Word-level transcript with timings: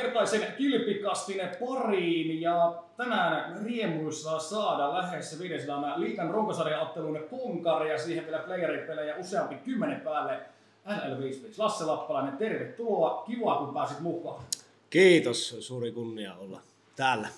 Tämänkertaisen 0.00 0.54
kilpikastine 0.58 1.56
pariin 1.60 2.40
ja 2.40 2.82
tänään 2.96 3.64
riemuissa 3.64 4.38
saada 4.38 4.94
lähes 4.94 5.38
500 5.40 6.00
liikan 6.00 6.30
runkosarjaottelun 6.30 7.20
konkari 7.30 7.90
ja 7.90 7.98
siihen 7.98 8.24
vielä 8.24 8.38
playeripelejä 8.38 9.16
useampi 9.16 9.54
kymmenen 9.54 10.00
päälle. 10.00 10.40
NL5 10.86 11.54
Lasse 11.58 11.84
Lappalainen, 11.84 12.36
tervetuloa. 12.36 13.22
Kiva, 13.26 13.56
kun 13.56 13.74
pääsit 13.74 14.00
mukaan. 14.00 14.42
Kiitos, 14.90 15.56
suuri 15.60 15.92
kunnia 15.92 16.34
olla 16.34 16.60
täällä. 16.96 17.28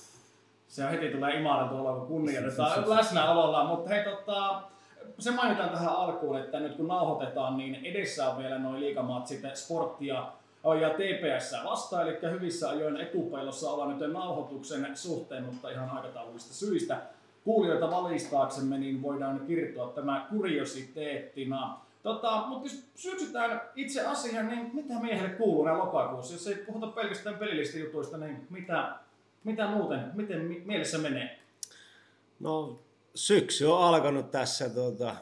Se 0.69 0.85
on 0.85 0.91
heti 0.91 1.09
tulee 1.09 1.37
imareltu 1.37 1.77
olla, 1.77 1.93
kun 1.93 2.07
kunnioitetaan 2.07 2.91
läsnäololla, 2.97 3.65
mutta 3.65 3.89
hei 3.89 4.05
tota, 4.05 4.63
se 5.19 5.31
mainitaan 5.31 5.71
tähän 5.71 5.89
alkuun, 5.89 6.39
että 6.39 6.61
nyt 6.61 6.77
kun 6.77 6.89
nauhoitetaan, 6.89 7.57
niin 7.57 7.75
edessä 7.85 8.29
on 8.29 8.39
vielä 8.39 8.59
noin 8.59 8.81
liikamatsit 8.81 9.41
sporttia 9.55 10.33
ja 10.81 10.91
TPS 10.91 11.55
vastaan, 11.65 12.09
eli 12.09 12.19
hyvissä 12.31 12.71
ajoin 12.71 12.97
etupeilossa 12.97 13.71
ollaan 13.71 13.99
nyt 13.99 14.13
nauhoituksen 14.13 14.97
suhteen, 14.97 15.45
mutta 15.45 15.71
ihan 15.71 15.91
aikataulullista 15.91 16.55
syistä. 16.55 17.03
Kuulijoita 17.45 17.91
valistaaksemme, 17.91 18.79
niin 18.79 19.03
voidaan 19.03 19.41
kirjoittaa 19.47 19.89
tämä 19.89 20.27
kuriositeettina. 20.31 21.81
Tota, 22.03 22.45
mutta 22.49 22.69
jos 22.69 22.85
syöksytään 22.95 23.61
itse 23.77 24.07
asiaan, 24.07 24.49
niin 24.49 24.71
mitä 24.75 24.95
miehelle 24.95 25.29
kuuluu 25.29 25.65
näin 25.65 25.79
lokakuussa? 25.79 26.35
Jos 26.35 26.47
ei 26.47 26.55
puhuta 26.55 26.87
pelkästään 26.87 27.39
pelillistä 27.39 27.79
jutuista, 27.79 28.19
niin 28.19 28.47
mitä, 28.51 28.95
mitä 29.45 29.67
muuten, 29.67 30.11
miten 30.15 30.63
mielessä 30.65 30.99
menee? 30.99 31.39
No 32.41 32.79
syksy 33.15 33.65
on 33.67 33.85
alkanut 33.85 34.31
tässä 34.31 34.71
tuota, 34.71 35.17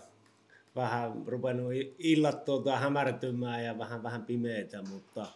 vähän 0.77 1.23
rupennut 1.27 1.73
illat 1.99 2.45
tuota, 2.45 2.77
hämärtymään 2.77 3.65
ja 3.65 3.79
vähän 3.79 4.03
vähän 4.03 4.23
pimeitä, 4.23 4.83
mutta 4.83 5.27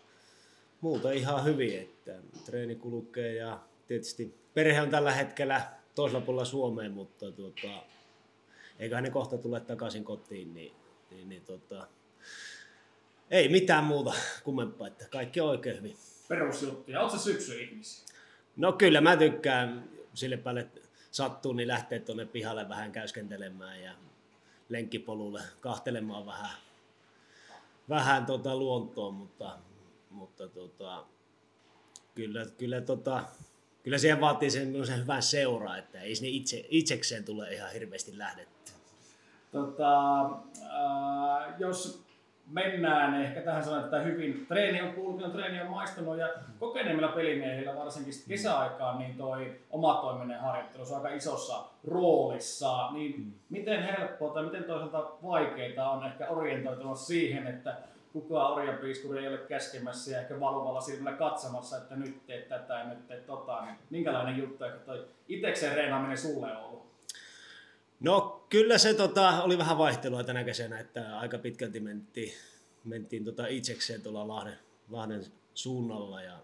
muuta 0.81 1.11
ihan 1.11 1.45
hyvin, 1.45 1.81
että 1.81 2.13
treeni 2.45 2.75
kulkee 2.75 3.35
ja 3.35 3.61
tietysti 3.87 4.35
perhe 4.55 4.83
on 4.83 4.91
tällä 4.91 5.13
hetkellä 5.13 5.63
toisella 5.95 6.25
puolella 6.25 6.45
Suomeen, 6.45 6.93
mutta 6.93 7.33
tuota, 7.33 7.69
eiköhän 8.79 9.05
ne 9.05 9.11
kohta 9.11 9.39
tule 9.39 9.61
takaisin 9.61 10.05
kotiin, 10.05 10.55
niin, 10.55 10.73
niin, 11.11 11.29
niin 11.29 11.43
tuota, 11.43 11.87
ei 13.31 13.49
mitään 13.49 13.85
muuta 13.85 14.13
kummempaa, 14.45 14.87
että 14.87 15.09
kaikki 15.11 15.41
on 15.41 15.49
oikein 15.49 15.77
hyvin. 15.77 15.97
Perusjuttuja. 16.29 17.01
Oletko 17.01 17.19
syksy 17.19 17.63
ihmisiä? 17.63 18.05
No 18.57 18.73
kyllä 18.73 19.01
mä 19.01 19.17
tykkään 19.17 19.89
sille 20.15 20.37
päälle, 20.37 20.67
sattuu, 21.11 21.53
niin 21.53 21.69
lähtee 21.69 21.99
tuonne 21.99 22.27
pihalle 22.27 22.69
vähän 22.69 22.93
käyskentelemään 22.93 23.83
ja 23.83 23.93
lenkkipolulle 24.69 25.41
kahtelemaan 25.61 26.27
vähän, 26.27 26.51
vähän 27.89 28.27
tota 28.27 28.57
luontoon, 28.57 29.15
mutta, 29.15 29.59
mutta 30.11 30.49
tota, 30.49 31.05
kyllä, 32.15 32.47
kyllä, 32.59 32.81
tota, 32.81 33.25
kyllä 33.83 33.99
siihen 33.99 34.21
vaatii 34.21 34.51
sen, 34.51 34.87
sen 34.87 35.01
hyvän 35.03 35.23
seuraa, 35.23 35.77
että 35.77 36.01
ei 36.01 36.17
sinne 36.17 36.29
itse, 36.29 36.67
itsekseen 36.69 37.25
tule 37.25 37.53
ihan 37.55 37.73
hirveästi 37.73 38.19
lähdetty. 38.19 38.73
Tota, 39.53 40.25
äh, 40.25 41.55
jos 41.59 42.04
mennään 42.47 43.23
ehkä 43.23 43.41
tähän 43.41 43.65
sanotaan, 43.65 43.85
että 43.85 44.01
hyvin 44.01 44.47
treeni 44.49 44.83
on 44.83 44.93
kulkenut, 44.93 45.33
treeni 45.33 45.61
on 45.61 45.71
maistunut 45.71 46.19
ja 46.19 46.29
kokeneemmilla 46.59 47.09
pelimiehillä 47.09 47.77
varsinkin 47.77 48.15
kesäaikaan 48.29 48.99
niin 48.99 49.17
toi 49.17 49.61
omatoiminen 49.71 50.41
harjoittelu 50.41 50.85
on 50.91 50.97
aika 50.97 51.17
isossa 51.17 51.65
roolissa. 51.89 52.91
Niin 52.93 53.21
mm. 53.21 53.33
miten 53.51 53.83
helppoa 53.83 54.35
tai 54.35 54.45
miten 54.45 54.65
toisaalta 54.65 55.11
vaikeita 55.23 55.91
on 55.91 56.07
ehkä 56.07 56.29
orientoitunut 56.29 56.99
siihen, 56.99 57.47
että 57.47 57.77
kukaan 58.13 58.53
orjapiiskuri 58.53 59.19
ei 59.19 59.29
ole 59.29 59.39
käskemässä 59.39 60.11
ja 60.11 60.21
ehkä 60.21 60.41
valuvalla 60.41 60.81
silmällä 60.81 61.19
katsomassa, 61.19 61.77
että 61.77 61.97
nyt 61.97 62.27
teet 62.27 62.49
tätä 62.49 62.75
ja 62.75 62.85
nyt 62.85 63.09
teet 63.09 63.27
tota. 63.27 63.65
Niin 63.65 63.77
minkälainen 63.91 64.39
juttu, 64.39 64.65
että 64.65 64.87
toi 64.87 65.05
itekseen 65.29 65.77
reenaaminen 65.77 66.19
sulle 66.19 66.57
on 66.57 66.65
ollut? 66.65 66.94
No 68.01 68.47
kyllä 68.51 68.79
se 68.79 68.95
tota, 68.95 69.43
oli 69.43 69.59
vähän 69.59 69.79
vaihtelua 69.79 70.25
tänä 70.25 70.45
kesänä, 70.45 70.79
että 70.79 71.19
aika 71.19 71.39
pitkälti 71.39 71.81
mentiin, 71.81 72.33
mentiin 72.85 73.25
tota 73.25 73.47
itsekseen 73.47 74.03
tuolla 74.03 74.29
Lahden, 74.29 74.59
Lahden 74.91 75.25
suunnalla 75.55 76.23
ja 76.23 76.39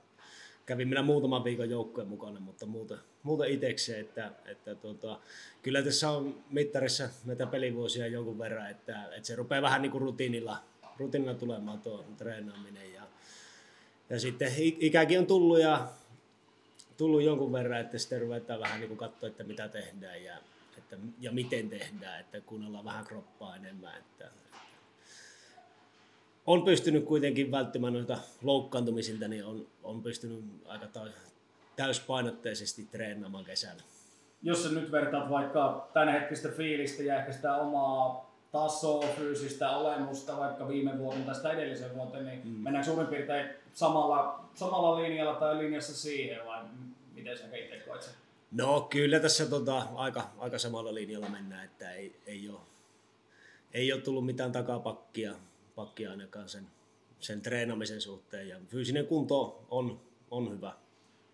kävin 0.66 0.88
minä 0.88 1.02
muutaman 1.02 1.44
viikon 1.44 1.70
joukkojen 1.70 2.08
mukana, 2.08 2.40
mutta 2.40 2.66
muuta, 2.66 2.98
muuta 3.22 3.44
itsekseen, 3.44 4.00
että, 4.00 4.32
että 4.44 4.74
tota, 4.74 5.20
kyllä 5.62 5.82
tässä 5.82 6.10
on 6.10 6.44
mittarissa 6.50 7.08
näitä 7.24 7.46
pelivuosia 7.46 8.06
jonkun 8.06 8.38
verran, 8.38 8.70
että, 8.70 9.04
että 9.04 9.26
se 9.26 9.36
rupeaa 9.36 9.62
vähän 9.62 9.82
niin 9.82 9.92
kuin 9.92 10.02
rutiinilla, 10.02 10.62
rutiinilla 10.98 11.34
tulemaan 11.34 11.80
tuo 11.80 12.04
treenaaminen 12.16 12.92
ja, 12.92 13.02
ja 14.10 14.20
sitten 14.20 14.52
ikäkin 14.58 15.18
on 15.18 15.26
tullut 15.26 15.60
ja 15.60 15.88
tullut 16.96 17.22
jonkun 17.22 17.52
verran, 17.52 17.80
että 17.80 17.98
sitten 17.98 18.20
ruvetaan 18.20 18.60
vähän 18.60 18.80
niin 18.80 18.88
kuin 18.88 18.98
katsoa, 18.98 19.28
että 19.28 19.44
mitä 19.44 19.68
tehdään 19.68 20.24
ja, 20.24 20.36
että, 20.80 20.96
ja 21.20 21.32
miten 21.32 21.70
tehdään, 21.70 22.20
että 22.20 22.40
kuunnellaan 22.40 22.84
vähän 22.84 23.04
kroppaa 23.04 23.56
enemmän. 23.56 23.98
Että, 23.98 24.30
on 26.46 26.62
pystynyt 26.62 27.04
kuitenkin 27.04 27.50
välttämään 27.50 27.92
noita 27.92 28.18
loukkaantumisilta, 28.42 29.28
niin 29.28 29.44
on, 29.44 29.66
on 29.82 30.02
pystynyt 30.02 30.44
aika 30.64 30.86
täyspainotteisesti 31.76 32.84
treenaamaan 32.84 33.44
kesällä. 33.44 33.82
Jos 34.42 34.62
sä 34.62 34.68
nyt 34.68 34.92
vertaat 34.92 35.30
vaikka 35.30 35.90
tämänhetkistä 35.92 36.48
fiilistä 36.48 37.02
ja 37.02 37.18
ehkä 37.18 37.32
sitä 37.32 37.56
omaa 37.56 38.30
tasoa, 38.52 39.06
fyysistä 39.06 39.70
olemusta 39.70 40.36
vaikka 40.36 40.68
viime 40.68 40.98
vuoden 40.98 41.24
tai 41.24 41.34
sitä 41.34 41.52
edellisen 41.52 41.94
vuoteen, 41.94 42.26
niin 42.26 42.40
mm. 42.44 42.50
mennään 42.50 42.84
suurin 42.84 43.06
piirtein 43.06 43.50
samalla, 43.72 44.44
samalla 44.54 45.02
linjalla 45.02 45.34
tai 45.34 45.58
linjassa 45.58 45.94
siihen 45.94 46.46
vai 46.46 46.62
miten 47.14 47.38
sä 47.38 47.44
itse 47.56 47.76
koet 47.88 48.02
sen? 48.02 48.14
No 48.50 48.80
kyllä 48.80 49.20
tässä 49.20 49.46
tota, 49.46 49.82
aika, 49.94 50.30
aika 50.38 50.58
samalla 50.58 50.94
linjalla 50.94 51.28
mennään, 51.28 51.64
että 51.64 51.92
ei, 51.92 52.20
ei, 52.26 52.48
ole, 52.48 52.60
ei 53.72 53.92
ole 53.92 54.00
tullut 54.00 54.26
mitään 54.26 54.52
takapakkia 54.52 55.34
pakkia 55.80 56.10
ainakaan 56.10 56.48
sen, 56.48 56.66
sen 57.18 57.40
treenamisen 57.42 58.00
suhteen 58.00 58.48
ja 58.48 58.56
fyysinen 58.68 59.06
kunto 59.06 59.64
on, 59.70 60.00
on 60.30 60.52
hyvä. 60.52 60.72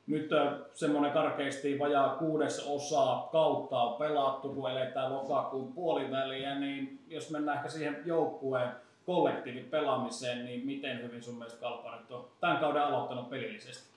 Nyt 0.06 0.30
semmoinen 0.74 1.12
karkeasti 1.12 1.78
vajaa 1.78 2.16
kuudes 2.16 2.66
osa 2.66 3.28
kautta 3.32 3.80
on 3.80 3.98
pelattu, 3.98 4.48
kun 4.48 4.70
eletään 4.70 5.12
lokakuun 5.12 5.72
puoliväliä, 5.72 6.58
niin 6.58 7.04
jos 7.08 7.30
mennään 7.30 7.56
ehkä 7.56 7.68
siihen 7.68 8.02
joukkueen 8.04 8.70
kollektiivin 9.06 9.64
pelaamiseen, 9.64 10.44
niin 10.44 10.66
miten 10.66 11.02
hyvin 11.02 11.22
sun 11.22 11.34
mielestä 11.34 11.60
Kalpa 11.60 11.96
nyt 11.96 12.10
on 12.10 12.28
tämän 12.40 12.58
kauden 12.58 12.82
aloittanut 12.82 13.30
pelillisesti? 13.30 13.88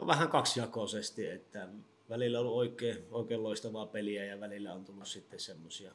No 0.00 0.06
vähän 0.06 0.28
kaksijakoisesti, 0.28 1.26
että 1.26 1.68
välillä 2.10 2.40
on 2.40 2.46
ollut 2.46 2.58
oikein, 2.58 3.04
oikein 3.10 3.42
loistavaa 3.42 3.86
peliä 3.86 4.24
ja 4.24 4.40
välillä 4.40 4.74
on 4.74 4.84
tullut 4.84 5.08
sitten 5.08 5.40
semmoisia 5.40 5.92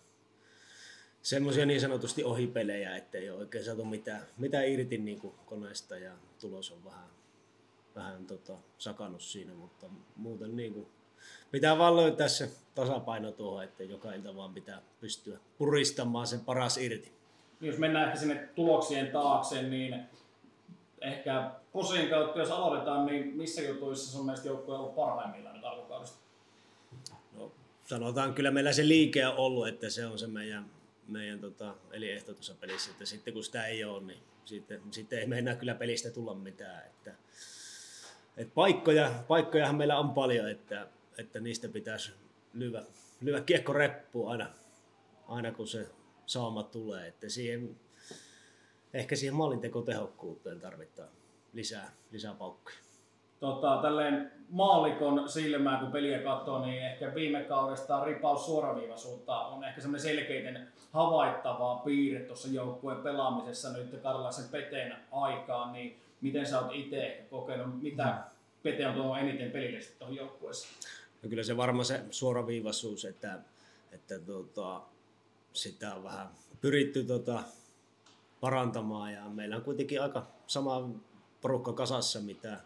semmoisia 1.23 1.65
niin 1.65 1.81
sanotusti 1.81 2.23
ohipelejä, 2.23 2.95
että 2.95 3.17
ei 3.17 3.29
ole 3.29 3.39
oikein 3.39 3.63
saatu 3.63 3.85
mitään, 3.85 4.21
mitään 4.37 4.67
irti 4.67 4.97
niin 4.97 5.19
kuin 5.19 5.33
koneesta 5.45 5.97
ja 5.97 6.11
tulos 6.41 6.71
on 6.71 6.85
vähän, 6.85 7.09
vähän 7.95 8.25
tota, 8.25 8.53
sakannut 8.77 9.21
siinä, 9.21 9.53
mutta 9.53 9.87
muuten 10.15 10.55
niin 10.55 10.73
kuin, 10.73 10.87
pitää 11.51 11.77
vaan 11.77 11.95
löytää 11.95 12.27
se 12.27 12.49
tasapaino 12.75 13.31
tuohon, 13.31 13.63
että 13.63 13.83
joka 13.83 14.13
ilta 14.13 14.35
vaan 14.35 14.53
pitää 14.53 14.81
pystyä 14.99 15.39
puristamaan 15.57 16.27
sen 16.27 16.39
paras 16.39 16.77
irti. 16.77 17.11
Jos 17.61 17.77
mennään 17.77 18.07
ehkä 18.07 18.19
sinne 18.19 18.49
tuloksien 18.55 19.11
taakse, 19.11 19.61
niin 19.61 19.95
ehkä 21.03 21.51
Posin 21.71 22.09
kautta, 22.09 22.39
jos 22.39 22.51
aloitetaan, 22.51 23.05
niin 23.05 23.37
missä 23.37 23.61
jutuissa 23.61 24.11
sun 24.11 24.25
mielestä 24.25 24.47
joukkue 24.47 24.73
on 24.73 24.79
ollut 24.79 24.95
parhaimmillaan 24.95 25.55
nyt 25.55 25.65
alkukaudesta? 25.65 26.17
No, 27.37 27.51
sanotaan 27.85 28.33
kyllä 28.33 28.51
meillä 28.51 28.73
se 28.73 28.87
liike 28.87 29.27
on 29.27 29.35
ollut, 29.35 29.67
että 29.67 29.89
se 29.89 30.05
on 30.05 30.19
se 30.19 30.27
meidän, 30.27 30.65
meidän 31.07 31.39
tota, 31.39 31.75
eli 31.91 32.11
ehto 32.11 32.33
tuossa 32.33 32.55
pelissä, 32.59 32.91
että 32.91 33.05
sitten 33.05 33.33
kun 33.33 33.43
sitä 33.43 33.67
ei 33.67 33.83
ole, 33.83 34.03
niin 34.03 34.19
sitten, 34.45 34.81
sitten 34.91 35.19
ei 35.19 35.27
meinaa 35.27 35.55
kyllä 35.55 35.75
pelistä 35.75 36.11
tulla 36.11 36.33
mitään. 36.33 36.85
Että, 36.85 37.13
et 38.37 38.53
paikkoja, 38.53 39.11
paikkojahan 39.27 39.75
meillä 39.75 39.99
on 39.99 40.09
paljon, 40.09 40.49
että, 40.49 40.87
että 41.17 41.39
niistä 41.39 41.69
pitäisi 41.69 42.11
lyödä, 42.53 42.83
lyödä 43.21 43.41
kiekko 43.41 43.73
reppuun 43.73 44.31
aina, 44.31 44.49
aina 45.27 45.51
kun 45.51 45.67
se 45.67 45.87
saama 46.25 46.63
tulee. 46.63 47.07
Että 47.07 47.29
siihen, 47.29 47.75
ehkä 48.93 49.15
siihen 49.15 49.35
maalintekotehokkuuteen 49.35 50.59
tarvitaan 50.59 51.09
lisää, 51.53 51.91
lisää 52.11 52.33
paukkuja. 52.33 52.75
Tota, 53.39 53.79
tälleen 53.81 54.31
maalikon 54.49 55.29
silmään, 55.29 55.79
kun 55.79 55.91
peliä 55.91 56.19
katsoo, 56.19 56.65
niin 56.65 56.83
ehkä 56.83 57.15
viime 57.15 57.43
kaudesta 57.43 58.05
ripaus 58.05 58.45
suoraviivaisuutta 58.45 59.39
on 59.39 59.63
ehkä 59.63 59.81
semmoinen 59.81 60.01
selkeiten 60.01 60.67
havaittavaa 60.91 61.75
piirre 61.75 62.19
tuossa 62.19 62.47
joukkueen 62.47 63.01
pelaamisessa 63.01 63.73
nyt 63.73 64.01
Karlaisen 64.03 64.49
Peteen 64.51 64.95
aikaan, 65.11 65.73
niin 65.73 65.99
miten 66.21 66.45
sä 66.45 66.59
oot 66.59 66.73
itse 66.73 67.25
kokenut, 67.29 67.81
mitä 67.81 68.23
Pete 68.63 68.87
on 68.87 68.95
tuohon 68.95 69.19
eniten 69.19 69.51
pelillisesti 69.51 69.99
tuohon 69.99 70.15
joukkueeseen? 70.15 70.73
No 71.23 71.29
kyllä 71.29 71.43
se 71.43 71.57
varmaan 71.57 71.85
se 71.85 72.01
suoraviivaisuus, 72.11 73.05
että, 73.05 73.39
että 73.91 74.19
tota, 74.19 74.81
sitä 75.53 75.95
on 75.95 76.03
vähän 76.03 76.27
pyritty 76.61 77.03
tota, 77.03 77.43
parantamaan. 78.43 79.13
Ja 79.13 79.29
meillä 79.29 79.55
on 79.55 79.61
kuitenkin 79.61 80.01
aika 80.01 80.27
sama 80.47 80.89
porukka 81.41 81.73
kasassa, 81.73 82.19
mitä, 82.19 82.59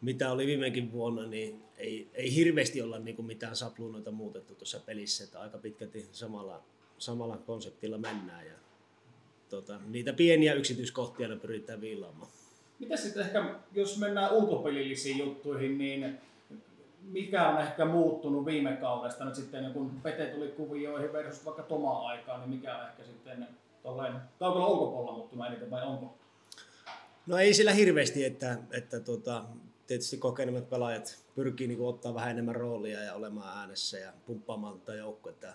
mitä 0.00 0.32
oli 0.32 0.46
viimekin 0.46 0.92
vuonna, 0.92 1.26
niin 1.26 1.62
ei, 1.76 2.10
ei 2.14 2.34
hirveästi 2.34 2.82
olla 2.82 2.98
niin 2.98 3.16
kuin 3.16 3.26
mitään 3.26 3.56
sapluunoita 3.56 4.10
muutettu 4.10 4.54
tuossa 4.54 4.80
pelissä, 4.86 5.24
että 5.24 5.40
aika 5.40 5.58
pitkälti 5.58 6.08
samalla, 6.12 6.62
samalla 6.98 7.36
konseptilla 7.36 7.98
mennään. 7.98 8.46
Ja 8.46 8.54
tota, 9.50 9.80
niitä 9.88 10.12
pieniä 10.12 10.54
yksityiskohtia 10.54 11.28
ne 11.28 11.36
pyritään 11.36 11.80
viilaamaan. 11.80 12.30
Mitä 12.78 12.96
sitten 12.96 13.22
ehkä, 13.22 13.54
jos 13.72 13.98
mennään 13.98 14.32
ulkopelillisiin 14.32 15.18
juttuihin, 15.18 15.78
niin 15.78 16.18
mikä 17.02 17.48
on 17.48 17.60
ehkä 17.60 17.84
muuttunut 17.84 18.46
viime 18.46 18.76
kaudesta? 18.76 19.24
Nyt 19.24 19.34
sitten, 19.34 19.72
kun 19.72 20.00
Pete 20.02 20.26
tuli 20.26 20.48
kuvioihin 20.48 21.12
versus 21.12 21.44
vaikka 21.44 21.62
Toma 21.62 22.08
aikaan, 22.08 22.40
niin 22.40 22.50
mikä 22.50 22.78
on 22.78 22.88
ehkä 22.88 23.04
sitten 23.04 23.48
tolleen 23.86 24.20
kaukalla 24.38 24.68
ulkopuolella 24.68 25.12
muuttunut 25.12 25.46
eniten 25.46 25.70
vai 25.70 25.86
onko? 25.86 26.18
No 27.26 27.38
ei 27.38 27.54
sillä 27.54 27.72
hirveästi, 27.72 28.24
että, 28.24 28.58
että 28.70 29.00
tuota, 29.00 29.44
tietysti 29.86 30.16
kokeneemmat 30.16 30.70
pelaajat 30.70 31.24
pyrkii 31.34 31.66
niin 31.66 31.80
ottaa 31.80 32.14
vähän 32.14 32.30
enemmän 32.30 32.56
roolia 32.56 33.02
ja 33.02 33.14
olemaan 33.14 33.58
äänessä 33.58 33.98
ja 33.98 34.12
pumppaamaan 34.26 34.80
tätä 34.80 34.94
joukkuetta, 34.94 35.46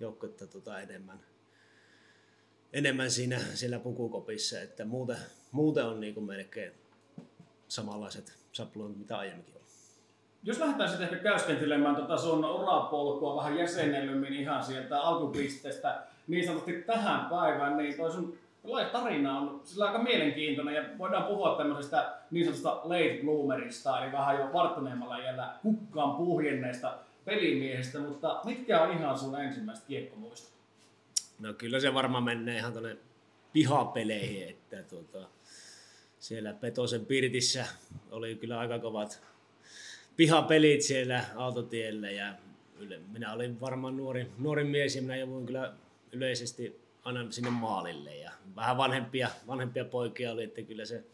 joukkuetta 0.00 0.46
tuota 0.46 0.80
enemmän, 0.80 1.20
enemmän 2.72 3.10
siinä, 3.10 3.38
siellä 3.54 3.78
pukukopissa, 3.78 4.60
että 4.60 4.84
muuten, 4.84 5.16
muuten 5.52 5.84
on 5.84 6.00
niin 6.00 6.14
kuin 6.14 6.26
melkein 6.26 6.72
samanlaiset 7.68 8.38
sapluunat, 8.52 8.98
mitä 8.98 9.18
aiemminkin 9.18 9.54
oli. 9.56 9.62
Jos 10.42 10.58
lähdetään 10.58 10.88
sitten 10.88 11.08
ehkä 11.08 11.22
käyskentelemään 11.22 11.96
tota 11.96 12.18
sun 12.18 12.44
urapolkua 12.44 13.36
vähän 13.36 13.58
jäsennellymmin 13.58 14.32
ihan 14.32 14.64
sieltä 14.64 15.00
alkupisteestä 15.00 16.06
niin 16.28 16.44
sanotusti 16.46 16.72
tähän 16.72 17.26
päivään, 17.30 17.76
niin 17.76 17.96
toi 17.96 18.12
sun 18.12 18.38
tarina 18.92 19.38
on 19.38 19.60
sillä 19.64 19.86
aika 19.86 20.02
mielenkiintoinen 20.02 20.74
ja 20.74 20.84
voidaan 20.98 21.24
puhua 21.24 21.56
tämmöisestä 21.56 22.14
niin 22.30 22.44
sanotusta 22.44 22.80
late 22.84 23.18
bloomerista, 23.22 24.04
eli 24.04 24.12
vähän 24.12 24.38
jo 24.38 24.52
varttuneemmalla 24.52 25.18
iällä 25.18 25.54
kukkaan 25.62 26.16
puhjenneista 26.16 26.98
pelimiehestä, 27.24 27.98
mutta 27.98 28.40
mitkä 28.44 28.82
on 28.82 28.98
ihan 28.98 29.18
sun 29.18 29.40
ensimmäiset 29.40 29.84
kiekkomuistot? 29.84 30.52
No 31.38 31.52
kyllä 31.52 31.80
se 31.80 31.94
varmaan 31.94 32.24
menee 32.24 32.56
ihan 32.56 32.72
tuonne 32.72 32.96
pihapeleihin, 33.52 34.48
että 34.48 34.82
tuota, 34.82 35.28
siellä 36.18 36.52
Petosen 36.52 37.06
Pirtissä 37.06 37.66
oli 38.10 38.34
kyllä 38.34 38.58
aika 38.58 38.78
kovat 38.78 39.22
pihapelit 40.16 40.82
siellä 40.82 41.24
autotiellä 41.36 42.10
ja 42.10 42.34
minä 43.12 43.32
olin 43.32 43.60
varmaan 43.60 43.96
nuori, 43.96 44.26
nuori 44.38 44.64
mies 44.64 44.96
ja 44.96 45.02
minä 45.02 45.16
jouduin 45.16 45.46
kyllä 45.46 45.72
yleisesti 46.12 46.80
aina 47.04 47.30
sinne 47.30 47.50
maalille 47.50 48.16
ja 48.16 48.30
vähän 48.56 48.76
vanhempia, 48.76 49.28
vanhempia 49.46 49.84
poikia 49.84 50.32
oli, 50.32 50.44
että 50.44 50.62
kyllä 50.62 50.84
se 50.84 51.04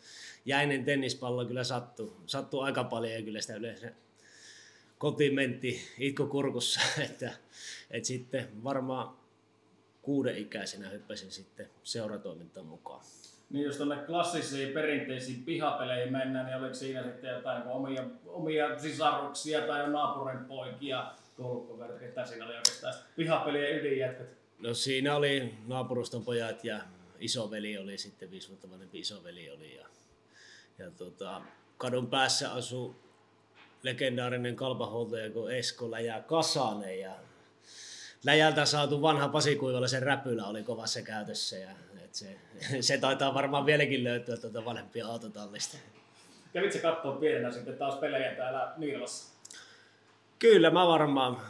jäinen 0.44 0.84
tennispallo 0.84 1.44
kyllä 1.44 1.64
sattui, 1.64 2.12
sattui 2.26 2.64
aika 2.64 2.84
paljon 2.84 3.12
ja 3.12 3.22
kyllä 3.22 3.40
sitä 3.40 3.54
yleensä 3.54 3.92
kotiin 4.98 5.34
menti 5.34 5.80
itku 5.98 6.26
kurkussa, 6.26 6.80
että, 7.10 7.30
että 7.90 8.06
sitten 8.06 8.64
varmaan 8.64 9.16
kuuden 10.02 10.38
ikäisenä 10.38 10.88
hyppäsin 10.88 11.30
sitten 11.30 11.70
seuratoimintaan 11.82 12.66
mukaan. 12.66 13.04
Niin 13.50 13.64
jos 13.64 13.76
tuonne 13.76 13.96
klassisiin 13.96 14.72
perinteisiin 14.72 15.42
pihapeleihin 15.44 16.12
mennään, 16.12 16.46
niin 16.46 16.56
oliko 16.56 16.74
siinä 16.74 17.02
sitten 17.02 17.30
jotain 17.30 17.62
omia, 17.62 18.04
omia 18.26 18.78
sisaruksia 18.78 19.60
tai 19.60 19.90
naapurin 19.90 20.44
poikia, 20.44 21.12
koulukoverit, 21.36 21.98
ketä 21.98 22.24
siinä 22.24 22.46
oli 22.46 22.56
oikeastaan 22.56 22.94
pihapelien 23.16 23.80
ydinjätkät? 23.80 24.38
No 24.58 24.74
siinä 24.74 25.16
oli 25.16 25.54
naapuruston 25.66 26.24
pojat 26.24 26.64
ja 26.64 26.80
isoveli 27.18 27.78
oli 27.78 27.98
sitten, 27.98 28.30
viisi 28.30 28.48
vuotta 28.48 28.70
vanhempi 28.70 28.98
isoveli 28.98 29.50
oli. 29.50 29.76
Ja, 29.76 29.86
ja 30.78 30.90
tota, 30.90 31.42
kadun 31.78 32.06
päässä 32.06 32.52
asui 32.52 32.94
legendaarinen 33.82 34.56
kalpahuoltaja 34.56 35.30
kuin 35.30 35.54
Esko 35.54 35.90
Läjä 35.90 36.20
Kasanen 36.20 37.00
ja 37.00 37.14
läjältä 38.24 38.64
saatu 38.64 39.02
vanha 39.02 39.28
pasikuivalaisen 39.28 40.02
räpylä 40.02 40.46
oli 40.46 40.62
kovassa 40.62 41.02
käytössä 41.02 41.56
ja 41.56 41.70
et 42.04 42.14
se, 42.14 42.36
se, 42.80 42.98
taitaa 42.98 43.34
varmaan 43.34 43.66
vieläkin 43.66 44.04
löytyä 44.04 44.36
tuota 44.36 44.64
vanhempia 44.64 45.06
autotallista. 45.06 45.78
Kävitkö 46.52 46.78
katsoa 46.78 47.16
pienenä 47.16 47.52
sitten 47.52 47.78
taas 47.78 47.94
pelejä 47.94 48.34
täällä 48.34 48.72
Niilassa? 48.76 49.38
Kyllä 50.38 50.70
mä 50.70 50.86
varmaan 50.86 51.40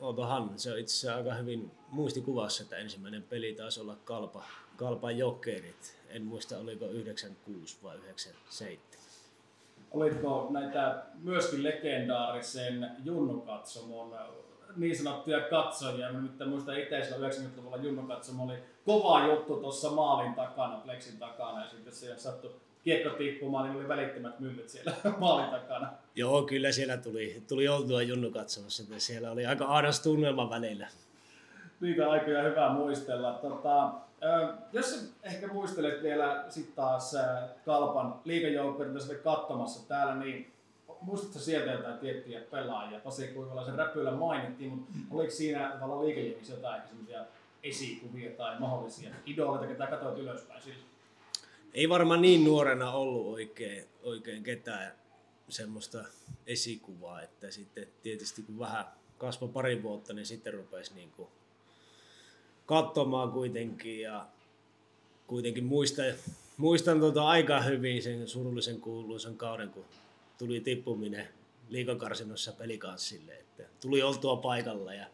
Ootohan, 0.00 0.50
se 0.56 0.72
on 0.72 0.78
itse 0.78 1.12
aika 1.12 1.34
hyvin 1.34 1.70
muistikuvassa, 1.90 2.62
että 2.62 2.76
ensimmäinen 2.76 3.22
peli 3.22 3.54
taisi 3.54 3.80
olla 3.80 3.96
Kalpa, 4.04 4.44
Kalpan 4.76 5.18
Jokerit. 5.18 5.96
En 6.08 6.22
muista, 6.22 6.58
oliko 6.58 6.86
96 6.86 7.76
vai 7.82 7.96
97. 7.96 8.78
Olitko 9.90 10.46
näitä 10.50 11.02
myöskin 11.22 11.62
legendaarisen 11.62 12.90
Junnu-katsomon 13.04 14.18
niin 14.76 14.96
sanottuja 14.96 15.40
katsojia? 15.40 16.12
Mä 16.12 16.20
nyt 16.20 16.48
muistan 16.48 16.80
itse, 16.80 17.00
90-luvulla 17.00 17.76
Junnu-katsomo 17.76 18.44
oli 18.44 18.58
kova 18.84 19.26
juttu 19.26 19.56
tuossa 19.56 19.90
maalin 19.90 20.34
takana, 20.34 20.76
Plexin 20.76 21.18
takana, 21.18 21.64
ja 21.64 21.70
sitten 21.70 21.92
siellä 21.92 22.18
sattui 22.18 22.54
kiekko 22.86 23.10
tippumaan, 23.10 23.64
niin 23.64 23.76
oli 23.76 23.88
välittömät 23.88 24.40
myllyt 24.40 24.68
siellä 24.68 24.92
maalin 25.18 25.50
takana. 25.50 25.92
Joo, 26.14 26.42
kyllä 26.42 26.72
siellä 26.72 26.96
tuli, 26.96 27.42
tuli 27.48 27.68
oltua 27.68 28.02
Junnu 28.02 28.30
katsomassa, 28.30 28.82
että 28.82 28.98
siellä 28.98 29.30
oli 29.30 29.46
aika 29.46 29.64
aadas 29.64 30.00
tunnelma 30.00 30.50
välillä. 30.50 30.88
Niitä 31.80 32.10
aikoja 32.10 32.42
hyvä 32.42 32.72
muistella. 32.72 33.32
Tota, 33.32 33.90
jos 34.72 35.12
ehkä 35.22 35.46
muistelet 35.46 36.02
vielä 36.02 36.44
sitten 36.48 36.74
taas 36.74 37.16
Kalpan 37.64 38.14
liikajoukkoja, 38.24 38.88
mitä 38.88 39.14
katsomassa 39.14 39.88
täällä, 39.88 40.14
niin 40.14 40.52
muistatko 41.00 41.38
sieltä 41.38 41.72
jotain 41.72 41.98
tiettyjä 41.98 42.40
pelaajia? 42.50 43.00
Pasi 43.00 43.28
Kuivalaisen 43.28 43.74
räpyillä 43.74 44.10
mainittiin, 44.10 44.70
mutta 44.70 44.92
oliko 45.10 45.30
siinä 45.30 45.68
tavallaan 45.68 46.06
liikejengissä 46.06 46.54
jotain 46.54 46.82
esikuvia 47.62 48.30
tai 48.30 48.60
mahdollisia 48.60 49.10
idoleita, 49.26 49.66
ketä 49.66 49.86
katsoit 49.86 50.18
ylöspäin 50.18 50.62
sillä? 50.62 50.95
Ei 51.76 51.88
varmaan 51.88 52.22
niin 52.22 52.44
nuorena 52.44 52.92
ollut 52.92 53.26
oikein, 53.26 53.84
oikein 54.02 54.42
ketään 54.42 54.92
semmoista 55.48 56.04
esikuvaa, 56.46 57.22
että 57.22 57.50
sitten 57.50 57.88
tietysti 58.02 58.42
kun 58.42 58.58
vähän 58.58 58.84
kasvoi 59.18 59.48
pari 59.48 59.82
vuotta, 59.82 60.12
niin 60.12 60.26
sitten 60.26 60.54
rupesi 60.54 60.94
niin 60.94 61.10
kuin 61.10 61.28
katsomaan 62.66 63.32
kuitenkin 63.32 64.00
ja 64.00 64.26
kuitenkin 65.26 65.64
muistan, 65.64 66.06
muistan 66.56 67.00
tuota 67.00 67.28
aika 67.28 67.60
hyvin 67.60 68.02
sen 68.02 68.28
surullisen 68.28 68.80
kuuluisan 68.80 69.36
kauden, 69.36 69.70
kun 69.70 69.84
tuli 70.38 70.60
tippuminen 70.60 71.28
liikakarsinnossa 71.68 72.52
pelikanssille, 72.52 73.32
että 73.32 73.62
tuli 73.80 74.02
oltua 74.02 74.36
paikalla 74.36 74.94
ja 74.94 75.06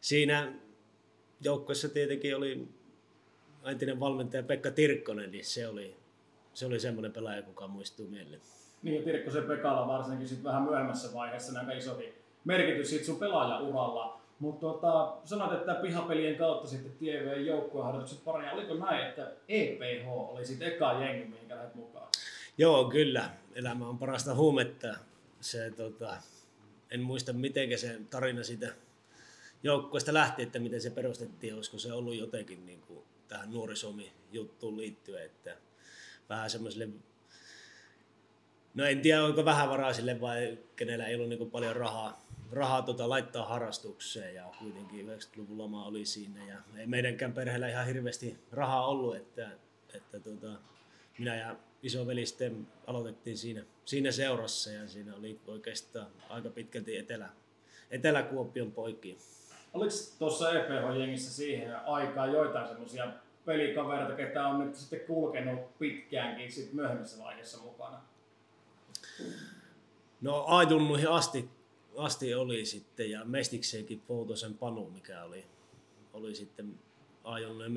siinä 0.00 0.52
joukkueessa 1.40 1.88
tietenkin 1.88 2.36
oli 2.36 2.68
entinen 3.70 4.00
valmentaja 4.00 4.42
Pekka 4.42 4.70
Tirkkonen, 4.70 5.30
niin 5.30 5.44
se 5.44 5.68
oli, 5.68 5.96
se 6.54 6.66
oli 6.66 6.80
semmoinen 6.80 7.12
pelaaja, 7.12 7.42
kuka 7.42 7.68
muistuu 7.68 8.08
mieleen. 8.08 8.40
Niin, 8.82 9.04
Tirkkosen 9.04 9.44
Pekalla 9.44 9.86
varsinkin 9.86 10.28
sit 10.28 10.44
vähän 10.44 10.62
myöhemmässä 10.62 11.14
vaiheessa 11.14 11.52
näin 11.52 11.78
isokin 11.78 12.14
merkitys 12.44 12.90
siitä 12.90 13.04
sun 13.04 13.18
pelaajauralla. 13.18 14.20
Mutta 14.38 14.60
tota, 14.60 15.16
sanoit, 15.24 15.52
että 15.52 15.74
pihapelien 15.74 16.36
kautta 16.36 16.68
sitten 16.68 16.92
TV 16.92 17.46
joukkueharjoitukset 17.46 18.24
paranee. 18.24 18.52
Oliko 18.52 18.74
näin, 18.74 19.08
että 19.08 19.32
EPH 19.48 20.08
oli 20.08 20.46
sitten 20.46 20.68
eka 20.68 20.92
jengi, 20.92 21.24
mihin 21.24 21.48
lähdet 21.48 21.74
mukaan? 21.74 22.08
Joo, 22.58 22.84
kyllä. 22.84 23.30
Elämä 23.54 23.88
on 23.88 23.98
parasta 23.98 24.34
huumetta. 24.34 24.94
Se, 25.40 25.70
tota, 25.70 26.16
en 26.90 27.00
muista, 27.00 27.32
miten 27.32 27.78
se 27.78 28.00
tarina 28.10 28.42
siitä 28.42 28.68
joukkueesta 29.62 30.14
lähti, 30.14 30.42
että 30.42 30.58
miten 30.58 30.80
se 30.80 30.90
perustettiin. 30.90 31.54
Olisiko 31.54 31.78
se 31.78 31.92
ollut 31.92 32.14
jotenkin 32.14 32.66
niin 32.66 32.80
kuin 32.80 33.04
tähän 33.28 33.50
nuorisomi 33.50 34.12
juttuun 34.32 34.76
liittyen, 34.76 35.24
että 35.24 35.56
vähän 36.28 36.50
semmoiselle 36.50 36.88
No 38.74 38.84
en 38.84 39.00
tiedä, 39.00 39.24
onko 39.24 39.44
vähän 39.44 39.68
varaisille 39.68 40.20
vai 40.20 40.58
kenellä 40.76 41.06
ei 41.06 41.14
ollut 41.14 41.28
niin 41.28 41.50
paljon 41.50 41.76
rahaa, 41.76 42.26
rahaa 42.52 42.82
tota, 42.82 43.08
laittaa 43.08 43.46
harrastukseen 43.46 44.34
ja 44.34 44.44
kuitenkin 44.58 45.08
90-luvun 45.08 45.58
lama 45.58 45.84
oli 45.84 46.06
siinä 46.06 46.46
ja 46.46 46.58
ei 46.76 46.86
meidänkään 46.86 47.32
perheellä 47.32 47.68
ihan 47.68 47.86
hirveästi 47.86 48.38
rahaa 48.52 48.86
ollut, 48.86 49.16
että, 49.16 49.50
että 49.94 50.20
tota, 50.20 50.48
minä 51.18 51.36
ja 51.36 51.56
isoveli 51.82 52.26
sitten 52.26 52.66
aloitettiin 52.86 53.38
siinä, 53.38 53.64
siinä 53.84 54.12
seurassa 54.12 54.70
ja 54.70 54.88
siinä 54.88 55.14
oli 55.14 55.40
oikeastaan 55.46 56.06
aika 56.28 56.50
pitkälti 56.50 56.96
Etelä, 56.96 57.28
Etelä-Kuopion 57.90 58.72
poikia. 58.72 59.16
Oliko 59.74 59.94
tuossa 60.18 60.52
EPH-jengissä 60.52 61.32
siihen 61.32 61.76
aikaan 61.86 62.32
joitain 62.32 62.68
semmoisia 62.68 63.12
pelikavereita, 63.44 64.14
ketä 64.14 64.46
on 64.46 64.66
nyt 64.66 64.74
sitten 64.74 65.00
kulkenut 65.00 65.78
pitkäänkin 65.78 66.52
sit 66.52 66.72
myöhemmässä 66.72 67.24
vaiheessa 67.24 67.62
mukana? 67.62 68.00
No 70.20 70.44
Aidunnuihin 70.46 71.08
asti, 71.08 71.48
asti 71.96 72.34
oli 72.34 72.64
sitten 72.64 73.10
ja 73.10 73.24
Mestikseenkin 73.24 74.00
Poutosen 74.00 74.54
Panu, 74.54 74.90
mikä 74.90 75.24
oli, 75.24 75.44
oli 76.12 76.34
sitten 76.34 76.74
Aidunnujen 77.24 77.72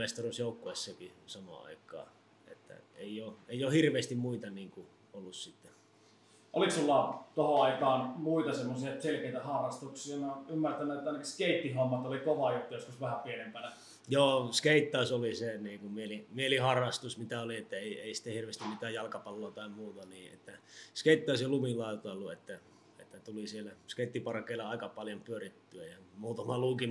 Oliko 6.53 6.71
sulla 6.71 7.23
tuohon 7.35 7.65
aikaan 7.65 8.13
muita 8.17 8.53
semmoisia 8.53 9.01
selkeitä 9.01 9.39
harrastuksia? 9.39 10.17
Mä 10.17 10.33
ymmärtänyt, 10.49 10.97
että 10.97 11.09
ainakin 11.09 11.27
skeittihommat 11.27 12.05
oli 12.05 12.19
kova 12.19 12.53
juttu 12.53 12.73
joskus 12.73 13.01
vähän 13.01 13.19
pienempänä. 13.19 13.71
Joo, 14.09 14.49
skeittaus 14.51 15.11
oli 15.11 15.35
se 15.35 15.57
niin 15.57 15.79
kuin 15.79 15.91
mieli, 15.91 16.27
mieliharrastus, 16.31 17.17
mitä 17.17 17.41
oli, 17.41 17.57
että 17.57 17.75
ei, 17.75 18.01
ei 18.01 18.13
sitten 18.13 18.33
hirveästi 18.33 18.63
mitään 18.63 18.93
jalkapalloa 18.93 19.51
tai 19.51 19.69
muuta. 19.69 20.05
Niin, 20.05 20.33
että 20.33 20.51
skeittaus 20.95 21.41
ja 21.41 21.49
lumilautailu, 21.49 22.29
että, 22.29 22.59
että 22.99 23.19
tuli 23.19 23.47
siellä 23.47 23.71
skeittiparkeilla 23.87 24.69
aika 24.69 24.89
paljon 24.89 25.21
pyörittyä 25.21 25.85
ja 25.85 25.97
muutama 26.17 26.57
luukin 26.57 26.89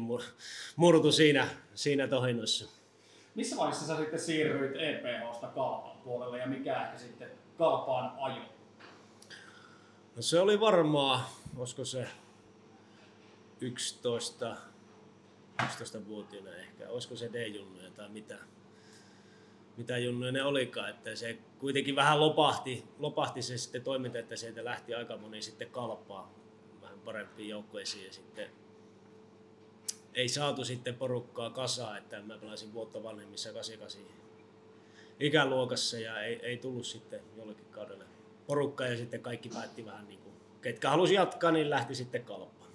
murtu 0.76 1.12
siinä, 1.12 1.48
siinä 1.74 2.08
tohinnossa. 2.08 2.68
Missä 3.34 3.56
vaiheessa 3.56 3.86
sä 3.86 3.96
sitten 3.96 4.20
siirryit 4.20 4.76
EPHsta 4.76 5.46
kalpaan 5.46 5.98
puolelle 6.04 6.38
ja 6.38 6.46
mikä 6.46 6.82
ehkä 6.82 6.98
sitten 6.98 7.30
kalpaan 7.58 8.12
ajo? 8.18 8.42
No 10.16 10.22
se 10.22 10.40
oli 10.40 10.60
varmaan, 10.60 11.24
olisiko 11.56 11.84
se 11.84 12.08
11, 13.60 14.56
11-vuotiaana 15.62 16.54
ehkä, 16.54 16.88
olisiko 16.88 17.16
se 17.16 17.30
D-junnuja 17.32 17.90
tai 17.90 18.08
mitä, 18.08 18.38
mitä 19.76 19.98
junnuja 19.98 20.32
ne 20.32 20.42
olikaan, 20.42 20.90
että 20.90 21.16
se 21.16 21.38
kuitenkin 21.58 21.96
vähän 21.96 22.20
lopahti, 22.20 22.84
lopahti 22.98 23.42
se 23.42 23.58
sitten 23.58 23.82
toiminta, 23.82 24.18
että 24.18 24.36
sieltä 24.36 24.64
lähti 24.64 24.94
aika 24.94 25.16
moni 25.16 25.42
sitten 25.42 25.70
kalpaa 25.70 26.34
vähän 26.82 27.00
parempiin 27.00 27.48
joukkueisiin 27.48 28.06
ja 28.06 28.12
sitten 28.12 28.50
ei 30.14 30.28
saatu 30.28 30.64
sitten 30.64 30.94
porukkaa 30.94 31.50
kasaa, 31.50 31.98
että 31.98 32.22
mä 32.22 32.38
pelasin 32.38 32.72
vuotta 32.72 33.02
vanhemmissa 33.02 33.52
88 33.52 34.16
ikäluokassa 35.20 35.98
ja 35.98 36.22
ei, 36.22 36.40
ei 36.42 36.56
tullut 36.56 36.86
sitten 36.86 37.20
jollekin 37.36 37.66
kaudelle 37.66 38.15
porukka 38.46 38.86
ja 38.86 38.96
sitten 38.96 39.20
kaikki 39.20 39.48
päätti 39.48 39.86
vähän 39.86 40.08
niin 40.08 40.20
kuin, 40.20 40.34
ketkä 40.62 40.90
halusi 40.90 41.14
jatkaa, 41.14 41.50
niin 41.50 41.70
lähti 41.70 41.94
sitten 41.94 42.24
kalppaan. 42.24 42.70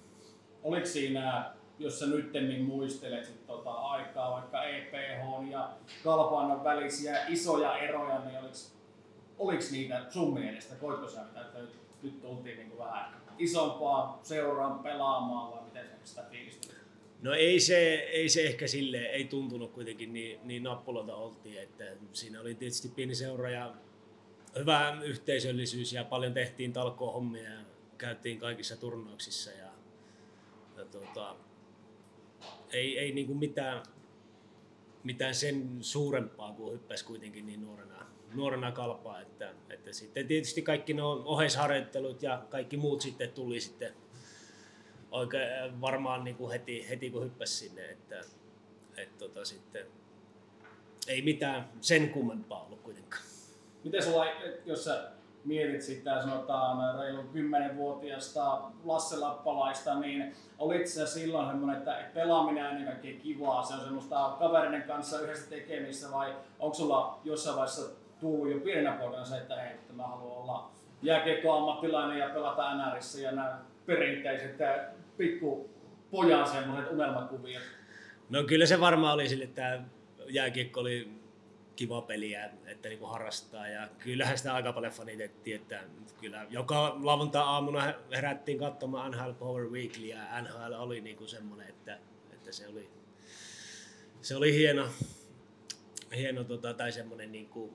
Oliko 0.62 0.86
siinä, 0.86 1.54
jos 1.78 1.98
sä 1.98 2.06
nyt 2.06 2.32
muistelet 2.66 3.24
sit 3.24 3.46
tota 3.46 3.70
aikaa, 3.70 4.32
vaikka 4.32 4.64
EPH 4.64 5.50
ja 5.50 5.70
Kalpaan 6.04 6.64
välisiä 6.64 7.26
isoja 7.26 7.78
eroja, 7.78 8.20
niin 8.24 8.38
oliko, 8.38 8.54
oliko 9.38 9.62
niitä 9.70 10.06
sun 10.10 10.34
mielestä, 10.34 10.74
koitko 10.74 11.08
sä 11.08 11.24
mitä, 11.24 11.40
että 11.40 11.58
nyt, 11.58 11.70
nyt 12.02 12.20
tultiin 12.20 12.58
niin 12.58 12.68
kuin 12.68 12.78
vähän 12.78 13.22
isompaa 13.38 14.20
seuraan 14.22 14.78
pelaamaan 14.78 15.52
vai 15.52 15.64
miten 15.64 15.86
sä 15.86 15.92
sitä 16.04 16.22
fiilistelit? 16.30 16.82
No 17.22 17.32
ei 17.32 17.60
se, 17.60 17.94
ei 17.94 18.28
se 18.28 18.42
ehkä 18.42 18.66
sille 18.66 18.98
ei 18.98 19.24
tuntunut 19.24 19.72
kuitenkin 19.72 20.12
niin, 20.12 20.40
niin 20.42 20.62
nappulalta 20.62 21.14
oltiin, 21.14 21.62
että 21.62 21.84
siinä 22.12 22.40
oli 22.40 22.54
tietysti 22.54 22.88
pieni 22.88 23.14
seura 23.14 23.50
ja 23.50 23.74
hyvä 24.58 25.00
yhteisöllisyys 25.04 25.92
ja 25.92 26.04
paljon 26.04 26.34
tehtiin 26.34 26.72
talkohommia 26.72 27.50
ja 27.50 27.60
käytiin 27.98 28.38
kaikissa 28.38 28.76
turnauksissa 28.76 29.50
ja, 29.50 29.68
ja 30.76 30.84
tuota, 30.84 31.36
ei, 32.70 32.98
ei 32.98 33.12
niin 33.12 33.26
kuin 33.26 33.38
mitään, 33.38 33.82
mitään 35.04 35.34
sen 35.34 35.78
suurempaa 35.80 36.52
kuin 36.52 36.72
hyppäsi 36.72 37.04
kuitenkin 37.04 37.46
niin 37.46 37.62
nuorena, 37.62 38.06
nuorena 38.34 38.72
kalpaa, 38.72 39.20
että, 39.20 39.54
että 39.70 39.92
sitten 39.92 40.26
tietysti 40.26 40.62
kaikki 40.62 40.94
nuo 40.94 41.22
oheisharjoittelut 41.24 42.22
ja 42.22 42.46
kaikki 42.50 42.76
muut 42.76 43.00
sitten 43.00 43.32
tuli 43.32 43.60
sitten 43.60 43.92
oikein 45.10 45.80
varmaan 45.80 46.24
niin 46.24 46.36
kuin 46.36 46.52
heti, 46.52 46.88
heti 46.88 47.10
kun 47.10 47.24
hyppäsi 47.24 47.54
sinne, 47.54 47.90
että, 47.90 48.20
että 48.96 49.18
tota 49.18 49.44
sitten 49.44 49.86
ei 51.06 51.22
mitään 51.22 51.68
sen 51.80 52.10
kummempaa 52.10 52.64
ollut 52.64 52.80
kuitenkaan. 52.80 53.31
Miten 53.84 54.02
sulla, 54.02 54.26
jos 54.66 54.84
sä 54.84 55.10
mietit 55.44 55.82
sitä 55.82 56.22
sanotaan 56.22 56.98
reilun 56.98 57.30
10-vuotiaasta 57.34 58.60
Lasse 58.84 59.16
Lappalaista, 59.16 60.00
niin 60.00 60.36
olit 60.58 60.86
sä 60.86 61.06
silloin 61.06 61.48
semmoinen, 61.48 61.78
että 61.78 62.04
pelaaminen 62.14 62.66
on 62.66 62.76
ennen 62.76 63.20
kivaa, 63.22 63.62
se 63.64 63.74
on 63.74 63.80
semmoista 63.80 64.36
kaverinen 64.38 64.82
kanssa 64.82 65.20
yhdessä 65.20 65.50
tekemissä 65.50 66.10
vai 66.12 66.36
onko 66.58 66.74
sulla 66.74 67.20
jossain 67.24 67.56
vaiheessa 67.56 67.90
tullut 68.20 68.50
jo 68.50 68.60
pienenä 68.60 68.92
poikana 68.92 69.24
se, 69.24 69.36
että 69.36 69.56
hei, 69.56 69.70
että 69.70 69.92
mä 69.92 70.02
haluan 70.02 70.36
olla 70.36 70.70
jääkiekko-ammattilainen 71.02 72.18
ja 72.18 72.28
pelata 72.28 72.74
NRissä 72.74 73.20
ja 73.20 73.32
nämä 73.32 73.58
perinteiset 73.86 74.56
pikku 75.16 75.70
pojan 76.10 76.48
semmoiset 76.48 76.92
unelmakuviot? 76.92 77.62
No 78.30 78.44
kyllä 78.44 78.66
se 78.66 78.80
varmaan 78.80 79.14
oli 79.14 79.28
sille, 79.28 79.44
että 79.44 79.80
jääkiekko 80.28 80.80
oli 80.80 81.21
kiva 81.76 82.02
peliä, 82.02 82.50
että 82.66 82.88
niin 82.88 83.08
harrastaa. 83.08 83.68
Ja 83.68 83.88
kyllähän 83.98 84.38
sitä 84.38 84.54
aika 84.54 84.72
paljon 84.72 84.92
fanitettiin, 84.92 85.56
että 85.56 85.84
kyllä 86.20 86.46
joka 86.50 86.96
lauantai-aamuna 87.02 87.94
herättiin 88.12 88.58
katsomaan 88.58 89.10
NHL 89.10 89.32
Power 89.32 89.64
Weekly 89.64 90.06
ja 90.06 90.42
NHL 90.42 90.72
oli 90.72 91.00
niin 91.00 91.16
kuin 91.16 91.28
semmoinen, 91.28 91.68
että, 91.68 91.98
että 92.32 92.52
se 92.52 92.68
oli, 92.68 92.90
se 94.22 94.36
oli 94.36 94.54
hieno, 94.54 94.88
hieno 96.16 96.44
tota, 96.44 96.74
tai 96.74 96.92
semmoinen 96.92 97.32
niin 97.32 97.48
kuin, 97.48 97.74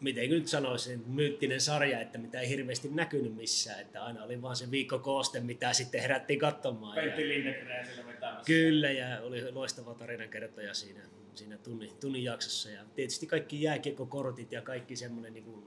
miten 0.00 0.30
nyt 0.30 0.48
sanoisin, 0.48 1.04
myyttinen 1.06 1.60
sarja, 1.60 2.00
että 2.00 2.18
mitä 2.18 2.40
ei 2.40 2.48
hirveästi 2.48 2.88
näkynyt 2.88 3.36
missään, 3.36 3.80
että 3.80 4.04
aina 4.04 4.24
oli 4.24 4.42
vaan 4.42 4.56
se 4.56 4.70
viikko 4.70 4.98
kooste, 4.98 5.40
mitä 5.40 5.72
sitten 5.72 6.00
herättiin 6.00 6.38
katsomaan. 6.38 6.94
Pentti 6.94 7.28
Lindegren 7.28 7.86
sillä 7.86 8.06
vetämässä. 8.06 8.44
Kyllä, 8.46 8.90
ja 8.90 9.20
oli 9.22 9.52
loistava 9.52 9.94
tarinankertoja 9.94 10.74
siinä 10.74 11.00
siinä 11.38 11.58
tunnin, 11.58 11.90
tunnin 12.00 12.24
jaksossa. 12.24 12.70
Ja 12.70 12.84
tietysti 12.94 13.26
kaikki 13.26 13.62
jääkiekkokortit 13.62 14.52
ja 14.52 14.62
kaikki 14.62 14.96
semmoinen 14.96 15.32
niin 15.32 15.44
kuin, 15.44 15.66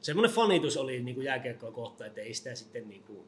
semmoinen 0.00 0.34
fanitus 0.34 0.76
oli 0.76 1.02
niin 1.02 1.14
kuin 1.14 1.24
jääkiekkoa 1.24 1.72
kohtaan, 1.72 2.08
että 2.08 2.20
ei 2.20 2.34
sitä 2.34 2.54
sitten 2.54 2.88
niin 2.88 3.02
kuin, 3.02 3.26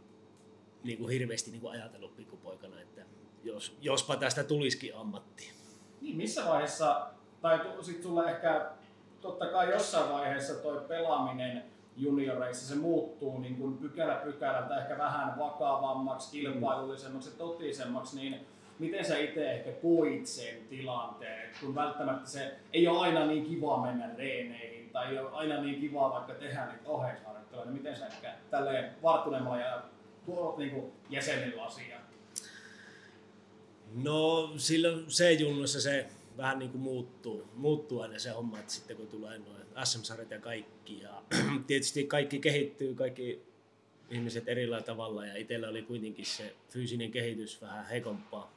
niin 0.82 0.98
kuin 0.98 1.10
hirveästi 1.10 1.50
niin 1.50 1.60
kuin 1.60 1.72
ajatellut 1.72 2.16
pikkupoikana, 2.16 2.80
että 2.80 3.02
jos, 3.44 3.76
jospa 3.80 4.16
tästä 4.16 4.44
tulisikin 4.44 4.96
ammatti. 4.96 5.50
Niin, 6.00 6.16
missä 6.16 6.44
vaiheessa, 6.44 7.10
tai 7.42 7.60
sitten 7.82 8.02
sulla 8.02 8.30
ehkä, 8.30 8.70
totta 9.20 9.46
kai 9.46 9.70
jossain 9.70 10.12
vaiheessa 10.12 10.54
toi 10.54 10.80
pelaaminen 10.88 11.64
junioreissa, 11.96 12.74
se 12.74 12.80
muuttuu 12.80 13.38
niin 13.38 13.56
kuin 13.56 13.78
pykälä 13.78 14.14
pykälältä 14.14 14.80
ehkä 14.82 14.98
vähän 14.98 15.38
vakavammaksi, 15.38 16.30
kilpailullisemmaksi 16.30 17.30
ja 17.30 17.36
totisemmaksi, 17.38 18.16
niin 18.16 18.46
miten 18.78 19.04
sä 19.04 19.18
itse 19.18 19.52
ehkä 19.52 19.72
koit 19.72 20.26
sen 20.26 20.54
tilanteen, 20.70 21.50
kun 21.60 21.74
välttämättä 21.74 22.28
se 22.30 22.56
ei 22.72 22.88
ole 22.88 22.98
aina 22.98 23.26
niin 23.26 23.46
kiva 23.46 23.82
mennä 23.82 24.10
reeneihin 24.16 24.90
tai 24.90 25.12
ei 25.12 25.18
ole 25.18 25.30
aina 25.32 25.62
niin 25.62 25.80
kiva 25.80 26.10
vaikka 26.10 26.34
tehdä 26.34 26.66
niitä 26.66 26.88
oheisharjoitteluja, 26.88 27.64
niin 27.64 27.76
miten 27.76 27.96
sä 27.96 28.06
ehkä 28.06 28.34
tälleen 28.50 28.92
varttuneemmalla 29.02 29.60
ja 29.60 29.82
tuot 30.26 30.58
niin 30.58 30.92
jäsenillä 31.10 31.64
asiaa? 31.64 32.00
No 33.94 34.50
silloin 34.56 35.04
se 35.08 35.32
junnossa 35.32 35.80
se 35.80 36.06
vähän 36.38 36.58
niin 36.58 36.70
kuin 36.70 36.82
muuttuu, 36.82 37.48
muuttuu 37.54 38.00
aina 38.00 38.18
se 38.18 38.30
homma, 38.30 38.58
että 38.58 38.72
sitten 38.72 38.96
kun 38.96 39.06
tulee 39.06 39.38
noin 39.38 39.62
SM-sarjat 39.84 40.30
ja 40.30 40.40
kaikki 40.40 41.00
ja 41.00 41.22
tietysti 41.66 42.06
kaikki 42.06 42.38
kehittyy, 42.38 42.94
kaikki 42.94 43.42
ihmiset 44.10 44.48
erillä 44.48 44.82
tavalla 44.82 45.26
ja 45.26 45.36
itsellä 45.36 45.68
oli 45.68 45.82
kuitenkin 45.82 46.26
se 46.26 46.54
fyysinen 46.68 47.10
kehitys 47.10 47.62
vähän 47.62 47.86
heikompaa. 47.86 48.54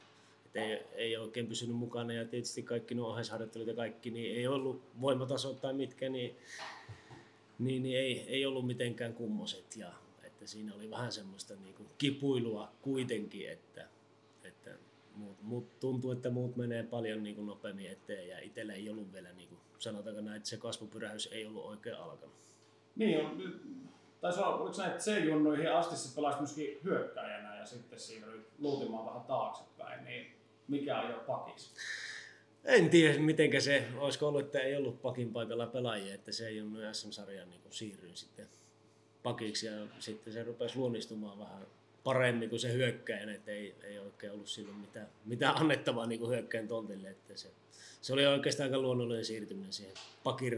Ei, 0.54 0.82
ei 0.94 1.16
oikein 1.16 1.46
pysynyt 1.46 1.76
mukana 1.76 2.12
ja 2.12 2.24
tietysti 2.24 2.62
kaikki 2.62 2.94
nuo 2.94 3.08
oheisharjoittelut 3.08 3.68
ja 3.68 3.74
kaikki, 3.74 4.10
niin 4.10 4.36
ei 4.36 4.46
ollut 4.46 4.82
voimatasot 5.00 5.60
tai 5.60 5.72
mitkä, 5.72 6.08
niin, 6.08 6.36
niin, 7.58 7.82
niin 7.82 7.98
ei, 7.98 8.24
ei 8.28 8.46
ollut 8.46 8.66
mitenkään 8.66 9.14
kummoset 9.14 9.76
ja 9.76 9.92
että 10.42 10.46
siinä 10.46 10.74
oli 10.74 10.90
vähän 10.90 11.12
semmoista 11.12 11.54
niin 11.54 11.74
kuin 11.74 11.88
kipuilua 11.98 12.72
kuitenkin, 12.82 13.50
että, 13.50 13.82
että 13.82 13.91
muut, 15.14 15.42
muut, 15.42 15.80
tuntuu, 15.80 16.10
että 16.10 16.30
muut 16.30 16.56
menee 16.56 16.82
paljon 16.82 17.22
niin 17.22 17.34
kuin 17.34 17.46
nopeammin 17.46 17.90
eteen 17.90 18.28
ja 18.28 18.38
itsellä 18.38 18.72
ei 18.72 18.90
ollut 18.90 19.12
vielä, 19.12 19.32
niin 19.32 19.48
kuin, 19.48 19.60
sanotaanko 19.78 20.20
näin, 20.20 20.36
että 20.36 20.48
se 20.48 20.56
kasvupyrähys 20.56 21.28
ei 21.32 21.46
ollut 21.46 21.64
oikein 21.64 21.96
alkanut. 21.96 22.34
Niin, 22.96 23.26
on, 23.26 23.42
taisi 24.20 24.40
olla, 24.40 24.56
oliko 24.56 24.78
näin, 24.78 24.90
että 24.90 25.04
C-junnuihin 25.04 25.72
asti 25.72 25.96
se 25.96 26.14
pelasi 26.14 26.38
myöskin 26.38 26.80
hyökkäjänä 26.84 27.58
ja 27.58 27.66
sitten 27.66 28.00
siirryi 28.00 28.46
luutimaan 28.58 29.06
vähän 29.06 29.22
taaksepäin, 29.22 30.04
niin 30.04 30.36
mikä 30.68 30.98
ajoi 30.98 31.20
pakiksi? 31.26 31.74
En 32.64 32.90
tiedä, 32.90 33.18
miten 33.18 33.62
se, 33.62 33.88
olisiko 33.98 34.28
ollut, 34.28 34.40
että 34.40 34.60
ei 34.60 34.76
ollut 34.76 35.02
pakin 35.02 35.32
paikalla 35.32 35.66
pelaajia, 35.66 36.14
että 36.14 36.32
se 36.32 36.48
ei 36.48 36.60
ollut 36.60 36.80
SM-sarjan 36.92 37.50
niin 37.50 37.62
siirryin 37.70 38.16
sitten 38.16 38.48
pakiksi 39.22 39.66
ja 39.66 39.72
sitten 39.98 40.32
se 40.32 40.44
rupesi 40.44 40.76
luonnistumaan 40.76 41.38
vähän 41.38 41.66
paremmin 42.04 42.48
kuin 42.48 42.60
se 42.60 42.72
hyökkäin, 42.72 43.28
että 43.28 43.50
ei, 43.50 43.74
ei 43.82 43.98
oikein 43.98 44.32
ollut 44.32 44.48
silloin 44.48 44.76
mitään, 44.76 45.08
mitään 45.24 45.56
annettavaa 45.56 46.06
niin 46.06 46.28
hyökkäin 46.28 46.68
tontille, 46.68 47.08
että 47.08 47.36
se, 47.36 47.50
se 48.00 48.12
oli 48.12 48.26
oikeastaan 48.26 48.66
aika 48.68 48.78
luonnollinen 48.78 49.24
siirtyminen 49.24 49.72
siihen 49.72 49.94
pakin. 50.24 50.52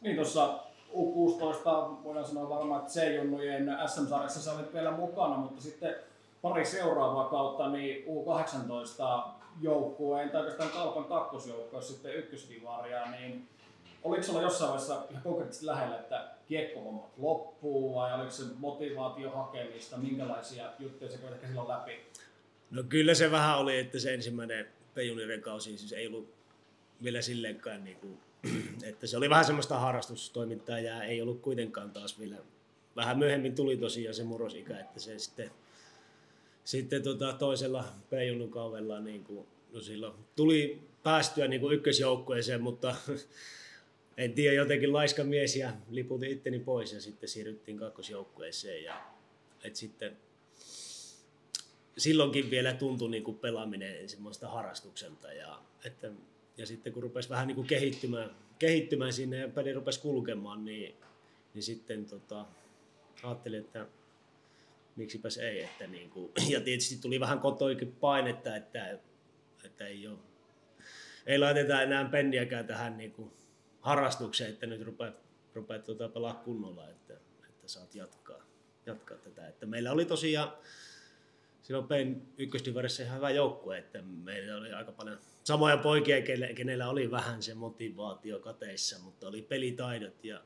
Niin 0.00 0.16
tuossa 0.16 0.58
U16 0.92 2.04
voidaan 2.04 2.26
sanoa 2.26 2.48
varmaan, 2.48 2.80
että 2.80 2.92
C-junnujen 2.92 3.76
SM-sarjassa 3.86 4.42
sä 4.42 4.52
olit 4.52 4.74
vielä 4.74 4.90
mukana, 4.90 5.36
mutta 5.36 5.62
sitten 5.62 5.94
pari 6.42 6.64
seuraavaa 6.64 7.28
kautta 7.28 7.68
niin 7.68 8.04
U18 8.04 9.28
joukkueen, 9.60 10.30
tai 10.30 10.40
oikeastaan 10.40 10.70
Kalpan 10.70 11.04
kakkosjoukkoa 11.04 11.80
sitten 11.80 12.14
ykkösdivaria, 12.14 13.10
niin 13.10 13.48
oliko 14.02 14.22
sulla 14.22 14.42
jossain 14.42 14.70
vaiheessa 14.70 15.06
ihan 15.10 15.22
konkreettisesti 15.22 15.66
lähellä, 15.66 15.98
että 16.00 16.28
kiekkohommat 16.46 17.10
loppuu 17.18 17.94
vai 17.94 18.14
oliko 18.14 18.30
se 18.30 18.42
motivaatio 18.58 19.30
hakemista, 19.30 19.96
minkälaisia 19.96 20.72
juttuja 20.78 21.10
se 21.10 21.18
ehkä 21.32 21.46
silloin 21.46 21.68
läpi? 21.68 21.92
No 22.70 22.82
kyllä 22.82 23.14
se 23.14 23.30
vähän 23.30 23.58
oli, 23.58 23.78
että 23.78 23.98
se 23.98 24.14
ensimmäinen 24.14 24.66
Pejuniren 24.94 25.42
kausi 25.42 25.78
siis 25.78 25.92
ei 25.92 26.06
ollut 26.06 26.34
vielä 27.02 27.22
silleenkaan, 27.22 27.84
niin 27.84 27.96
kuin, 27.96 28.18
että 28.90 29.06
se 29.06 29.16
oli 29.16 29.30
vähän 29.30 29.44
semmoista 29.44 29.78
harrastustoimintaa 29.78 30.78
ja 30.78 31.04
ei 31.04 31.22
ollut 31.22 31.40
kuitenkaan 31.40 31.90
taas 31.90 32.18
vielä, 32.18 32.36
vähän 32.96 33.18
myöhemmin 33.18 33.54
tuli 33.54 33.76
tosiaan 33.76 34.14
se 34.14 34.24
murrosikä, 34.24 34.80
että 34.80 35.00
se 35.00 35.18
sitten, 35.18 35.50
sitten 36.64 37.02
tota 37.02 37.32
toisella 37.32 37.84
Peijunun 38.10 38.50
kaudella 38.50 39.00
niin 39.00 39.24
kuin, 39.24 39.46
no 39.72 39.80
silloin 39.80 40.14
tuli 40.36 40.80
päästyä 41.02 41.48
niin 41.48 41.60
kuin 41.60 41.74
ykkösjoukkueeseen, 41.74 42.62
mutta 42.62 42.94
en 44.16 44.32
tiedä, 44.32 44.54
jotenkin 44.54 44.92
laiska 44.92 45.24
mies 45.24 45.56
ja 45.56 45.72
liputin 45.90 46.30
itteni 46.30 46.58
pois 46.58 46.92
ja 46.92 47.00
sitten 47.00 47.28
siirryttiin 47.28 47.78
kakkosjoukkueeseen 47.78 48.84
ja 48.84 49.02
et 49.64 49.76
sitten 49.76 50.16
silloinkin 51.98 52.50
vielä 52.50 52.72
tuntui 52.72 53.10
niin 53.10 53.24
kuin 53.24 53.38
pelaaminen 53.38 54.08
semmoista 54.08 54.48
harrastukselta 54.48 55.32
ja, 55.32 55.62
että, 55.84 56.10
ja 56.56 56.66
sitten 56.66 56.92
kun 56.92 57.02
rupesi 57.02 57.28
vähän 57.28 57.46
niin 57.46 57.54
kuin 57.54 57.66
kehittymään, 57.66 58.30
kehittymään 58.58 59.12
sinne 59.12 59.36
ja 59.36 59.48
peli 59.48 59.72
rupesi 59.72 60.00
kulkemaan, 60.00 60.64
niin, 60.64 60.94
niin 61.54 61.62
sitten 61.62 62.04
tota, 62.04 62.46
ajattelin, 63.22 63.60
että 63.60 63.86
miksipäs 64.96 65.38
ei. 65.38 65.62
Että 65.62 65.86
niin 65.86 66.10
kuin, 66.10 66.32
ja 66.52 66.60
tietysti 66.60 66.96
tuli 66.96 67.20
vähän 67.20 67.38
kotoikin 67.38 67.92
painetta, 67.92 68.56
että, 68.56 68.98
että 69.64 69.86
ei, 69.86 70.06
ole, 70.06 70.18
ei 71.26 71.38
laiteta 71.38 71.82
enää 71.82 72.04
penniäkään 72.04 72.66
tähän 72.66 72.96
niin 72.96 73.12
kuin 73.12 73.30
harrastukseen, 73.86 74.50
että 74.50 74.66
nyt 74.66 74.82
rupeat, 74.82 75.14
rupeat 75.54 75.84
tuota 75.84 76.08
pelaa 76.08 76.34
kunnolla, 76.34 76.90
että, 76.90 77.14
että 77.48 77.68
saat 77.68 77.94
jatkaa, 77.94 78.42
jatkaa 78.86 79.16
tätä. 79.16 79.48
Että 79.48 79.66
meillä 79.66 79.92
oli 79.92 80.04
tosiaan 80.04 80.52
silloin 81.62 81.86
Pein 81.86 82.32
ykkösdivarissa 82.38 83.02
ihan 83.02 83.16
hyvä 83.16 83.30
joukkue, 83.30 83.78
että 83.78 84.02
meillä 84.02 84.56
oli 84.56 84.72
aika 84.72 84.92
paljon 84.92 85.18
samoja 85.44 85.76
poikia, 85.76 86.16
kenellä 86.54 86.88
oli 86.88 87.10
vähän 87.10 87.42
se 87.42 87.54
motivaatio 87.54 88.38
kateissa, 88.38 88.98
mutta 88.98 89.28
oli 89.28 89.42
pelitaidot 89.42 90.24
ja 90.24 90.40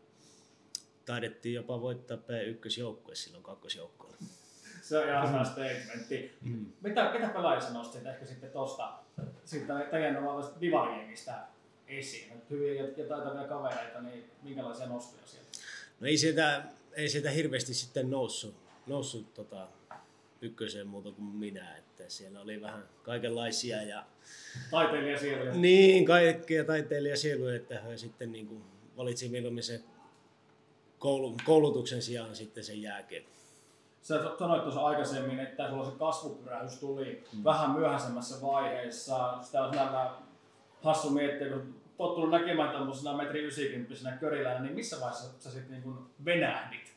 taidettiin 1.07 1.55
jopa 1.55 1.81
voittaa 1.81 2.17
P1-joukkue 2.17 3.15
silloin 3.15 3.45
kakkosjoukkueella. 3.45 4.19
Se 4.83 4.99
on 4.99 5.09
ihan 5.09 5.29
hyvä 5.29 5.45
statementti. 5.45 6.39
Mm. 6.41 6.67
Mitä, 6.81 7.13
mitä 7.13 7.29
pelaajia 7.29 7.71
nostit 7.71 8.07
ehkä 8.07 8.27
sitten 8.27 8.51
tuosta 8.51 8.99
sitten 9.45 9.77
teidän 9.91 10.29
omasta 10.29 10.61
divariengistä 10.61 11.47
esiin? 11.91 12.33
Hyviä 12.51 12.85
ja 12.97 13.07
taitavia 13.09 13.49
kavereita, 13.49 14.01
niin 14.01 14.25
minkälaisia 14.43 14.87
nostoja 14.87 15.27
sieltä? 15.27 15.49
No 16.01 16.07
ei 16.07 16.17
sieltä, 16.17 16.63
ei 16.93 17.09
sieltä 17.09 17.31
hirveästi 17.31 17.75
sitten 17.75 18.11
noussut, 18.11 18.55
noussut 18.87 19.35
tota, 19.35 19.69
ykköseen 20.43 20.87
muuta 20.87 21.13
kuin 21.13 21.25
minä, 21.25 21.77
että 21.77 22.05
siellä 22.09 22.41
oli 22.41 22.61
vähän 22.61 22.85
kaikenlaisia 23.03 23.83
ja 23.83 24.05
taiteilijasieluja. 24.71 25.55
Niin, 25.55 26.05
kaikkia 26.05 26.65
taiteilijasieluja, 26.65 27.57
että 27.57 27.81
he 27.81 27.97
sitten 27.97 28.33
niin 28.33 28.47
kuin 28.47 28.63
valitsi 28.97 29.29
mieluummin 29.29 29.65
sen 29.65 29.85
koulutuksen 31.45 32.03
sijaan 32.03 32.37
sitten 32.37 32.65
sen 32.65 32.83
jääkeen. 32.83 33.25
Sä 34.03 34.21
sanoit 34.39 34.63
tuossa 34.63 34.81
aikaisemmin, 34.81 35.41
että 35.41 35.69
sulla 35.69 35.91
se 35.91 35.99
kasvupyrähys 35.99 36.79
tuli 36.79 37.25
mm. 37.33 37.45
vähän 37.45 37.71
myöhäisemmässä 37.71 38.43
vaiheessa. 38.43 39.39
Sitä 39.43 39.65
on 39.65 39.71
hassu 40.83 41.11
miettiä, 41.11 41.49
kun 41.49 41.81
tottunut 41.97 42.31
näkemään 42.31 42.73
tämmöisenä 42.73 43.17
metri 43.17 43.41
90 43.41 44.17
körilänä, 44.17 44.61
niin 44.61 44.75
missä 44.75 44.97
vaiheessa 45.01 45.43
sä 45.43 45.51
sitten 45.51 45.83
niin 45.83 45.99
venähdit? 46.25 46.95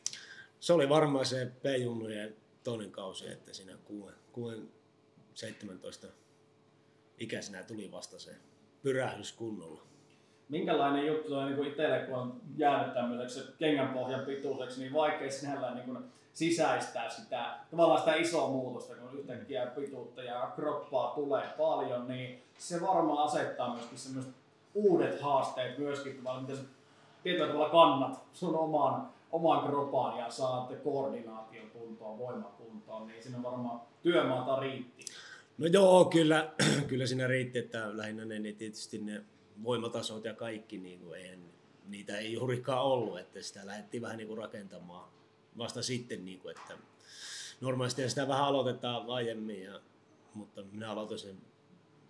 Se 0.60 0.72
oli 0.72 0.88
varmaan 0.88 1.26
se 1.26 1.52
P-junnujen 1.62 2.36
toinen 2.64 2.90
kausi, 2.90 3.28
että 3.28 3.54
siinä 3.54 3.72
6, 4.32 4.62
17 5.34 6.06
ikäisenä 7.18 7.62
tuli 7.62 7.92
vasta 7.92 8.18
se 8.18 8.30
pyrähdys 8.82 9.32
kunnolla. 9.32 9.82
Minkälainen 10.48 11.06
juttu 11.06 11.34
on 11.34 11.46
niin 11.46 11.66
itselle, 11.66 11.98
kun 11.98 12.18
on 12.18 12.40
jäänyt 12.56 12.94
tämmöiseksi 12.94 13.52
kengänpohjan 13.58 14.26
pituiseksi, 14.26 14.80
niin 14.80 14.92
vaikea 14.92 15.30
sinällään 15.30 15.76
niin 15.76 16.04
sisäistää 16.34 17.10
sitä, 17.10 17.58
tavallaan 17.70 18.00
sitä 18.00 18.14
isoa 18.14 18.48
muutosta, 18.48 18.94
kun 18.94 19.18
yhtäkkiä 19.18 19.66
pituutta 19.66 20.22
ja 20.22 20.52
kroppaa 20.56 21.14
tulee 21.14 21.46
paljon, 21.58 22.08
niin 22.08 22.42
se 22.58 22.80
varmaan 22.80 23.18
asettaa 23.18 23.74
myöskin 23.74 23.98
semmoiset 23.98 24.32
uudet 24.74 25.20
haasteet 25.20 25.78
myöskin, 25.78 26.20
miten 26.40 26.56
sä 26.56 26.62
tietyllä 27.22 27.46
tavalla 27.46 27.70
kannat 27.70 28.20
sun 28.32 28.56
oman, 28.56 29.08
oman 29.32 29.68
kropaan 29.68 30.18
ja 30.18 30.30
saat 30.30 30.72
koordinaation 30.84 31.70
kuntoon, 31.70 32.18
voimakuntoon, 32.18 33.06
niin 33.06 33.22
siinä 33.22 33.42
varmaan 33.42 33.80
työmaata 34.02 34.60
riitti. 34.60 35.04
No 35.58 35.66
joo, 35.66 36.04
kyllä, 36.04 36.52
kyllä 36.88 37.06
siinä 37.06 37.26
riitti, 37.26 37.58
että 37.58 37.96
lähinnä 37.96 38.24
ne, 38.24 38.38
ne 38.38 38.52
tietysti 38.52 38.98
ne 38.98 39.24
voimatasot 39.64 40.24
ja 40.24 40.34
kaikki, 40.34 40.78
niin 40.78 41.00
kuin 41.00 41.20
eihän, 41.20 41.40
niitä 41.88 42.18
ei 42.18 42.32
juurikaan 42.32 42.82
ollut, 42.82 43.18
että 43.18 43.42
sitä 43.42 43.60
lähdettiin 43.66 44.02
vähän 44.02 44.16
niin 44.16 44.28
kuin 44.28 44.38
rakentamaan 44.38 45.08
vasta 45.58 45.82
sitten, 45.82 46.24
niin 46.24 46.40
kuin, 46.40 46.56
että 46.58 46.74
normaalisti 47.60 48.08
sitä 48.08 48.28
vähän 48.28 48.44
aloitetaan 48.44 49.10
aiemmin, 49.10 49.62
ja, 49.62 49.80
mutta 50.34 50.62
minä 50.72 50.90
aloitin 50.90 51.18
sen 51.18 51.36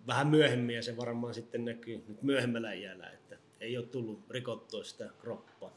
vähän 0.07 0.27
myöhemmin 0.27 0.75
ja 0.75 0.83
se 0.83 0.97
varmaan 0.97 1.33
sitten 1.33 1.65
näkyy 1.65 2.03
nyt 2.07 2.21
myöhemmällä 2.21 2.73
iällä, 2.73 3.09
että 3.09 3.37
ei 3.59 3.77
ole 3.77 3.85
tullut 3.85 4.19
rikottua 4.29 4.83
sitä 4.83 5.09
kroppaa. 5.19 5.71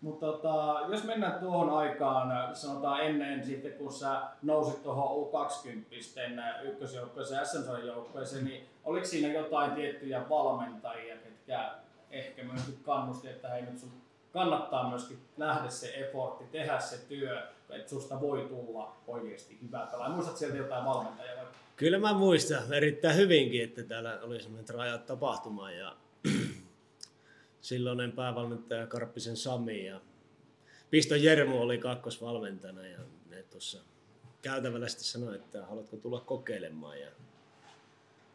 Mutta 0.00 0.26
tota, 0.26 0.80
jos 0.88 1.04
mennään 1.04 1.40
tuohon 1.40 1.70
aikaan, 1.70 2.56
sanotaan 2.56 3.00
ennen 3.00 3.44
sitten 3.44 3.72
kun 3.72 3.92
sä 3.92 4.22
nousit 4.42 4.82
tuohon 4.82 5.26
U20 5.26 6.64
ykkösjoukkueeseen, 6.64 7.46
sm 7.46 7.86
joukkueeseen, 7.86 8.44
niin 8.44 8.66
oliko 8.84 9.06
siinä 9.06 9.32
jotain 9.32 9.70
tiettyjä 9.70 10.28
valmentajia, 10.28 11.16
ketkä 11.16 11.70
ehkä 12.10 12.44
myös 12.44 12.62
kannusti, 12.82 13.28
että 13.28 13.48
hei 13.48 13.62
nyt 13.62 13.78
sun 13.78 13.92
kannattaa 14.32 14.88
myöskin 14.88 15.18
nähdä 15.36 15.70
se 15.70 15.94
effortti, 15.94 16.44
tehdä 16.44 16.80
se 16.80 16.98
työ, 17.08 17.42
että 17.70 17.90
susta 17.90 18.20
voi 18.20 18.46
tulla 18.48 18.96
oikeasti 19.06 19.58
hyvä 19.62 19.88
pelaaja. 19.90 20.12
Muistatko 20.12 20.38
sieltä 20.38 20.56
jotain 20.56 20.84
valmentajia 20.84 21.36
vai? 21.36 21.44
Kyllä 21.76 21.98
mä 21.98 22.12
muistan 22.12 22.72
erittäin 22.72 23.16
hyvinkin, 23.16 23.64
että 23.64 23.82
täällä 23.82 24.18
oli 24.22 24.40
semmoinen 24.42 24.74
rajat 24.74 25.06
tapahtuma 25.06 25.70
ja 25.70 25.96
silloinen 27.60 28.12
päävalmentaja 28.12 28.86
Karppisen 28.86 29.36
Sami 29.36 29.86
ja 29.86 30.00
Pisto 30.90 31.14
Jermu 31.14 31.62
oli 31.62 31.78
kakkosvalmentajana 31.78 32.86
ja 32.86 32.98
ne 33.30 33.42
tuossa 33.42 33.78
käytävällä 34.42 34.88
sitten 34.88 35.04
sanoi, 35.04 35.36
että 35.36 35.66
haluatko 35.66 35.96
tulla 35.96 36.20
kokeilemaan 36.20 37.00
ja 37.00 37.08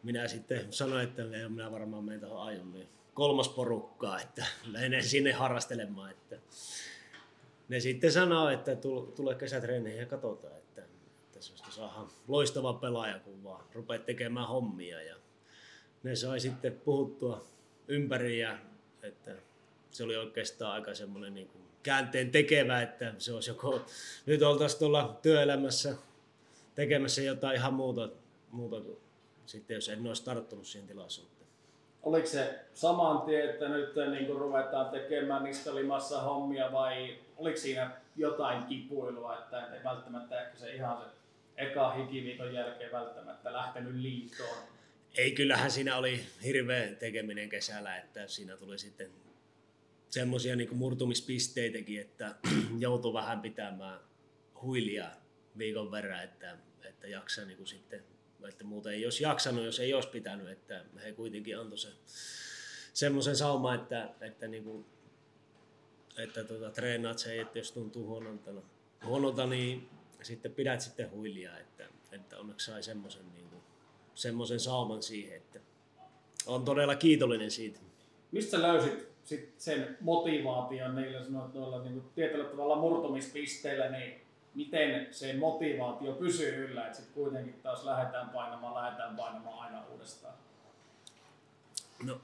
minä 0.02 0.28
sitten 0.28 0.72
sanoin, 0.72 1.04
että 1.04 1.22
minä 1.48 1.72
varmaan 1.72 2.04
menen 2.04 2.20
tuohon 2.20 2.46
aion, 2.46 2.72
niin 2.72 2.88
kolmas 3.14 3.48
porukkaa, 3.48 4.20
että 4.20 4.46
lähden 4.72 5.04
sinne 5.04 5.32
harrastelemaan. 5.32 6.10
Että 6.10 6.36
ne 7.68 7.80
sitten 7.80 8.12
sanoo, 8.12 8.48
että 8.48 8.76
tule 9.16 9.34
kesätreeneihin 9.34 10.00
ja 10.00 10.06
katsotaan, 10.06 10.56
että, 10.56 10.82
että 11.24 11.42
susta 11.42 11.70
saadaan 11.70 12.08
loistava 12.28 12.72
pelaaja, 12.72 13.18
kun 13.18 13.44
vaan 13.44 13.64
rupeat 13.72 14.06
tekemään 14.06 14.48
hommia. 14.48 15.02
Ja 15.02 15.16
ne 16.02 16.16
sai 16.16 16.40
sitten 16.40 16.72
puhuttua 16.72 17.44
ympäri 17.88 18.40
ja 18.40 18.58
että 19.02 19.36
se 19.90 20.04
oli 20.04 20.16
oikeastaan 20.16 20.72
aika 20.72 20.94
semmoinen 20.94 21.34
niin 21.34 21.48
kuin 21.48 21.64
käänteen 21.82 22.30
tekevä, 22.30 22.82
että 22.82 23.14
se 23.18 23.32
olisi 23.32 23.50
joko 23.50 23.86
nyt 24.26 24.42
oltaisiin 24.42 24.78
tuolla 24.78 25.18
työelämässä 25.22 25.96
tekemässä 26.74 27.22
jotain 27.22 27.56
ihan 27.56 27.74
muuta, 27.74 28.08
muuta 28.50 28.80
kuin 28.80 28.98
sitten 29.46 29.74
jos 29.74 29.88
en 29.88 30.06
olisi 30.06 30.24
tarttunut 30.24 30.66
siihen 30.66 30.88
tilaisuuteen. 30.88 31.43
Oliko 32.04 32.26
se 32.26 32.58
saman 32.74 33.20
tien, 33.20 33.50
että 33.50 33.68
nyt 33.68 33.94
niin 34.10 34.26
kuin 34.26 34.38
ruvetaan 34.38 34.90
tekemään 34.90 35.44
niskalimassa 35.44 36.22
hommia 36.22 36.72
vai 36.72 37.18
oliko 37.36 37.58
siinä 37.58 37.90
jotain 38.16 38.64
kipuilua, 38.64 39.38
että 39.38 39.74
ei 39.74 39.84
välttämättä 39.84 40.40
ehkä 40.42 40.58
se 40.58 40.74
ihan 40.74 40.98
se 40.98 41.04
eka 41.56 41.92
hikiviikon 41.92 42.54
jälkeen 42.54 42.92
välttämättä 42.92 43.52
lähtenyt 43.52 43.94
liittoon? 43.94 44.58
Ei, 45.18 45.32
kyllähän 45.32 45.70
siinä 45.70 45.96
oli 45.96 46.20
hirveä 46.44 46.94
tekeminen 46.94 47.48
kesällä, 47.48 47.96
että 47.96 48.28
siinä 48.28 48.56
tuli 48.56 48.78
sitten 48.78 49.10
semmoisia 50.10 50.56
niin 50.56 50.76
murtumispisteitäkin, 50.76 52.00
että 52.00 52.34
joutui 52.78 53.12
vähän 53.12 53.40
pitämään 53.40 54.00
huilia 54.62 55.10
viikon 55.58 55.90
verran, 55.90 56.24
että, 56.24 56.56
että 56.84 57.08
jaksaa 57.08 57.44
niin 57.44 57.56
kuin 57.56 57.66
sitten, 57.66 58.04
että 58.48 58.64
muuten 58.64 58.92
ei 58.92 59.06
olisi 59.06 59.22
jaksanut, 59.22 59.64
jos 59.64 59.80
ei 59.80 59.94
olisi 59.94 60.08
pitänyt, 60.08 60.48
että 60.48 60.84
he 61.04 61.12
kuitenkin 61.12 61.58
antoi 61.58 61.78
se 61.78 61.88
semmoisen 62.92 63.36
sauma, 63.36 63.74
että, 63.74 64.10
että, 64.20 64.48
niin 64.48 64.64
kuin, 64.64 64.84
että 66.18 66.44
tuota, 66.44 66.70
treenaat 66.70 67.18
se, 67.18 67.40
että 67.40 67.58
jos 67.58 67.72
tuntuu 67.72 68.06
huonolta, 68.06 68.50
huonolta, 69.04 69.46
niin 69.46 69.88
sitten 70.22 70.54
pidät 70.54 70.80
sitten 70.80 71.10
huilia, 71.10 71.58
että, 71.58 71.84
että 72.12 72.38
onneksi 72.38 72.66
sai 72.66 72.82
semmoisen 72.82 73.32
niin 73.32 73.44
semmoisen 74.14 74.60
sauman 74.60 75.02
siihen, 75.02 75.36
että 75.36 75.60
on 76.46 76.64
todella 76.64 76.96
kiitollinen 76.96 77.50
siitä. 77.50 77.80
Mistä 78.32 78.62
löysit 78.62 79.08
sit 79.24 79.54
sen 79.58 79.96
motivaation 80.00 80.94
niillä 80.96 81.24
sanot, 81.24 81.54
noilla 81.54 81.82
niin 81.82 81.92
kuin 81.92 82.04
tietyllä 82.14 82.44
tavalla 82.44 82.76
murtumispisteillä, 82.76 83.90
niin 83.90 84.23
miten 84.54 85.08
se 85.10 85.32
motivaatio 85.32 86.12
pysyy 86.12 86.64
yllä, 86.64 86.86
että 86.86 86.96
sitten 86.96 87.14
kuitenkin 87.14 87.54
taas 87.62 87.84
lähdetään 87.84 88.28
painamaan, 88.28 88.74
lähdetään 88.74 89.16
painamaan 89.16 89.58
aina 89.58 89.86
uudestaan? 89.92 90.34
No, 92.02 92.20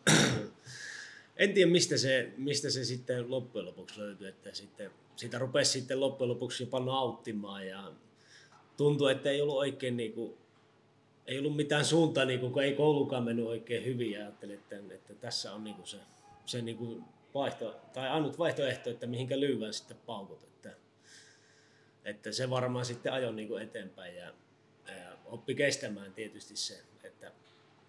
en 1.36 1.54
tiedä 1.54 1.70
mistä 1.70 1.96
se, 1.96 2.32
mistä 2.36 2.70
se 2.70 2.84
sitten 2.84 3.30
loppujen 3.30 3.66
lopuksi 3.66 4.00
löytyy, 4.00 4.28
että 4.28 4.54
sitten, 4.54 4.90
sitä 5.16 5.38
rupesi 5.38 5.70
sitten 5.70 6.00
loppujen 6.00 6.28
lopuksi 6.28 6.62
jopa 6.62 6.80
nauttimaan 6.80 7.66
ja 7.66 7.92
tuntuu, 8.76 9.06
että 9.06 9.30
ei 9.30 9.40
ollut 9.40 9.56
oikein 9.56 9.96
niin 9.96 10.12
kuin, 10.12 10.34
ei 11.26 11.38
ollut 11.38 11.56
mitään 11.56 11.84
suuntaa, 11.84 12.24
niin 12.24 12.40
kuin, 12.40 12.52
kun 12.52 12.62
ei 12.62 12.74
koulukaan 12.74 13.24
mennyt 13.24 13.46
oikein 13.46 13.84
hyvin 13.84 14.10
ja 14.10 14.20
ajattelin, 14.20 14.54
että, 14.54 14.76
että 14.94 15.14
tässä 15.14 15.52
on 15.52 15.64
niin 15.64 15.76
kuin 15.76 15.86
se, 15.86 15.96
se 16.46 16.62
niin 16.62 16.76
kuin 16.76 17.04
vaihto, 17.34 17.76
tai 17.92 18.08
ainut 18.08 18.38
vaihtoehto, 18.38 18.90
että 18.90 19.06
mihinkä 19.06 19.40
lyövän 19.40 19.74
sitten 19.74 19.96
paukut. 20.06 20.42
Että, 20.42 20.72
että 22.04 22.32
se 22.32 22.50
varmaan 22.50 22.84
sitten 22.84 23.12
ajoi 23.12 23.32
niin 23.32 23.62
eteenpäin 23.62 24.16
ja, 24.16 24.32
ja 24.86 25.16
oppi 25.24 25.54
kestämään 25.54 26.12
tietysti 26.12 26.56
se, 26.56 26.82
että 27.04 27.32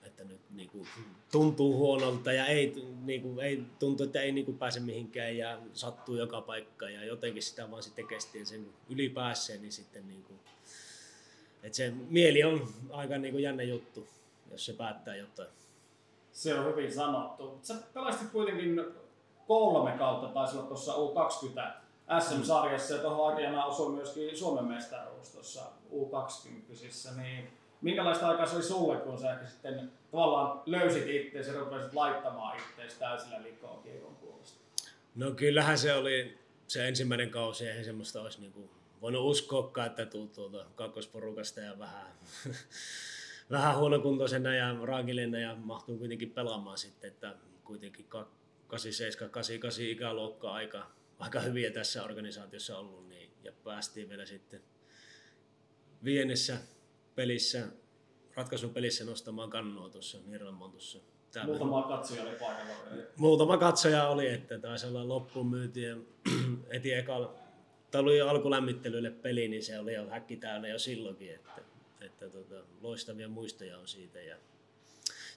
että 0.03 0.23
nyt 0.23 0.41
niin 0.49 0.69
kuin, 0.69 0.87
tuntuu 1.31 1.77
huonolta 1.77 2.33
ja 2.33 2.45
ei, 2.45 2.85
niin 3.05 3.21
kuin, 3.21 3.39
ei 3.39 3.63
tuntuu, 3.79 4.05
että 4.05 4.21
ei 4.21 4.31
niin 4.31 4.45
kuin, 4.45 4.57
pääse 4.57 4.79
mihinkään 4.79 5.37
ja 5.37 5.59
sattuu 5.73 6.15
joka 6.15 6.41
paikka 6.41 6.89
ja 6.89 7.05
jotenkin 7.05 7.43
sitä 7.43 7.71
vaan 7.71 7.83
sitten 7.83 8.07
kesti 8.07 8.39
ja 8.39 8.45
sen 8.45 8.73
ylipäässeen, 8.89 9.61
niin 9.61 9.71
sitten 9.71 10.07
niin 10.07 10.23
kuin, 10.23 10.39
että 11.63 11.75
se 11.75 11.93
mieli 12.09 12.43
on 12.43 12.67
aika 12.91 13.17
niin 13.17 13.31
kuin 13.31 13.43
jännä 13.43 13.63
juttu, 13.63 14.07
jos 14.51 14.65
se 14.65 14.73
päättää 14.73 15.15
jotain. 15.15 15.49
Se 16.31 16.59
on 16.59 16.65
hyvin 16.65 16.93
sanottu. 16.93 17.59
Sä 17.61 17.75
pelasit 17.93 18.31
kuitenkin 18.31 18.85
kolme 19.47 19.91
kautta, 19.91 20.27
taisi 20.27 20.57
olla 20.57 20.67
tuossa 20.67 20.93
U20 20.93 21.71
SM-sarjassa 22.19 22.93
ja 22.93 23.01
tuohon 23.01 23.35
aikana 23.35 23.65
osui 23.65 23.95
myöskin 23.95 24.37
Suomen 24.37 24.65
mestaruus 24.65 25.29
tuossa 25.29 25.61
U20, 25.91 27.15
niin 27.17 27.47
minkälaista 27.81 28.27
aikaa 28.27 28.45
se 28.45 28.55
oli 28.55 28.63
sulle, 28.63 28.97
kun 28.97 29.19
sä 29.19 29.33
ehkä 29.33 29.47
sitten 29.47 29.91
tavallaan 30.11 30.61
löysit 30.65 31.07
itseäsi 31.07 31.49
ja 31.49 31.59
rupesit 31.59 31.93
laittamaan 31.93 32.57
itseäsi 32.57 32.99
täysillä 32.99 33.43
likoon 33.43 33.83
kiekon 33.83 34.15
puolesta? 34.15 34.57
No 35.15 35.31
kyllähän 35.31 35.77
se 35.77 35.93
oli 35.93 36.37
se 36.67 36.87
ensimmäinen 36.87 37.29
kausi, 37.29 37.67
eihän 37.67 37.85
semmoista 37.85 38.21
olisi 38.21 38.41
niinku 38.41 38.69
voinut 39.01 39.25
uskoakaan, 39.25 39.87
että 39.87 40.05
tuu 40.05 40.27
tuolta 40.27 40.65
kakkosporukasta 40.75 41.59
ja 41.59 41.79
vähän, 41.79 42.07
vähän 43.51 43.77
huonokuntoisena 43.77 44.55
ja 44.55 44.75
raakilina 44.83 45.39
ja 45.39 45.55
mahtuu 45.55 45.97
kuitenkin 45.97 46.31
pelaamaan 46.31 46.77
sitten, 46.77 47.07
että 47.07 47.35
kuitenkin 47.63 48.05
87, 48.67 49.29
88 49.29 49.85
ikäluokka 49.85 50.51
aika, 50.51 50.91
aika 51.21 51.39
hyviä 51.39 51.71
tässä 51.71 52.03
organisaatiossa 52.03 52.77
ollut, 52.77 53.09
niin, 53.09 53.31
ja 53.43 53.51
päästiin 53.63 54.09
vielä 54.09 54.25
sitten 54.25 54.61
viennessä 56.03 56.57
pelissä, 57.15 57.67
ratkaisupelissä 58.35 59.05
nostamaan 59.05 59.49
kannua 59.49 59.89
tuossa 59.89 60.17
Nirlamon 60.25 60.71
tuossa. 60.71 60.99
Muutama 61.45 61.83
katsoja 61.83 62.23
oli 62.23 62.35
paikalla. 62.39 63.03
Muutama 63.17 63.57
katsoja 63.57 64.07
oli, 64.07 64.27
että 64.27 64.59
taisi 64.59 64.87
olla 64.87 65.07
loppuun 65.07 65.47
myyty 65.47 65.81
ja 65.85 65.95
eti 66.69 66.93
ekalla, 66.93 67.35
tuli 67.91 68.17
jo 68.17 68.27
alkulämmittelylle 68.27 69.11
peli, 69.11 69.47
niin 69.47 69.63
se 69.63 69.79
oli 69.79 69.93
jo 69.93 70.09
häkki 70.09 70.37
täynnä 70.37 70.67
jo 70.67 70.79
silloinkin, 70.79 71.35
että, 71.35 71.61
että 72.01 72.29
tota, 72.29 72.55
loistavia 72.81 73.27
muistoja 73.27 73.77
on 73.77 73.87
siitä. 73.87 74.21
Ja 74.21 74.37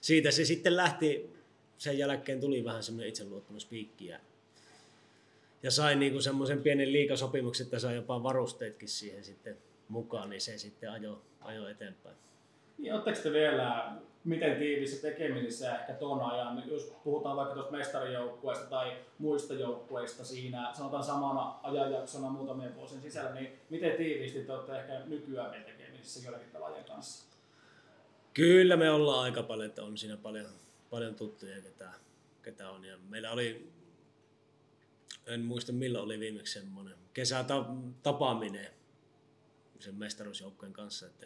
siitä 0.01 0.31
se 0.31 0.45
sitten 0.45 0.75
lähti, 0.75 1.29
sen 1.77 1.97
jälkeen 1.97 2.39
tuli 2.39 2.63
vähän 2.63 2.83
semmoinen 2.83 3.09
itseluottamuspiikki 3.09 4.05
ja, 4.05 4.19
ja 5.65 5.71
sain 5.71 5.99
niinku 5.99 6.21
semmoisen 6.21 6.61
pienen 6.61 6.93
liikasopimuksen, 6.93 7.63
että 7.65 7.79
sai 7.79 7.95
jopa 7.95 8.23
varusteetkin 8.23 8.89
siihen 8.89 9.23
sitten 9.23 9.57
mukaan, 9.89 10.29
niin 10.29 10.41
se 10.41 10.57
sitten 10.57 10.91
ajoi 10.91 11.17
ajo 11.41 11.67
eteenpäin. 11.67 12.15
Niin, 12.77 12.93
oletteko 12.93 13.19
te 13.23 13.31
vielä, 13.31 13.95
miten 14.23 14.57
tiivissä 14.57 15.01
tekemisessä 15.01 15.79
ehkä 15.79 15.93
tuon 15.93 16.21
ajan, 16.21 16.63
jos 16.67 16.93
puhutaan 17.03 17.37
vaikka 17.37 17.53
tuosta 17.53 17.71
mestarijoukkueesta 17.71 18.65
tai 18.65 18.97
muista 19.19 19.53
joukkueista 19.53 20.25
siinä, 20.25 20.71
sanotaan 20.73 21.03
samana 21.03 21.59
ajanjaksona 21.63 22.29
muutamien 22.29 22.75
vuosien 22.75 23.01
sisällä, 23.01 23.33
niin 23.33 23.59
miten 23.69 23.97
tiiviisti 23.97 24.43
te 24.43 24.53
olette 24.53 24.79
ehkä 24.79 24.99
nykyään 25.05 25.51
vielä 25.51 25.63
tekemisissä 25.63 26.19
joidenkin 26.23 26.51
pelaajien 26.51 26.85
kanssa? 26.85 27.25
Kyllä 28.33 28.77
me 28.77 28.89
ollaan 28.89 29.23
aika 29.23 29.43
paljon, 29.43 29.69
että 29.69 29.83
on 29.83 29.97
siinä 29.97 30.17
paljon, 30.17 30.49
paljon 30.89 31.15
tuttuja, 31.15 31.61
ketä, 31.61 31.89
ketä 32.43 32.69
on. 32.69 32.85
Ja 32.85 32.97
meillä 33.09 33.31
oli, 33.31 33.75
en 35.25 35.41
muista 35.41 35.71
milloin 35.71 36.05
oli 36.05 36.19
viimeksi 36.19 36.53
semmoinen 36.53 36.95
kesätapaaminen 37.13 38.71
sen 39.79 39.95
mestaruusjoukkojen 39.95 40.73
kanssa, 40.73 41.05
että 41.05 41.25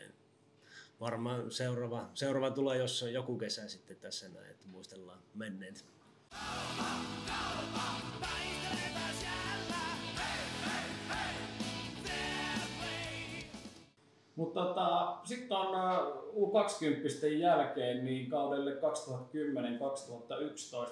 varmaan 0.99 1.51
seuraava, 1.51 2.09
seuraava 2.13 2.51
tulee 2.51 2.77
jos 2.77 3.05
joku 3.11 3.37
kesä 3.37 3.69
sitten 3.69 3.97
tässä 3.97 4.29
näin, 4.29 4.49
että 4.51 4.67
muistellaan 4.67 5.19
menneet. 5.35 5.85
Mutta 14.39 14.65
tota, 14.65 15.17
sitten 15.23 15.57
on 15.57 16.13
U20 16.35 17.27
jälkeen 17.27 18.05
niin 18.05 18.29
kaudelle 18.29 18.71
2010-2011 18.71 18.77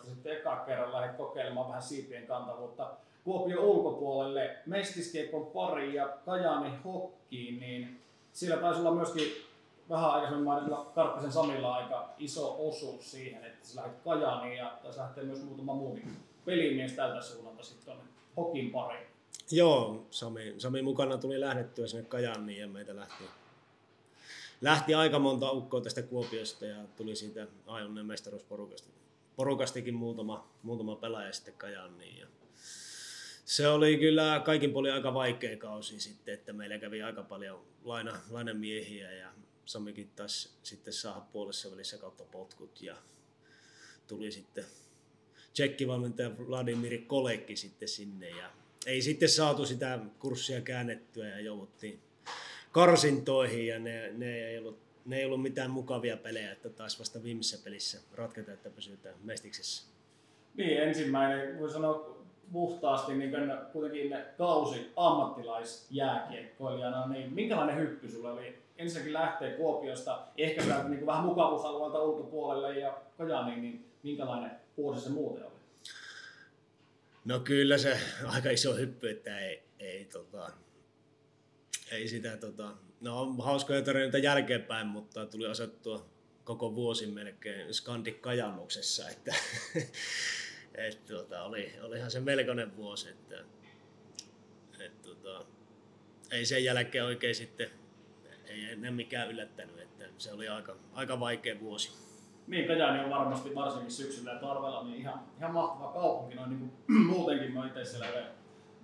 sitten 0.05 0.37
eka 0.37 0.55
kerran 0.55 0.93
lähdin 0.93 1.15
kokeilemaan 1.15 1.67
vähän 1.67 1.81
siipien 1.81 2.27
kantavuutta 2.27 2.89
Kuopion 3.23 3.63
ulkopuolelle 3.63 4.57
Mestiskiekon 4.65 5.45
pari 5.45 5.95
ja 5.95 6.17
Kajani 6.25 6.71
hokkiin, 6.83 7.59
niin 7.59 8.01
siellä 8.33 8.61
taisi 8.61 8.79
olla 8.79 8.91
myöskin 8.91 9.31
vähän 9.89 10.11
aikaisemmin 10.11 10.45
mainitella 10.45 10.91
Karppisen 10.95 11.31
Samilla 11.31 11.75
aika 11.75 12.09
iso 12.17 12.67
osuus 12.67 13.11
siihen, 13.11 13.45
että 13.45 13.67
sä 13.67 13.81
lähdit 13.81 13.99
Kajaniin 14.03 14.57
ja 14.57 14.77
taisi 14.83 14.99
lähteä 14.99 15.23
myös 15.23 15.43
muutama 15.43 15.73
muukin 15.73 16.17
pelimies 16.45 16.93
tältä 16.93 17.21
suunnalta 17.21 17.63
sitten 17.63 17.85
tuonne 17.85 18.03
hokin 18.37 18.71
pariin. 18.71 19.07
Joo, 19.51 20.07
Sami, 20.11 20.55
Sami 20.57 20.81
mukana 20.81 21.17
tuli 21.17 21.39
lähdettyä 21.39 21.87
sinne 21.87 22.03
Kajaniin 22.03 22.59
ja 22.59 22.67
meitä 22.67 22.95
lähti, 22.95 23.23
lähti 24.61 24.95
aika 24.95 25.19
monta 25.19 25.51
ukkoa 25.51 25.81
tästä 25.81 26.01
Kuopiosta 26.01 26.65
ja 26.65 26.77
tuli 26.97 27.15
siitä 27.15 27.47
Ajonnen 27.67 28.05
mestaruusporukasta. 28.05 28.89
Porukastikin 29.35 29.93
muutama, 29.93 30.47
muutama 30.63 30.95
pelaaja 30.95 31.33
sitten 31.33 31.53
Kajaniin. 31.53 32.17
Ja 32.17 32.27
se 33.45 33.67
oli 33.67 33.97
kyllä 33.97 34.41
kaikin 34.45 34.73
puolin 34.73 34.93
aika 34.93 35.13
vaikea 35.13 35.57
kausi 35.57 35.99
sitten, 35.99 36.33
että 36.33 36.53
meillä 36.53 36.77
kävi 36.77 37.03
aika 37.03 37.23
paljon 37.23 37.61
laina, 37.83 38.19
lainamiehiä 38.29 39.11
ja 39.11 39.29
Samikin 39.65 40.09
taisi 40.15 40.49
sitten 40.63 40.93
saada 40.93 41.21
puolessa 41.21 41.71
välissä 41.71 41.97
kautta 41.97 42.23
potkut 42.23 42.81
ja 42.81 42.95
tuli 44.07 44.31
sitten 44.31 44.65
tsekkivalmentaja 45.53 46.37
Vladimir 46.37 47.01
Kolekki 47.07 47.55
sitten 47.55 47.87
sinne 47.87 48.29
ja 48.29 48.51
ei 48.87 49.01
sitten 49.01 49.29
saatu 49.29 49.65
sitä 49.65 49.99
kurssia 50.19 50.61
käännettyä 50.61 51.27
ja 51.27 51.39
jouduttiin 51.39 51.99
karsintoihin 52.71 53.67
ja 53.67 53.79
ne, 53.79 54.11
ne, 54.17 54.47
ei 54.47 54.57
ollut, 54.57 54.77
ne 55.05 55.17
ei 55.17 55.25
ollut 55.25 55.41
mitään 55.41 55.71
mukavia 55.71 56.17
pelejä, 56.17 56.51
että 56.51 56.69
taas 56.69 56.99
vasta 56.99 57.23
viimeisessä 57.23 57.63
pelissä 57.63 57.99
ratketa, 58.15 58.51
että 58.51 58.69
pysytään 58.69 59.15
mestiksessä. 59.23 59.87
Niin, 60.55 60.83
ensimmäinen, 60.83 61.59
voi 61.59 61.71
sanoa 61.71 62.17
puhtaasti 62.51 63.13
niin 63.13 63.31
kuitenkin 63.73 64.15
kausi 64.37 64.91
ammattilaisjääkiekkoilijana, 64.95 67.07
niin 67.07 67.33
minkälainen 67.33 67.77
hyppy 67.77 68.11
sulla 68.11 68.31
oli 68.31 68.57
ensinnäkin 68.77 69.13
lähtee 69.13 69.51
Kuopiosta, 69.51 70.19
ehkä 70.37 70.63
niin 70.87 71.05
vähän 71.05 71.25
mukavuusalueelta 71.25 72.03
ulkopuolelle 72.03 72.79
ja 72.79 72.97
Kajaniin, 73.17 73.61
niin 73.61 73.85
minkälainen 74.03 74.51
vuosi 74.77 75.01
se 75.01 75.09
muuten 75.09 75.43
oli? 75.43 75.56
No 77.27 77.39
kyllä 77.39 77.77
se 77.77 77.99
aika 78.35 78.49
iso 78.49 78.75
hyppy, 78.75 79.09
että 79.09 79.39
ei, 79.39 79.63
ei, 79.79 80.05
tota, 80.05 80.51
ei 81.91 82.07
sitä, 82.07 82.37
tota, 82.37 82.73
no 83.01 83.21
on 83.21 83.43
hauskoja 83.43 83.81
tarinoita 83.81 84.17
jälkeenpäin, 84.17 84.87
mutta 84.87 85.25
tuli 85.25 85.47
asettua 85.47 86.09
koko 86.43 86.75
vuosi 86.75 87.07
melkein 87.07 87.73
Skandik 87.73 88.21
Kajannuksessa, 88.21 89.09
että 89.09 89.35
et, 90.87 91.05
tota, 91.05 91.43
oli, 91.43 91.73
olihan 91.81 92.11
se 92.11 92.19
melkoinen 92.19 92.77
vuosi, 92.77 93.09
että 93.09 93.43
et, 94.79 95.01
tota, 95.01 95.45
ei 96.31 96.45
sen 96.45 96.63
jälkeen 96.63 97.05
oikein 97.05 97.35
sitten 97.35 97.69
ei 98.45 98.63
enää 98.63 98.91
mikään 98.91 99.29
yllättänyt, 99.31 99.79
että 99.79 100.05
se 100.17 100.31
oli 100.31 100.47
aika, 100.47 100.77
aika 100.93 101.19
vaikea 101.19 101.59
vuosi. 101.59 102.06
Niin, 102.47 102.67
Kajani 102.67 103.03
on 103.03 103.09
varmasti 103.09 103.55
varsinkin 103.55 103.91
syksyllä 103.91 104.31
ja 104.31 104.39
talvella 104.39 104.83
niin 104.83 105.01
ihan, 105.01 105.21
ihan 105.37 105.53
mahtava 105.53 105.91
kaupunki, 105.91 106.35
noin 106.35 106.49
niin 106.49 106.59
kuin, 106.59 107.05
muutenkin 107.13 107.53
mä 107.53 107.67
itse 107.67 107.85
siellä 107.85 108.07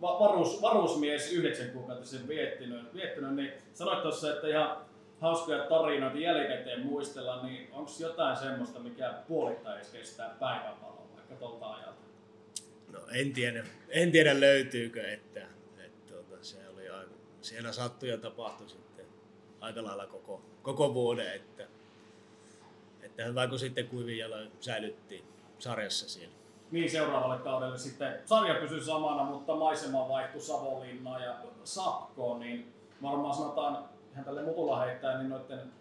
varus, 0.02 0.62
varusmies 0.62 1.34
yhdeksän 1.34 1.70
kuukautta 1.70 2.06
sen 2.06 2.28
viettinyt, 2.28 2.94
viettinyt 2.94 3.36
niin 3.36 3.54
sanoit 3.74 4.02
tuossa, 4.02 4.34
että 4.34 4.48
ihan 4.48 4.78
hauskoja 5.22 5.64
tarinoita 5.64 6.18
jälkikäteen 6.18 6.86
muistella, 6.86 7.44
niin 7.44 7.70
onko 7.72 7.92
jotain 8.00 8.38
semmoista, 8.38 8.80
mikä 8.80 9.14
puolittain 9.28 9.86
kestää 9.92 10.36
päivänvaloa 10.40 11.08
vaikka 11.16 11.36
tuolta 11.36 11.74
ajalta? 11.74 12.02
No 12.92 13.00
en 13.12 13.34
tiedä, 13.34 13.64
en 13.90 14.12
tiedä 14.12 14.40
löytyykö, 14.40 15.08
että, 15.08 15.42
että 15.78 16.14
tuota, 16.14 16.44
se 16.44 16.58
oli 16.74 16.90
aika, 16.90 17.12
siellä 17.42 17.72
sattui 17.72 18.10
ja 18.10 18.18
tapahtui 18.18 18.70
sitten 18.70 19.06
aika 19.60 19.84
lailla 19.84 20.08
koko, 20.08 20.42
koko 20.62 20.94
vuoden, 20.94 21.36
että, 21.36 21.68
että 23.14 23.26
hyvä 23.26 23.48
kun 23.48 23.60
sitten 23.60 23.88
kuivin 23.88 24.26
säilyttiin 24.60 25.26
sarjassa 25.60 26.10
siellä. 26.10 26.36
Niin 26.72 26.92
seuraavalle 26.92 27.44
kaudelle 27.44 27.78
sitten 27.78 28.20
sarja 28.26 28.62
pysyi 28.62 28.82
samana, 28.82 29.24
mutta 29.24 29.56
maisema 29.56 30.10
vaihtui 30.10 30.42
Savonlinnaan 30.42 31.24
ja 31.24 31.36
Sakkoon, 31.64 32.40
niin 32.40 32.74
varmaan 33.02 33.36
sanotaan 33.36 33.90
ihan 34.12 34.26
tälle 34.26 34.44
mutulla 34.44 34.80
heittää, 34.80 35.18
niin 35.18 35.30
noiden 35.30 35.72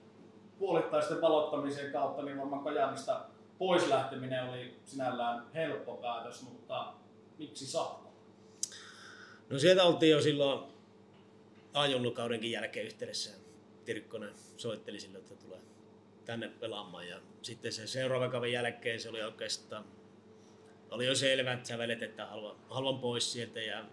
puolittaisten 0.59 1.21
valottamisen 1.21 1.93
kautta, 1.93 2.23
niin 2.23 2.39
varmaan 2.39 2.65
Kajaanista 2.65 3.25
pois 3.59 3.89
lähteminen 3.89 4.49
oli 4.49 4.77
sinällään 4.85 5.47
helppo 5.55 5.97
päätös, 5.97 6.43
mutta 6.43 6.93
miksi 7.39 7.67
Sakko? 7.67 8.13
No 9.51 9.59
sieltä 9.59 9.85
oltiin 9.85 10.13
jo 10.13 10.21
silloin 10.21 10.61
ajunnukaudenkin 11.75 12.51
jälkeen 12.51 12.87
yhteydessä. 12.87 13.31
Tirkkonen 13.85 14.35
soitteli 14.57 15.01
sille, 15.01 15.19
että 15.19 15.35
tulee 15.35 15.59
tänne 16.25 16.49
pelaamaan. 16.49 17.09
Ja 17.09 17.21
sitten 17.43 17.73
se 17.73 17.87
seuraava 17.87 18.29
kauden 18.29 18.53
jälkeen 18.53 19.01
se 19.01 19.09
oli 19.09 19.23
oikeastaan, 19.23 19.85
oli 20.91 21.07
jo 21.07 21.15
selvä, 21.15 21.53
että 21.53 21.69
sävelet, 21.69 22.03
että 22.03 22.27
haluan, 22.27 22.57
haluan 22.69 22.99
pois 22.99 23.33
sieltä 23.33 23.61
ja 23.61 23.85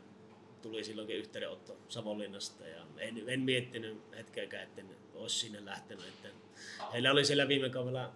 tuli 0.61 0.83
silloinkin 0.83 1.17
yhteydenotto 1.17 1.77
Savonlinnasta 1.87 2.67
ja 2.67 2.85
en, 2.97 3.23
en 3.27 3.39
miettinyt 3.39 4.01
hetkeäkään, 4.17 4.63
että 4.63 4.81
olisi 5.13 5.39
sinne 5.39 5.65
lähtenyt. 5.65 6.05
Että 6.07 6.29
heillä 6.93 7.11
oli 7.11 7.25
siellä 7.25 7.47
viime 7.47 7.69
kaudella 7.69 8.11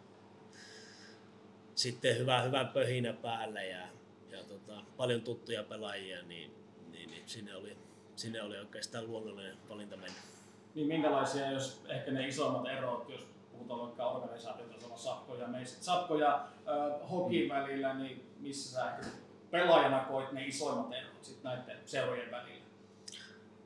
sitten 1.76 2.18
hyvä, 2.18 2.42
hyvä 2.42 2.66
pöhinä 2.66 3.14
päällä 3.14 3.64
ja, 3.64 3.88
ja 4.32 4.44
tota, 4.44 4.84
paljon 4.98 5.22
tuttuja 5.22 5.64
pelaajia, 5.64 6.24
niin, 6.24 6.52
niin, 6.92 7.10
niin 7.10 7.24
sinne, 7.26 7.56
oli, 7.56 7.78
sinne 8.16 8.42
oli 8.42 8.58
oikeastaan 8.58 9.08
luonnollinen 9.08 9.58
valinta 9.70 9.98
mennä. 9.98 10.18
Niin 10.76 10.88
minkälaisia, 10.88 11.52
jos 11.52 11.82
ehkä 11.90 12.12
ne 12.12 12.28
isommat 12.28 12.68
erot, 12.68 13.10
jos 13.10 13.28
puhutaan 13.54 13.80
vaikka 13.80 14.08
organisaatiotasolla 14.08 14.98
Sapko 14.98 15.36
ja 15.36 15.48
meistä, 15.48 15.84
Sapko 15.84 16.20
ja 16.20 16.48
äh, 16.68 17.10
Hokin 17.12 17.44
mm. 17.44 17.54
välillä, 17.54 17.94
niin 17.94 18.24
missä 18.40 18.72
sä 18.72 18.92
ehkä 18.92 19.08
pelaajana 19.52 20.00
koit 20.00 20.32
ne 20.32 20.48
isoimmat 20.48 20.94
erot 20.94 21.24
sit 21.24 21.44
näiden 21.44 21.78
seurojen 21.86 22.32
välillä? 22.32 22.64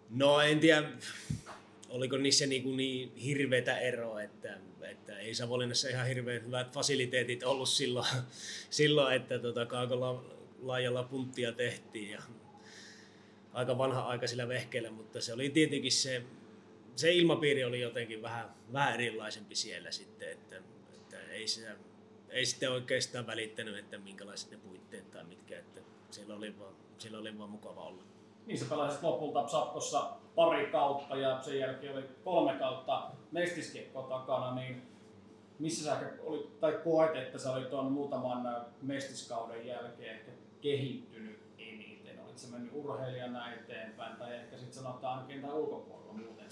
No 0.09 0.41
en 0.41 0.59
tiedä, 0.59 0.89
oliko 1.89 2.17
niissä 2.17 2.45
niin, 2.45 2.63
kuin 2.63 2.77
niin 2.77 3.15
hirveätä 3.15 3.77
eroa, 3.77 4.21
että, 4.21 4.57
että 4.81 5.19
ei 5.19 5.35
Savonlinnassa 5.35 5.89
ihan 5.89 6.07
hirveän 6.07 6.45
hyvät 6.45 6.73
fasiliteetit 6.73 7.43
ollut 7.43 7.69
silloin, 7.69 8.07
silloin 8.69 9.15
että 9.15 9.39
tota, 9.39 9.65
kaakolla 9.65 10.23
laajalla 10.61 11.03
punttia 11.03 11.51
tehtiin 11.51 12.11
ja 12.11 12.21
aika 13.53 13.77
vanha 13.77 14.01
aika 14.01 14.27
sillä 14.27 14.47
vehkeellä, 14.47 14.91
mutta 14.91 15.21
se 15.21 15.33
oli 15.33 15.49
tietenkin 15.49 15.91
se, 15.91 16.23
se 16.97 17.11
ilmapiiri 17.11 17.63
oli 17.63 17.81
jotenkin 17.81 18.21
vähän, 18.21 18.55
vähän 18.73 18.93
erilaisempi 18.93 19.55
siellä 19.55 19.91
sitten, 19.91 20.31
että, 20.31 20.55
että 20.93 21.17
ei, 21.31 21.47
sitä, 21.47 21.75
ei 22.29 22.45
sitten 22.45 22.71
oikeastaan 22.71 23.27
välittänyt, 23.27 23.77
että 23.77 23.97
minkälaiset 23.97 24.51
ne 24.51 24.57
puitteet 24.57 25.11
tai 25.11 25.23
mitkä, 25.23 25.59
että 25.59 25.81
siellä 26.11 26.35
oli 26.35 26.59
vaan, 26.59 26.73
siellä 26.97 27.19
oli 27.19 27.37
vaan 27.37 27.49
mukava 27.49 27.83
olla. 27.83 28.03
Niin 28.45 28.59
sä 28.59 28.65
pelasit 28.69 29.03
lopulta 29.03 29.47
Sapkossa 29.47 30.11
pari 30.35 30.65
kautta 30.65 31.15
ja 31.15 31.41
sen 31.41 31.59
jälkeen 31.59 31.93
oli 31.93 32.03
kolme 32.23 32.53
kautta 32.53 33.11
mestiskiekkoa 33.31 34.09
takana, 34.09 34.55
niin 34.55 34.81
missä 35.59 35.85
sä 35.85 35.99
oli, 36.19 36.51
tai 36.59 36.79
koet, 36.83 37.15
että 37.15 37.37
sä 37.37 37.51
olit 37.51 37.69
tuon 37.69 37.91
muutaman 37.91 38.65
mestiskauden 38.81 39.67
jälkeen 39.67 40.15
ehkä 40.15 40.31
kehittynyt 40.61 41.39
eniten? 41.57 42.19
Olit 42.25 42.37
sä 42.37 42.51
mennyt 42.51 42.71
urheilijana 42.73 43.53
eteenpäin 43.53 44.17
tai 44.17 44.35
ehkä 44.35 44.57
sitten 44.57 44.83
sanotaan 44.83 45.27
kentän 45.27 45.53
ulkopuolella 45.53 46.13
muuten? 46.13 46.47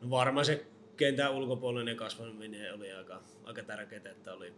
No 0.00 0.10
varmaan 0.10 0.46
se 0.46 0.66
kentän 0.96 1.34
ulkopuolinen 1.34 1.96
kasvaminen 1.96 2.74
oli 2.74 2.92
aika, 2.92 3.22
aika 3.44 3.62
tärkeää, 3.62 4.10
että 4.10 4.32
oli, 4.32 4.52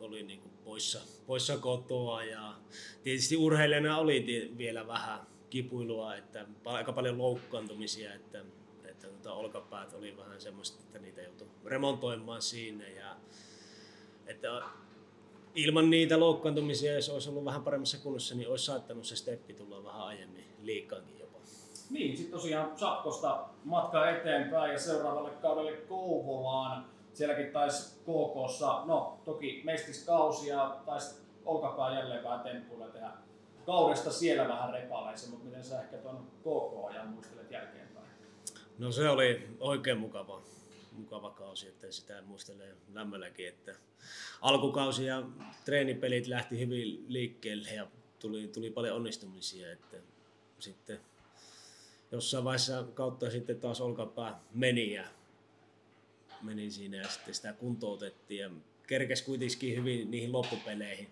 oli 0.00 0.22
niin 0.22 0.40
kuin 0.40 0.52
poissa, 0.64 1.00
poissa 1.26 1.58
kotoa 1.58 2.24
ja 2.24 2.54
tietysti 3.02 3.36
urheilijana 3.36 3.98
oli 3.98 4.52
vielä 4.58 4.86
vähän 4.86 5.20
kipuilua, 5.50 6.16
että 6.16 6.46
aika 6.64 6.92
paljon 6.92 7.18
loukkaantumisia, 7.18 8.14
että, 8.14 8.44
että 8.84 9.06
tota, 9.06 9.32
olkapäät 9.32 9.92
oli 9.92 10.16
vähän 10.16 10.40
semmoista, 10.40 10.82
että 10.82 10.98
niitä 10.98 11.22
joutui 11.22 11.48
remontoimaan 11.64 12.42
siinä 12.42 12.88
ja 12.88 13.16
että 14.26 14.62
ilman 15.54 15.90
niitä 15.90 16.20
loukkaantumisia, 16.20 16.94
jos 16.94 17.08
olisi 17.08 17.28
ollut 17.30 17.44
vähän 17.44 17.62
paremmassa 17.62 17.98
kunnossa, 17.98 18.34
niin 18.34 18.48
olisi 18.48 18.64
saattanut 18.64 19.04
se 19.04 19.16
steppi 19.16 19.54
tulla 19.54 19.84
vähän 19.84 20.00
aiemmin 20.00 20.44
liikaankin. 20.62 21.23
Niin, 21.94 22.16
sitten 22.16 22.40
tosiaan 22.40 22.78
Sapkosta 22.78 23.44
matkaa 23.64 24.10
eteenpäin 24.10 24.72
ja 24.72 24.78
seuraavalle 24.78 25.30
kaudelle 25.30 25.72
Kouvolaan. 25.72 26.86
Sielläkin 27.12 27.52
taisi 27.52 27.94
KKssa, 28.00 28.82
no 28.84 29.20
toki 29.24 29.62
mestiskausi 29.64 30.48
ja 30.48 30.76
taisi 30.86 31.14
olkapää 31.44 31.94
jälleen 31.94 32.24
vähän 32.24 32.40
temppuilla 32.40 32.86
tehdä 32.86 33.10
kaudesta 33.66 34.12
siellä 34.12 34.48
vähän 34.48 34.72
repaleissa, 34.72 35.30
mutta 35.30 35.44
miten 35.44 35.64
sä 35.64 35.82
ehkä 35.82 35.96
tuon 35.96 36.26
KK-ajan 36.40 37.08
muistelet 37.08 37.50
jälkeenpäin? 37.50 38.06
No 38.78 38.92
se 38.92 39.08
oli 39.08 39.48
oikein 39.60 39.98
mukava, 39.98 40.42
mukava 40.92 41.30
kausi, 41.30 41.68
että 41.68 41.92
sitä 41.92 42.22
muistelee 42.22 42.76
lämmölläkin, 42.92 43.48
että 43.48 43.74
alkukausi 44.40 45.06
ja 45.06 45.22
treenipelit 45.64 46.26
lähti 46.26 46.58
hyvin 46.58 47.04
liikkeelle 47.08 47.70
ja 47.70 47.86
tuli, 48.18 48.48
tuli 48.48 48.70
paljon 48.70 48.96
onnistumisia, 48.96 49.72
että 49.72 49.96
sitten 50.58 51.00
jossain 52.14 52.44
vaiheessa 52.44 52.84
kautta 52.94 53.30
sitten 53.30 53.60
taas 53.60 53.80
olkapää 53.80 54.40
meni 54.54 54.92
ja 54.92 55.04
meni 56.42 56.70
siinä 56.70 56.96
ja 56.96 57.08
sitten 57.08 57.34
sitä 57.34 57.52
kuntoutettiin 57.52 58.40
ja 58.40 58.50
kerkes 58.86 59.22
kuitenkin 59.22 59.76
hyvin 59.76 60.10
niihin 60.10 60.32
loppupeleihin 60.32 61.08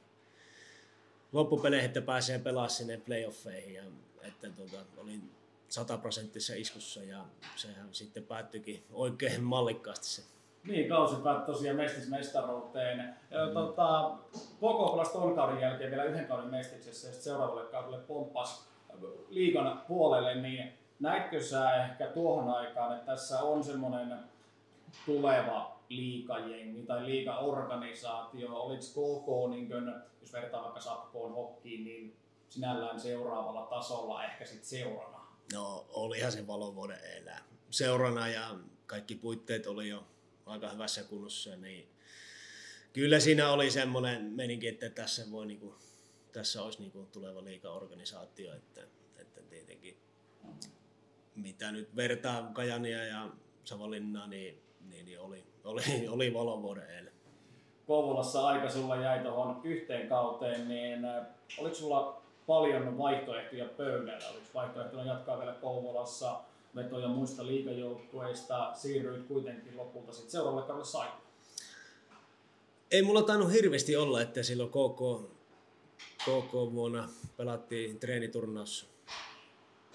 loppupeleihin, 1.33 1.87
että 1.87 2.03
pääsee 2.03 2.38
pelaamaan 2.38 2.71
sinne 2.71 2.97
playoffeihin. 2.97 3.75
Ja, 3.75 3.83
että 4.23 4.49
tota, 4.51 4.77
olin 4.97 5.31
sataprosenttisessa 5.69 6.55
iskussa 6.57 7.05
ja 7.05 7.25
sehän 7.57 7.88
sitten 7.93 8.25
päättyikin 8.25 8.85
oikein 8.93 9.43
mallikkaasti 9.43 10.07
se. 10.07 10.23
Niin, 10.65 10.88
kausi 10.88 11.17
päättyi 11.17 11.55
tosiaan 11.55 11.77
mestismestaruuteen. 11.77 12.99
Mm. 12.99 13.55
Tota, 13.55 14.19
koko 14.61 14.91
pelasi 14.91 15.12
ton 15.12 15.35
kauden 15.35 15.61
jälkeen 15.61 15.91
vielä 15.91 16.05
yhden 16.05 16.27
kauden 16.27 16.51
mestiksessä 16.51 17.09
ja 17.09 17.15
seuraavalle 17.15 17.71
kaudelle 17.71 17.99
pomppas 17.99 18.69
liigan 19.29 19.83
puolelle, 19.88 20.35
niin 20.35 20.73
näitkö 21.03 21.43
sä 21.43 21.85
ehkä 21.85 22.07
tuohon 22.07 22.51
aikaan, 22.51 22.97
että 22.97 23.12
tässä 23.12 23.41
on 23.41 23.65
semmoinen 23.65 24.19
tuleva 25.07 25.81
liikajengi 25.88 26.83
tai 26.83 27.07
liikaorganisaatio? 27.07 28.57
Oliko 28.57 28.83
KK, 28.83 29.51
niin 29.51 29.69
kuin, 29.69 29.93
jos 30.21 30.33
vertaa 30.33 30.62
vaikka 30.62 30.81
Sappoon 30.81 31.35
hokkiin, 31.35 31.85
niin 31.85 32.17
sinällään 32.49 33.01
seuraavalla 33.01 33.67
tasolla 33.67 34.25
ehkä 34.25 34.45
sitten 34.45 34.69
seurana? 34.69 35.27
No 35.53 35.87
olihan 35.88 36.33
se 36.33 36.47
valovuoden 36.47 36.99
elää. 37.05 37.45
Seurana 37.71 38.29
ja 38.29 38.55
kaikki 38.87 39.15
puitteet 39.15 39.67
oli 39.67 39.88
jo 39.88 40.05
aika 40.47 40.69
hyvässä 40.69 41.03
kunnossa, 41.03 41.57
niin 41.57 41.88
kyllä 42.93 43.21
siinä 43.21 43.51
oli 43.51 43.71
semmoinen 43.71 44.25
meninki, 44.25 44.69
että 44.69 44.91
tässä 44.91 45.31
voi 45.31 45.47
niinku, 45.47 45.75
tässä 46.33 46.62
olisi 46.62 46.79
niinku 46.79 47.09
tuleva 47.12 47.45
liikaorganisaatio, 47.45 48.55
että, 48.55 48.83
että 49.17 49.43
tietenkin 49.43 49.97
mitä 51.35 51.73
nyt 51.73 51.97
vertaa 51.97 52.51
Kajania 52.53 53.05
ja 53.05 53.29
Savonlinnaa, 53.64 54.27
niin, 54.27 54.62
niin, 54.88 55.07
niin 55.07 55.21
oli, 55.21 55.45
oli, 55.64 55.83
oli 56.09 56.35
valovuoden 56.35 56.90
eilen. 56.90 57.12
Kouvolassa 57.87 58.47
aika 58.47 58.71
sulla 58.71 58.97
jäi 58.97 59.18
tuohon 59.18 59.61
yhteen 59.64 60.09
kauteen, 60.09 60.68
niin 60.68 61.05
äh, 61.05 61.27
oliko 61.59 61.75
sulla 61.75 62.23
paljon 62.47 62.99
vaihtoehtoja 62.99 63.64
pöydällä? 63.64 64.29
Oliko 64.29 64.47
vaihtoehtona 64.55 65.05
jatkaa 65.05 65.38
vielä 65.38 65.53
Kouvolassa 65.53 66.40
vetoja 66.77 67.09
muista 67.09 67.47
liikajoukkueista, 67.47 68.71
siirryit 68.75 69.27
kuitenkin 69.27 69.77
lopulta 69.77 70.12
sitten 70.12 70.31
seuraavalle 70.31 70.66
kaudelle 70.66 70.87
sai? 70.87 71.09
Ei 72.90 73.03
mulla 73.03 73.23
tainnut 73.23 73.53
hirveästi 73.53 73.97
olla, 73.97 74.23
että 74.23 74.42
silloin 74.42 74.71
KK, 74.71 75.31
KK 76.23 76.53
vuonna 76.53 77.09
pelattiin 77.37 77.99
treeniturnaus 77.99 78.91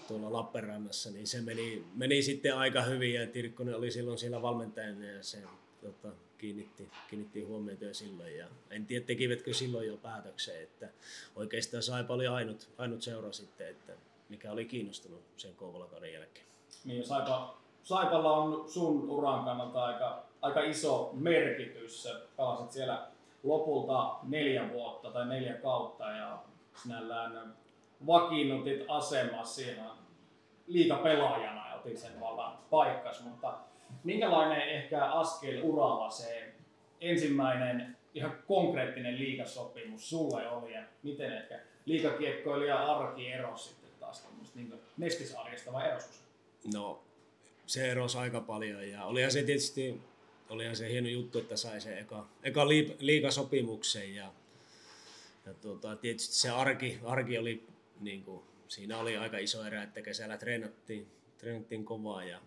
tuolla 0.08 0.34
Lappeenrannassa, 0.34 1.12
niin 1.12 1.28
se 1.28 1.41
meni, 1.41 1.84
meni 1.96 2.22
sitten 2.22 2.58
aika 2.58 2.82
hyvin 2.82 3.13
ja 3.13 3.28
Tirkkonen 3.28 3.76
oli 3.76 3.91
silloin 3.91 4.17
siellä 4.17 4.41
valmentajana 4.41 5.06
ja 5.06 5.24
se 5.24 5.38
tota, 5.82 6.08
kiinnitti, 6.38 6.89
kiinnitti 7.10 7.41
huomiota 7.41 7.86
jo 7.86 7.93
silloin. 7.93 8.38
Ja 8.38 8.48
en 8.70 8.86
tiedä, 8.86 9.06
tekivätkö 9.06 9.54
silloin 9.54 9.88
jo 9.88 9.98
päätöksen, 9.98 10.63
että 10.63 10.89
oikeastaan 11.36 11.84
sai 11.84 12.04
paljon 12.04 12.36
ainut, 12.36 12.70
ainut 12.78 13.02
seura 13.02 13.32
sitten, 13.32 13.67
että 13.67 13.93
mikä 14.30 14.52
oli 14.52 14.65
kiinnostunut 14.65 15.22
sen 15.38 15.56
Kouvolakauden 15.56 16.13
jälkeen. 16.13 16.46
Niin, 16.86 17.06
Saipa, 17.06 17.58
Saipalla 17.84 18.32
on 18.32 18.70
sun 18.70 19.10
uran 19.10 19.46
kannalta 19.46 19.86
aika, 19.86 20.24
aika 20.41 20.62
iso 20.62 21.10
merkitys. 21.13 22.08
Pelasit 22.38 22.72
siellä 22.72 23.08
lopulta 23.43 24.15
neljä 24.24 24.70
vuotta 24.74 25.12
tai 25.12 25.28
neljä 25.28 25.54
kautta 25.54 26.12
ja 26.12 26.43
sinällään 26.84 27.58
vakiinnutit 28.07 28.86
asemassa 28.88 29.55
siinä 29.55 29.86
liikapelaajana 30.67 31.69
ja 31.69 31.75
otit 31.75 31.97
sen 31.97 32.19
vallan 32.19 32.57
paikkas, 32.69 33.23
mutta 33.23 33.57
minkälainen 34.03 34.69
ehkä 34.69 35.05
askel 35.05 35.60
uralla 35.63 36.10
se 36.10 36.53
ensimmäinen 37.01 37.97
ihan 38.13 38.38
konkreettinen 38.47 39.19
liikasopimus 39.19 40.10
sulle 40.10 40.49
oli 40.49 40.73
ja 40.73 40.81
miten 41.03 41.33
ehkä 41.33 41.60
liikakiekkoilija 41.86 42.95
arki 42.95 43.27
erosi 43.27 43.69
sitten 43.69 43.89
taas 43.99 44.21
tuommoista 44.21 44.60
niin 44.60 44.73
mestisarjasta 44.97 45.73
vai 45.73 45.88
erosi 45.88 46.10
No 46.73 47.03
se 47.65 47.91
erosi 47.91 48.17
aika 48.17 48.41
paljon 48.41 48.89
ja 48.89 49.05
olihan 49.05 49.31
se 49.31 49.43
tietysti 49.43 50.01
olihan 50.49 50.75
se 50.75 50.91
hieno 50.91 51.07
juttu, 51.07 51.39
että 51.39 51.57
sai 51.57 51.81
se 51.81 51.99
eka, 51.99 52.27
eka 52.43 52.67
liikasopimuksen 52.99 54.15
ja, 54.15 54.31
ja 55.45 55.53
tuota, 55.53 55.95
tietysti 55.95 56.36
se 56.36 56.49
arki, 56.49 56.99
arki 57.05 57.38
oli 57.38 57.67
niin 57.99 58.23
kuin, 58.23 58.43
siinä 58.67 58.97
oli 58.97 59.17
aika 59.17 59.38
iso 59.38 59.65
erä, 59.65 59.83
että 59.83 60.01
kesällä 60.01 60.38
treenattiin, 60.38 61.12
treenattiin 61.38 61.86
kovaa 61.86 62.23
ja 62.23 62.41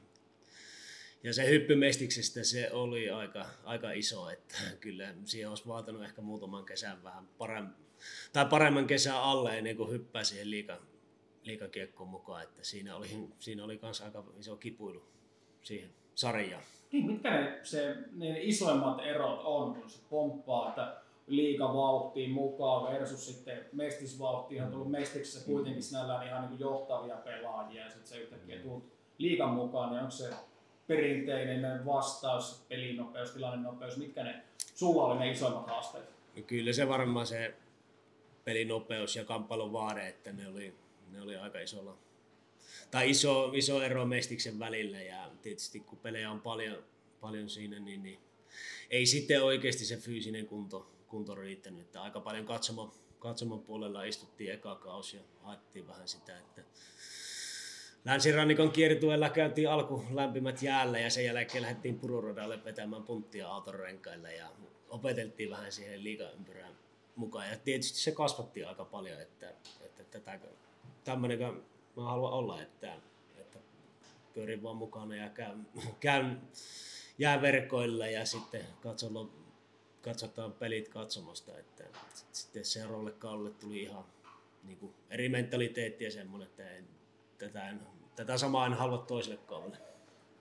ja 1.23 1.35
se 1.35 1.49
hyppy 1.49 1.77
mestiksestä 1.77 2.45
se 2.45 2.73
oli 2.73 3.11
aika, 3.11 3.47
aika 3.65 3.93
iso, 3.93 4.31
että 4.31 4.55
kyllä 4.81 5.15
siihen 5.25 5.49
olisi 5.49 5.69
vaatinut 5.69 6.05
ehkä 6.05 6.23
muutaman 6.23 6.65
kesän 6.65 7.05
vähän 7.05 7.29
paremmin, 7.39 7.87
tai 8.33 8.47
paremman 8.47 8.87
kesän 8.87 9.17
alle 9.17 9.59
ennen 9.59 9.77
kuin 9.77 9.91
hyppää 9.91 10.25
siihen 10.25 10.51
liika, 10.51 10.81
liikakiekkoon 11.43 12.09
mukaan, 12.09 12.43
että 12.43 12.65
siinä 12.65 12.97
oli, 12.97 13.09
siinä 13.39 13.65
oli 13.65 13.79
myös 13.83 14.01
aika 14.01 14.25
iso 14.39 14.57
kipuilu 14.57 15.03
siihen 15.63 15.91
sarjaan. 16.15 16.63
Niin, 16.93 17.07
mitkä 17.07 17.31
ne, 17.31 17.61
se, 17.63 17.97
ne 18.13 18.43
isoimmat 18.43 19.01
erot 19.01 19.41
on, 19.45 19.75
kun 19.75 19.91
se 19.91 19.99
pomppaa, 20.11 20.69
että 20.69 21.00
liikavauhtiin 21.31 22.31
mukaan 22.31 22.93
versus 22.93 23.27
sitten 23.27 23.65
mestisvauhtiin. 23.73 24.63
On 24.63 24.71
tullut 24.71 24.91
mestiksessä 24.91 25.47
kuitenkin 25.47 25.83
sinällään 25.83 26.27
ihan 26.27 26.49
niin 26.49 26.61
johtavia 26.61 27.17
pelaajia 27.17 27.85
ja 27.85 27.91
sitten 27.91 28.09
se 28.09 28.19
yhtäkkiä 28.19 28.59
tuut 28.59 28.93
liikan 29.19 29.51
mukaan, 29.51 29.91
niin 29.91 29.99
onko 29.99 30.11
se 30.11 30.31
perinteinen 30.87 31.87
vastaus, 31.87 32.65
pelinopeus, 32.69 33.31
tilannenopeus, 33.31 33.97
mitkä 33.97 34.23
ne 34.23 34.43
sulla 34.75 35.05
oli 35.05 35.19
ne 35.19 35.31
isoimmat 35.31 35.67
haasteet? 35.67 36.05
No 36.37 36.43
kyllä 36.43 36.73
se 36.73 36.89
varmaan 36.89 37.27
se 37.27 37.55
pelinopeus 38.45 39.17
ja 39.17 39.25
kamppailun 39.25 39.73
vaade, 39.73 40.09
että 40.09 40.33
ne 40.33 40.49
oli, 40.49 40.75
ne 41.11 41.23
oli 41.23 41.37
aika 41.37 41.61
isolla. 41.61 41.97
Tai 42.91 43.11
iso, 43.11 43.51
iso 43.55 43.83
ero 43.83 44.07
mestiksen 44.07 44.59
välillä 44.59 45.03
ja 45.03 45.31
tietysti 45.43 45.81
kun 45.81 45.99
pelejä 45.99 46.31
on 46.31 46.41
paljon, 46.41 46.85
paljon 47.21 47.51
siinä, 47.51 47.79
niin, 47.79 48.03
niin 48.03 48.19
ei 48.91 49.07
sitten 49.07 49.43
oikeasti 49.43 49.85
se 49.85 49.97
fyysinen 49.97 50.47
kunto, 50.47 50.91
kunto 51.11 51.35
riittänyt. 51.35 51.81
Että 51.81 52.03
aika 52.03 52.21
paljon 52.21 52.47
katsomon, 52.47 52.93
katsomon 53.19 53.63
puolella 53.63 54.05
istuttiin 54.05 54.53
eka 54.53 54.75
kausi 54.75 55.17
ja 55.17 55.23
haettiin 55.43 55.87
vähän 55.87 56.09
sitä, 56.09 56.39
että 56.39 56.63
Länsirannikon 58.05 58.71
kiertueella 58.71 59.29
käytiin 59.29 59.71
alku 59.71 60.05
lämpimät 60.11 60.63
jäällä 60.63 60.99
ja 60.99 61.11
sen 61.11 61.25
jälkeen 61.25 61.63
lähdettiin 61.63 61.99
pururadalle 61.99 62.65
vetämään 62.65 63.03
punttia 63.03 63.49
autorenkailla 63.49 64.29
ja 64.31 64.49
opeteltiin 64.89 65.51
vähän 65.51 65.73
siihen 65.73 66.05
liikaympyrään 66.05 66.75
mukaan. 67.17 67.51
Ja 67.51 67.57
tietysti 67.57 67.99
se 67.99 68.13
kasvatti 68.13 68.65
aika 68.65 68.85
paljon, 68.85 69.21
että, 69.21 69.51
että 69.81 70.05
tätä, 70.05 70.39
tämmöinen 71.05 71.39
mä 71.97 72.03
haluan 72.03 72.33
olla, 72.33 72.63
että, 72.63 72.95
että 73.39 73.59
pyörin 74.35 74.63
vaan 74.63 74.77
mukana 74.77 75.17
ja 75.17 75.29
käyn, 75.29 75.67
käyn 76.01 76.41
jääverkoilla 77.19 78.07
ja 78.07 78.27
sitten 78.27 78.65
katson, 78.83 79.31
katsotaan 80.03 80.53
pelit 80.53 80.89
katsomasta. 80.89 81.59
Että 81.59 81.85
sitten 82.33 82.65
seuraavalle 82.65 83.11
kaudelle 83.11 83.51
tuli 83.51 83.83
ihan 83.83 84.05
niin 84.65 84.79
kuin 84.79 84.95
eri 85.11 85.29
mentaliteetti 85.29 86.05
ja 86.05 86.11
semmoinen, 86.11 86.49
että 86.49 86.71
en, 86.71 86.85
tätä, 87.39 87.69
en, 87.69 87.81
tätä 88.17 88.39
samaa 88.39 88.67
en 88.67 88.75
halua 88.75 88.99
toiselle 88.99 89.39
kaudelle. 89.47 89.77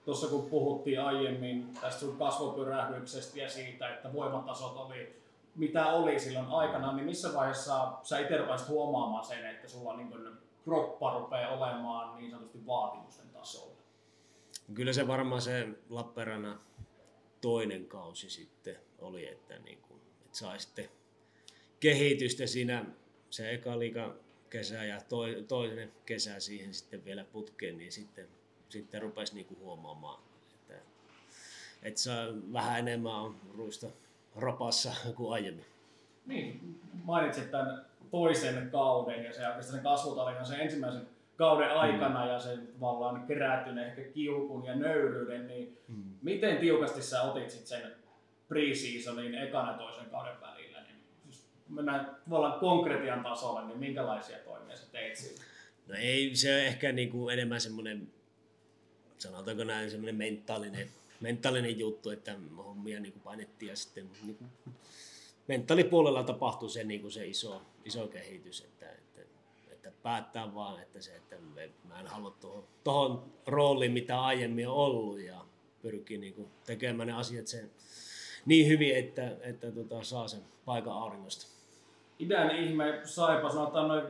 Tuossa 0.04 0.26
kun 0.26 0.50
puhuttiin 0.50 1.00
aiemmin 1.00 1.74
tästä 1.80 2.00
sun 2.00 2.16
kasvopyrähdyksestä 2.16 3.38
ja 3.38 3.50
siitä, 3.50 3.94
että 3.94 4.12
voimatasot 4.12 4.76
oli 4.76 5.20
mitä 5.54 5.86
oli 5.86 6.20
silloin 6.20 6.46
aikana, 6.46 6.92
niin 6.92 7.06
missä 7.06 7.34
vaiheessa 7.34 7.92
sä 8.02 8.18
itse 8.18 8.36
rupesit 8.36 8.68
huomaamaan 8.68 9.24
sen, 9.24 9.46
että 9.46 9.68
sulla 9.68 9.96
niin 9.96 10.14
kroppa 10.64 11.18
rupeaa 11.18 11.52
olemaan 11.52 12.16
niin 12.16 12.30
sanotusti 12.30 12.66
vaatimusten 12.66 13.28
tasolla? 13.28 13.76
Kyllä 14.74 14.92
se 14.92 15.08
varmaan 15.08 15.42
se 15.42 15.68
Lappeenrannan 15.90 16.58
toinen 17.40 17.86
kausi 17.86 18.30
sitten 18.30 18.76
oli, 18.98 19.28
että, 19.28 19.58
niin 19.58 19.78
kuin, 19.78 20.00
että 20.24 20.38
sai 20.38 20.60
sitten 20.60 20.88
kehitystä 21.80 22.46
siinä 22.46 22.84
se 23.30 23.50
eka 23.50 23.78
liiga 23.78 24.16
kesä 24.50 24.84
ja 24.84 25.00
toi, 25.08 25.44
toinen 25.48 25.92
kesä 26.06 26.40
siihen 26.40 26.74
sitten 26.74 27.04
vielä 27.04 27.24
putkeen, 27.24 27.78
niin 27.78 27.92
sitten, 27.92 28.28
sitten 28.68 29.02
rupesi 29.02 29.34
niin 29.34 29.46
kuin 29.46 29.60
huomaamaan, 29.60 30.22
että, 30.54 30.74
että 31.82 32.00
saa 32.00 32.26
vähän 32.52 32.78
enemmän 32.78 33.14
on 33.14 33.36
ruista 33.54 33.86
rapassa 34.36 34.92
kuin 35.16 35.32
aiemmin. 35.32 35.66
Niin, 36.26 36.80
mainitsit 37.04 37.50
tämän 37.50 37.86
toisen 38.10 38.70
kauden 38.70 39.24
ja 39.24 39.32
se 39.32 39.46
oikeastaan 39.46 39.74
sen 39.74 39.82
kasvutarina 39.82 40.44
sen 40.44 40.60
ensimmäisen 40.60 41.08
kauden 41.40 41.70
aikana 41.70 42.24
mm. 42.24 42.30
ja 42.30 42.38
sen 42.38 42.68
tavallaan 42.80 43.26
kerätyneen 43.26 43.88
ehkä 43.88 44.12
kiukun 44.12 44.64
ja 44.64 44.74
nöyryyden, 44.74 45.46
niin 45.46 45.78
mm. 45.88 46.04
miten 46.22 46.58
tiukasti 46.58 47.02
sä 47.02 47.22
otit 47.22 47.50
sit 47.50 47.66
sen 47.66 47.94
pre-seasonin 48.48 49.34
ekana 49.34 49.72
toisen 49.72 50.10
kauden 50.10 50.40
välillä? 50.40 50.80
Niin, 50.82 50.96
jos 51.26 51.46
mennään 51.68 52.16
tavallaan 52.24 52.60
konkretian 52.60 53.22
tasolle, 53.22 53.66
niin 53.66 53.78
minkälaisia 53.78 54.38
toimia 54.38 54.76
sä 54.76 54.86
teit 54.92 55.16
siinä? 55.16 55.44
No 55.86 55.94
ei, 55.98 56.36
se 56.36 56.54
on 56.54 56.60
ehkä 56.60 56.92
niinku 56.92 57.28
enemmän 57.28 57.60
semmoinen, 57.60 58.08
sanotaanko 59.18 59.64
näin, 59.64 59.90
semmoinen 59.90 60.16
mentaalinen, 60.16 60.88
mentaalinen 61.20 61.78
juttu, 61.78 62.10
että 62.10 62.34
hommia 62.56 63.00
niinku 63.00 63.18
painettiin 63.18 63.70
ja 63.70 63.76
sitten 63.76 64.10
niinku 64.22 64.44
mentaalipuolella 65.48 66.22
tapahtuu 66.22 66.68
se, 66.68 66.84
niin 66.84 67.00
kuin 67.00 67.12
se 67.12 67.26
iso, 67.26 67.62
iso 67.84 68.08
kehitys, 68.08 68.60
että, 68.60 68.86
että, 69.86 70.02
päättää 70.02 70.54
vaan, 70.54 70.82
että 70.82 71.00
se, 71.00 71.16
että 71.16 71.36
mä 71.84 72.00
en 72.00 72.06
halua 72.06 72.30
tuohon, 72.40 72.64
tuohon 72.84 73.32
rooliin, 73.46 73.92
mitä 73.92 74.20
aiemmin 74.20 74.68
on 74.68 74.74
ollut 74.74 75.20
ja 75.20 75.44
pyrkii 75.82 76.18
niin 76.18 76.34
kuin 76.34 76.48
tekemään 76.66 77.06
ne 77.06 77.12
asiat 77.12 77.46
sen 77.46 77.70
niin 78.46 78.68
hyvin, 78.68 78.96
että, 78.96 79.36
että 79.40 79.72
tota, 79.72 80.02
saa 80.02 80.28
sen 80.28 80.40
paikan 80.64 80.92
auringosta. 80.92 81.46
Idän 82.18 82.56
ihme 82.56 83.00
Saipa, 83.04 83.50
sanotaan 83.50 83.88
noin 83.88 84.04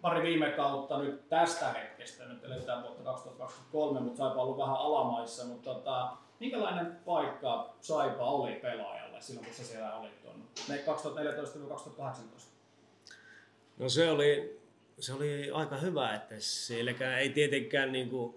pari 0.00 0.22
viime 0.22 0.50
kautta 0.50 0.98
nyt 0.98 1.28
tästä 1.28 1.72
hetkestä, 1.72 2.24
nyt 2.24 2.44
eletään 2.44 2.82
vuotta 2.82 3.02
2023, 3.02 4.00
mutta 4.00 4.18
Saipa 4.18 4.34
on 4.34 4.42
ollut 4.42 4.58
vähän 4.58 4.76
alamaissa, 4.76 5.46
mutta 5.46 5.74
tota, 5.74 6.16
minkälainen 6.40 6.96
paikka 7.04 7.74
Saipa 7.80 8.30
oli 8.30 8.52
pelaajalle 8.52 9.20
silloin, 9.20 9.46
kun 9.46 9.54
se 9.54 9.64
siellä 9.64 9.96
oli 9.96 10.08
tuon 10.22 10.42
2014-2018? 10.68 12.56
No 13.78 13.88
se 13.88 14.10
oli, 14.10 14.60
se 15.00 15.12
oli 15.12 15.50
aika 15.50 15.76
hyvä, 15.76 16.14
että 16.14 16.34
sielläkään 16.38 17.20
ei 17.20 17.30
tietenkään 17.30 17.92
niin 17.92 18.10
kuin, 18.10 18.34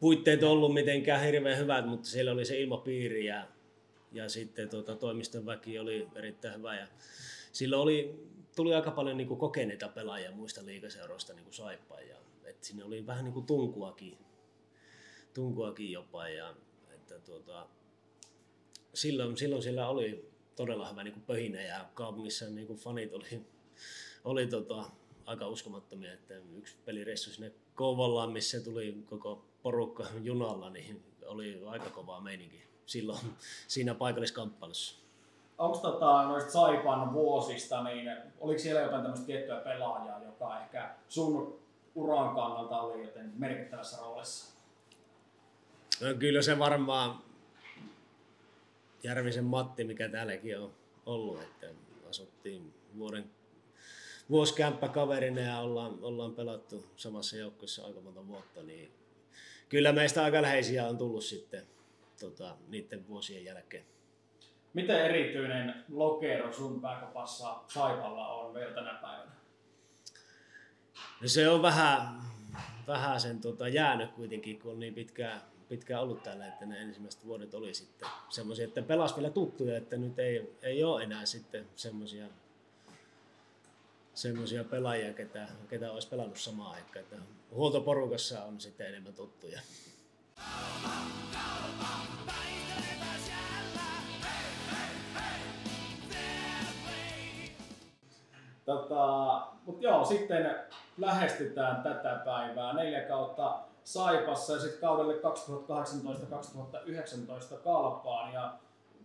puitteet 0.00 0.42
ollut 0.42 0.74
mitenkään 0.74 1.24
hirveän 1.24 1.58
hyvät, 1.58 1.86
mutta 1.86 2.08
siellä 2.08 2.32
oli 2.32 2.44
se 2.44 2.60
ilmapiiri 2.60 3.24
ja, 3.24 3.48
ja 4.12 4.28
sitten 4.28 4.68
tuota, 4.68 4.96
toimiston 4.96 5.46
väki 5.46 5.78
oli 5.78 6.08
erittäin 6.14 6.58
hyvä. 6.58 6.76
Ja 6.76 6.86
silloin 7.52 7.82
oli, 7.82 8.26
tuli 8.56 8.74
aika 8.74 8.90
paljon 8.90 9.16
niin 9.16 9.28
kuin, 9.28 9.40
kokeneita 9.40 9.88
pelaajia 9.88 10.32
muista 10.32 10.66
liikaseuroista 10.66 11.34
niin 11.34 11.52
Saippaan. 11.52 12.08
Ja, 12.08 12.16
että 12.44 12.66
siinä 12.66 12.84
oli 12.84 13.06
vähän 13.06 13.24
niin 13.24 13.34
kuin 13.34 13.46
tunkuakin, 13.46 14.18
tunkuakin 15.34 15.92
jopa. 15.92 16.28
Ja, 16.28 16.54
että, 16.94 17.18
tuota, 17.18 17.66
silloin, 18.94 19.36
silloin 19.36 19.62
siellä 19.62 19.88
oli 19.88 20.30
todella 20.56 20.88
hyvä 20.90 21.04
niin 21.04 21.14
kuin 21.14 21.24
pöhinä 21.24 21.62
ja 21.62 21.84
kaupungissa 21.94 22.46
niin 22.46 22.66
kuin 22.66 22.78
fanit 22.78 23.12
oli, 23.12 23.46
oli 24.24 24.46
tota, 24.46 24.84
aika 25.30 25.48
uskomattomia, 25.48 26.12
että 26.12 26.34
yksi 26.56 26.76
pelireissu 26.84 27.30
sinne 27.30 27.52
Kouvolaan, 27.74 28.32
missä 28.32 28.60
tuli 28.60 29.04
koko 29.06 29.44
porukka 29.62 30.04
junalla, 30.22 30.70
niin 30.70 31.04
oli 31.26 31.62
aika 31.66 31.90
kovaa 31.90 32.20
meininki 32.20 32.62
silloin 32.86 33.18
siinä 33.68 33.94
paikalliskamppailussa. 33.94 35.00
Onko 35.58 35.78
tota, 35.78 36.22
noista 36.22 36.50
Saipan 36.50 37.12
vuosista, 37.12 37.84
niin 37.84 38.16
oliko 38.40 38.58
siellä 38.58 38.80
jotain 38.80 39.02
tämmöistä 39.02 39.26
tiettyä 39.26 39.56
pelaajaa, 39.56 40.22
joka 40.24 40.60
ehkä 40.60 40.94
sun 41.08 41.60
uran 41.94 42.34
kannalta 42.34 42.80
oli 42.80 43.04
joten 43.04 43.32
merkittävässä 43.36 44.02
roolissa? 44.02 44.54
No, 46.00 46.14
kyllä 46.18 46.42
se 46.42 46.58
varmaan 46.58 47.18
Järvisen 49.02 49.44
Matti, 49.44 49.84
mikä 49.84 50.08
täälläkin 50.08 50.58
on 50.58 50.70
ollut, 51.06 51.42
että 51.42 51.66
asuttiin 52.08 52.74
vuoden 52.98 53.30
vuosikämppä 54.30 54.88
kaverina 54.88 55.40
ja 55.40 55.58
ollaan, 55.58 55.98
ollaan 56.02 56.34
pelattu 56.34 56.84
samassa 56.96 57.36
joukkueessa 57.36 57.86
aika 57.86 58.00
monta 58.00 58.26
vuotta, 58.26 58.62
niin 58.62 58.92
kyllä 59.68 59.92
meistä 59.92 60.24
aika 60.24 60.42
läheisiä 60.42 60.86
on 60.86 60.98
tullut 60.98 61.24
sitten 61.24 61.66
tota, 62.20 62.56
niiden 62.68 63.08
vuosien 63.08 63.44
jälkeen. 63.44 63.84
Miten 64.74 65.04
erityinen 65.04 65.84
lokero 65.88 66.52
sun 66.52 66.80
pääkopassa 66.80 67.56
Saipalla 67.68 68.28
on 68.28 68.54
vielä 68.54 68.74
tänä 68.74 68.94
päivänä? 68.94 69.32
No 71.20 71.28
se 71.28 71.48
on 71.48 71.62
vähän, 71.62 72.20
vähän 72.86 73.20
sen 73.20 73.40
tota, 73.40 73.68
jäänyt 73.68 74.10
kuitenkin, 74.10 74.58
kun 74.58 74.72
on 74.72 74.80
niin 74.80 74.94
pitkään, 74.94 75.40
pitkään 75.68 76.02
ollut 76.02 76.22
täällä, 76.22 76.46
että 76.46 76.66
ne 76.66 76.82
ensimmäiset 76.82 77.26
vuodet 77.26 77.54
oli 77.54 77.74
sitten 77.74 78.08
semmoisia, 78.28 78.64
että 78.64 78.82
pelas 78.82 79.16
vielä 79.16 79.30
tuttuja, 79.30 79.76
että 79.76 79.96
nyt 79.96 80.18
ei, 80.18 80.56
ei 80.62 80.84
ole 80.84 81.02
enää 81.02 81.26
sitten 81.26 81.66
semmoisia 81.76 82.26
semmoisia 84.20 84.64
pelaajia, 84.64 85.12
ketä, 85.12 85.46
ketä 85.68 85.92
olisi 85.92 86.08
pelannut 86.08 86.36
samaan 86.36 86.74
aikaan. 86.74 87.04
Että 87.04 87.16
huoltoporukassa 87.50 88.44
on 88.44 88.60
sitten 88.60 88.86
enemmän 88.86 89.14
tuttuja. 89.14 89.60
Tota, 98.64 99.46
mutta 99.64 99.84
joo, 99.84 100.04
sitten 100.04 100.56
lähestytään 100.98 101.82
tätä 101.82 102.20
päivää. 102.24 102.72
Neljä 102.72 103.00
kautta 103.00 103.58
Saipassa 103.84 104.52
ja 104.52 104.60
sitten 104.60 104.80
kaudelle 104.80 105.14
2018-2019 105.14 105.18
Kalpaan. 107.64 108.32
Ja 108.32 108.52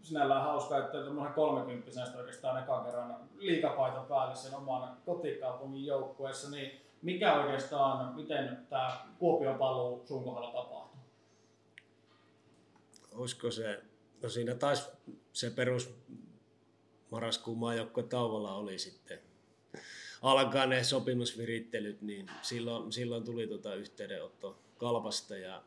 sinällään 0.05 0.43
hauska, 0.43 0.77
että 0.77 1.01
tuommoinen 1.01 1.33
30 1.33 2.17
oikeastaan 2.17 2.63
ekan 2.63 2.85
kerran 2.85 3.29
liikapaita 3.37 3.99
päälle 3.99 4.35
sen 4.35 4.55
oman 4.55 4.97
kotikaupungin 5.05 5.85
joukkueessa, 5.85 6.49
niin 6.49 6.81
mikä 7.01 7.33
oikeastaan, 7.33 8.15
miten 8.15 8.57
tämä 8.69 9.05
Kuopion 9.19 9.57
paluu 9.57 10.05
sun 10.05 10.23
kohdalla 10.23 10.51
tapahtuu? 10.51 10.99
Olisiko 13.11 13.51
se, 13.51 13.83
no 14.23 14.29
siinä 14.29 14.55
taas 14.55 14.91
se 15.33 15.49
perus 15.49 15.95
marraskuun 17.11 17.57
maajoukkue 17.57 18.03
tauolla 18.03 18.55
oli 18.55 18.79
sitten 18.79 19.19
alkaa 20.21 20.65
ne 20.65 20.83
sopimusvirittelyt, 20.83 22.01
niin 22.01 22.27
silloin, 22.41 22.91
silloin 22.91 23.23
tuli 23.23 23.47
tuota 23.47 23.75
yhteydenotto 23.75 24.59
kalpasta 24.77 25.37
ja 25.37 25.63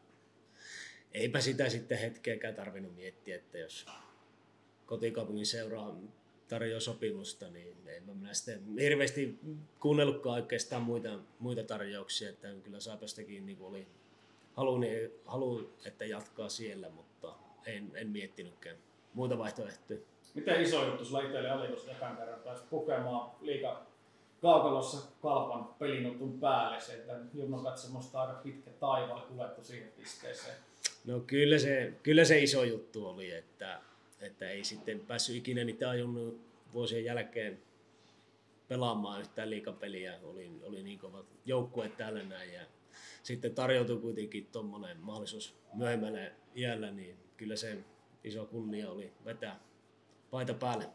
eipä 1.12 1.40
sitä 1.40 1.68
sitten 1.68 1.98
hetkeäkään 1.98 2.54
tarvinnut 2.54 2.94
miettiä, 2.94 3.36
että 3.36 3.58
jos 3.58 3.86
kotikaupungin 4.88 5.46
seuraa 5.46 5.96
tarjoaa 6.48 6.80
sopimusta, 6.80 7.48
niin 7.50 7.76
en 7.86 8.02
mä 8.02 8.14
minä 8.14 8.34
sitten 8.34 8.78
hirveästi 8.78 9.38
kuunnellutkaan 9.80 10.34
oikeastaan 10.36 10.82
muita, 10.82 11.18
muita 11.38 11.62
tarjouksia, 11.62 12.30
että 12.30 12.48
kyllä 12.64 12.80
Saipastakin 12.80 13.46
niin 13.46 13.58
oli 13.60 13.86
halu, 14.54 14.78
niin, 14.78 15.10
halu, 15.24 15.70
että 15.84 16.04
jatkaa 16.04 16.48
siellä, 16.48 16.88
mutta 16.88 17.34
en, 17.66 17.90
en 17.94 18.08
miettinytkään 18.08 18.76
muita 19.14 19.38
vaihtoehtoja. 19.38 19.98
Miten 20.34 20.62
iso 20.62 20.86
juttu 20.86 21.04
sulla 21.04 21.22
itselle 21.22 21.52
oli, 21.52 21.68
kun 21.68 21.90
ekan 21.90 22.16
kerran 22.16 22.40
pääsit 22.40 22.70
pukemaan 22.70 23.30
liika 23.40 23.86
kaukalossa 24.42 25.12
kalpan 25.22 25.64
pelinutun 25.64 26.40
päälle, 26.40 26.80
se, 26.80 26.92
että 26.92 27.16
Junno 27.34 27.62
katsomusta 27.62 28.20
aika 28.20 28.40
pitkä 28.42 28.70
taivaalla 28.70 29.26
kuljettu 29.26 29.64
siihen 29.64 29.92
pisteeseen? 29.96 30.56
No 31.04 31.20
kyllä 31.20 31.58
se, 31.58 31.92
kyllä 32.02 32.24
se 32.24 32.38
iso 32.38 32.64
juttu 32.64 33.06
oli, 33.06 33.30
että 33.30 33.80
että 34.20 34.50
ei 34.50 34.64
sitten 34.64 35.00
päässyt 35.00 35.36
ikinä 35.36 35.64
niitä 35.64 35.90
ajunnut 35.90 36.40
vuosien 36.72 37.04
jälkeen 37.04 37.62
pelaamaan 38.68 39.20
yhtään 39.20 39.50
liikapeliä. 39.50 40.18
Oli, 40.22 40.50
oli 40.62 40.82
niin 40.82 40.98
kova 40.98 41.24
joukkue 41.44 41.88
täällä 41.88 42.22
näin 42.22 42.52
ja 42.52 42.60
sitten 43.22 43.54
tarjoutui 43.54 43.98
kuitenkin 43.98 44.48
tuommoinen 44.52 45.00
mahdollisuus 45.00 45.54
myöhemmällä 45.74 46.30
iällä, 46.56 46.90
niin 46.90 47.16
kyllä 47.36 47.56
se 47.56 47.78
iso 48.24 48.46
kunnia 48.46 48.90
oli 48.90 49.12
vetää 49.24 49.60
paita 50.30 50.54
päälle. 50.54 50.86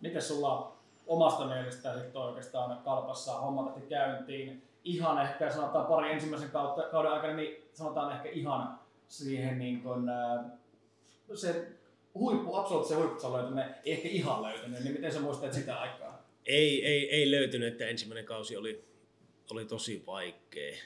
Miten 0.00 0.22
sulla 0.22 0.76
omasta 1.06 1.46
mielestä 1.46 1.94
sitten 1.94 2.22
oikeastaan 2.22 2.78
kalpassa 2.78 3.40
hommat 3.40 3.88
käyntiin? 3.88 4.62
Ihan 4.84 5.22
ehkä 5.22 5.50
sanotaan 5.50 5.86
pari 5.86 6.12
ensimmäisen 6.12 6.50
kautta, 6.50 6.82
kauden 6.82 7.12
aikana, 7.12 7.34
niin 7.34 7.64
sanotaan 7.72 8.12
ehkä 8.12 8.28
ihan 8.28 8.78
siihen 9.08 9.58
niin 9.58 9.82
kun, 9.82 10.10
se 11.34 11.72
huippu, 12.14 12.54
absoluuttisen 12.54 12.98
huipputason 12.98 13.32
löytänyt, 13.32 13.64
ei 13.84 13.92
ehkä 13.92 14.08
ihan 14.08 14.42
löytänyt, 14.42 14.80
niin 14.80 14.92
miten 14.92 15.12
sä 15.12 15.20
muistat 15.20 15.52
sitä 15.52 15.80
aikaa? 15.80 16.22
Ei, 16.46 16.86
ei, 16.86 17.10
ei 17.10 17.30
löytynyt, 17.30 17.72
että 17.72 17.86
ensimmäinen 17.86 18.24
kausi 18.24 18.56
oli, 18.56 18.84
oli 19.50 19.64
tosi 19.64 20.02
vaikea. 20.06 20.76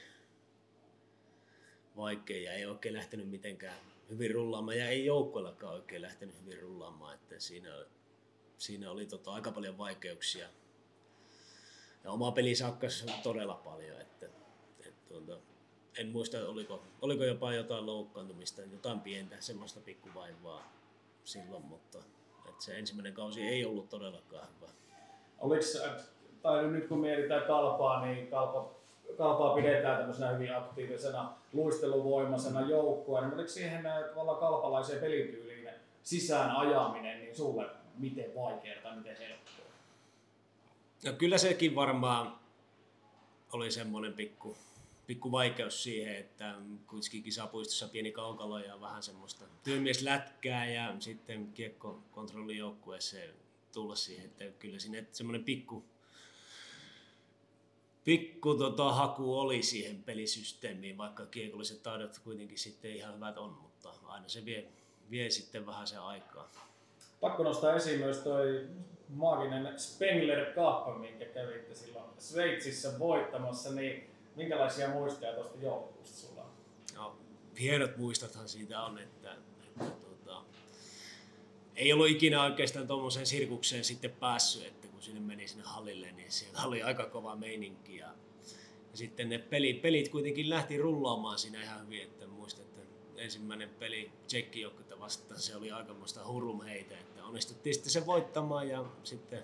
Vaikea 1.97 2.41
ja 2.41 2.53
ei 2.53 2.65
oikein 2.65 2.95
lähtenyt 2.95 3.29
mitenkään 3.29 3.79
hyvin 4.09 4.31
rullaamaan 4.31 4.77
ja 4.77 4.89
ei 4.89 5.05
joukkueellakaan 5.05 5.73
oikein 5.73 6.01
lähtenyt 6.01 6.35
hyvin 6.41 6.61
rullaamaan, 6.61 7.13
että 7.13 7.39
siinä, 7.39 7.85
siinä 8.57 8.91
oli 8.91 9.05
tota 9.05 9.33
aika 9.33 9.51
paljon 9.51 9.77
vaikeuksia. 9.77 10.47
Ja 12.03 12.11
oma 12.11 12.31
peli 12.31 12.55
sakkas 12.55 13.05
todella 13.23 13.55
paljon, 13.55 14.01
että, 14.01 14.25
että 14.85 15.07
tuota, 15.07 15.37
en 15.97 16.07
muista 16.07 16.47
oliko, 16.47 16.83
oliko 17.01 17.23
jopa 17.23 17.53
jotain 17.53 17.85
loukkaantumista, 17.85 18.61
jotain 18.61 18.99
pientä, 18.99 19.35
semmoista 19.39 19.79
pikkuvaivaa 19.79 20.76
silloin, 21.27 21.65
mutta 21.65 21.97
että 22.49 22.63
se 22.63 22.77
ensimmäinen 22.77 23.13
kausi 23.13 23.41
ei 23.41 23.65
ollut 23.65 23.89
todellakaan 23.89 24.47
hyvä. 24.55 24.71
Oliko, 25.39 25.63
tai 26.41 26.67
nyt 26.67 26.87
kun 26.87 26.99
mietitään 26.99 27.43
kalpaa, 27.43 28.05
niin 28.05 28.27
kalpa, 28.27 28.69
kalpaa 29.17 29.55
pidetään 29.55 29.97
tämmöisenä 29.97 30.31
hyvin 30.31 30.55
aktiivisena 30.55 31.33
luisteluvoimaisena 31.53 32.61
joukkueena, 32.61 33.27
mutta 33.27 33.47
siihen 33.47 33.83
tavallaan 34.09 34.39
kalpalaiseen 34.39 35.01
pelityyliin 35.01 35.69
sisään 36.03 36.51
ajaminen, 36.51 37.19
niin 37.19 37.35
sulle 37.35 37.65
miten 37.97 38.35
vaikeaa 38.35 38.81
tai 38.83 38.95
miten 38.95 39.17
helppoa? 39.17 39.65
No 41.05 41.13
kyllä 41.13 41.37
sekin 41.37 41.75
varmaan 41.75 42.35
oli 43.53 43.71
semmoinen 43.71 44.13
pikku 44.13 44.57
pikku 45.07 45.31
vaikeus 45.31 45.83
siihen, 45.83 46.15
että 46.15 46.55
kuitenkin 46.87 47.23
kisapuistossa 47.23 47.87
pieni 47.87 48.11
kaukalo 48.11 48.59
ja 48.59 48.81
vähän 48.81 49.03
semmoista 49.03 49.45
työmieslätkää 49.63 50.69
ja 50.69 50.95
sitten 50.99 51.51
kiekkokontrollijoukkueeseen 51.53 53.33
tulla 53.73 53.95
siihen, 53.95 54.25
että 54.25 54.43
kyllä 54.59 54.79
siinä 54.79 55.03
semmoinen 55.11 55.43
pikku, 55.43 55.85
pikku 58.03 58.55
tota, 58.55 58.91
haku 58.91 59.39
oli 59.39 59.63
siihen 59.63 60.03
pelisysteemiin, 60.03 60.97
vaikka 60.97 61.25
kiekolliset 61.25 61.83
taidot 61.83 62.19
kuitenkin 62.23 62.57
sitten 62.57 62.95
ihan 62.95 63.15
hyvät 63.15 63.37
on, 63.37 63.49
mutta 63.51 63.93
aina 64.05 64.29
se 64.29 64.45
vie, 64.45 64.65
vie 65.11 65.29
sitten 65.29 65.65
vähän 65.65 65.87
se 65.87 65.97
aikaa. 65.97 66.51
Pakko 67.21 67.43
nostaa 67.43 67.75
esiin 67.75 67.99
myös 67.99 68.17
toi 68.17 68.67
maaginen 69.09 69.79
Spengler 69.79 70.53
Cup, 70.53 70.99
minkä 71.01 71.25
kävitte 71.25 71.75
silloin 71.75 72.09
Sveitsissä 72.17 72.99
voittamassa, 72.99 73.71
niin 73.73 74.16
Minkälaisia 74.37 74.89
muistoja 74.89 75.33
tuosta 75.33 75.57
joulukuusta 75.61 76.17
sulla 76.17 76.41
on? 76.41 76.51
No, 76.95 77.15
hienot 77.59 77.97
muistothan 77.97 78.49
siitä 78.49 78.81
on, 78.81 78.99
että, 78.99 79.35
että 79.63 79.85
tuota, 79.85 80.43
ei 81.75 81.93
ollut 81.93 82.07
ikinä 82.07 82.43
oikeastaan 82.43 82.87
tuommoiseen 82.87 83.25
sirkukseen 83.25 83.83
sitten 83.83 84.11
päässyt, 84.11 84.65
että 84.65 84.87
kun 84.87 85.01
sinne 85.01 85.19
meni 85.19 85.47
sinne 85.47 85.63
hallille, 85.63 86.11
niin 86.11 86.31
siellä 86.31 86.63
oli 86.63 86.83
aika 86.83 87.05
kova 87.05 87.35
meininki. 87.35 87.97
Ja, 87.97 88.07
ja 88.91 88.97
sitten 88.97 89.29
ne 89.29 89.37
pelit, 89.37 89.81
pelit 89.81 90.09
kuitenkin 90.09 90.49
lähti 90.49 90.77
rullaamaan 90.77 91.39
siinä 91.39 91.63
ihan 91.63 91.85
hyvin, 91.85 92.01
että 92.01 92.27
muistan, 92.27 92.65
että 92.65 92.81
ensimmäinen 93.17 93.69
peli 93.69 94.11
tsekkijoukkuetta 94.27 94.99
vastaan, 94.99 95.39
se 95.39 95.55
oli 95.55 95.71
aikamoista 95.71 96.27
hurlumheitä, 96.27 96.99
että 96.99 97.25
onnistuttiin 97.25 97.73
sitten 97.73 97.91
se 97.91 98.05
voittamaan 98.05 98.69
ja 98.69 98.85
sitten, 99.03 99.43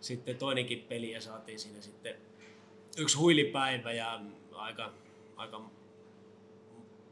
sitten 0.00 0.36
toinenkin 0.36 0.80
peli 0.88 1.10
ja 1.10 1.20
saatiin 1.20 1.58
siinä 1.58 1.80
sitten 1.80 2.28
yksi 2.98 3.16
huilipäivä 3.18 3.92
ja 3.92 4.20
aika, 4.54 4.92
aika 5.36 5.60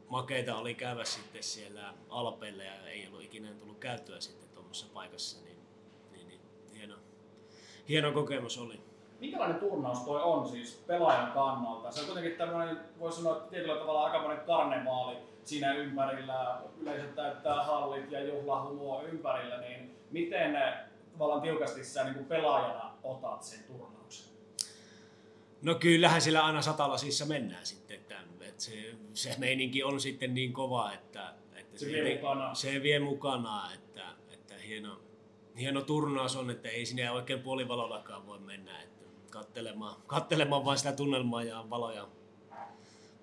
makeita 0.09 0.55
oli 0.55 0.75
käydä 0.75 1.03
sitten 1.03 1.43
siellä 1.43 1.93
Alpeilla 2.09 2.63
ja 2.63 2.87
ei 2.87 3.07
ollut 3.07 3.21
ikinä 3.21 3.49
tullut 3.59 3.77
käyttöä 3.77 4.19
sitten 4.19 4.49
tuommoisessa 4.49 4.93
paikassa, 4.93 5.43
niin, 5.43 5.57
niin, 6.11 6.27
niin 6.27 6.41
hieno, 6.73 6.95
hieno 7.89 8.11
kokemus 8.11 8.57
oli. 8.57 8.81
Minkälainen 9.19 9.59
turnaus 9.59 9.99
toi 9.99 10.21
on 10.21 10.49
siis 10.49 10.83
pelaajan 10.87 11.31
kannalta? 11.31 11.91
Se 11.91 11.99
on 11.99 12.05
kuitenkin 12.05 12.37
tämmöinen, 12.37 12.79
voisi 12.99 13.17
sanoa 13.17 13.35
tietyllä 13.35 13.75
tavalla 13.75 14.03
aikamoinen 14.03 14.45
karnevaali 14.45 15.17
siinä 15.43 15.73
ympärillä. 15.73 16.61
Yleisö 16.81 17.07
täyttää 17.07 17.63
hallit 17.63 18.11
ja 18.11 18.23
juhlahumua 18.23 19.03
ympärillä, 19.03 19.57
niin 19.57 19.95
miten 20.11 20.57
tavallaan 21.11 21.41
tiukasti 21.41 21.83
sä 21.83 22.03
niin 22.03 22.15
kuin 22.15 22.25
pelaajana 22.25 22.93
otat 23.03 23.43
sen 23.43 23.63
turnauksen? 23.63 23.96
No 25.61 25.75
kyllähän 25.75 26.21
sillä 26.21 26.45
aina 26.45 26.61
satalasissa 26.61 27.25
mennään 27.25 27.65
sitten, 27.65 27.97
että, 27.97 28.19
että 28.41 28.63
se, 28.63 28.95
se 29.13 29.35
meininki 29.37 29.83
on 29.83 30.01
sitten 30.01 30.33
niin 30.33 30.53
kova, 30.53 30.93
että, 30.93 31.33
että 31.55 31.79
se, 31.79 31.85
se, 31.85 31.91
vie 31.91 32.15
mukana. 32.15 32.55
se 32.55 32.83
vie 32.83 32.99
mukana, 32.99 33.73
että, 33.73 34.05
että 34.29 34.57
hieno, 34.57 34.99
hieno 35.59 35.81
turnaus 35.81 36.35
on, 36.35 36.49
että 36.49 36.69
ei 36.69 36.85
sinne 36.85 37.11
oikein 37.11 37.39
puolivalollakaan 37.39 38.25
voi 38.25 38.39
mennä, 38.39 38.81
että 38.81 39.05
kattelemaan, 39.29 40.01
kattelemaan 40.07 40.65
vain 40.65 40.77
sitä 40.77 40.91
tunnelmaa 40.91 41.43
ja 41.43 41.65
valoja, 41.69 42.07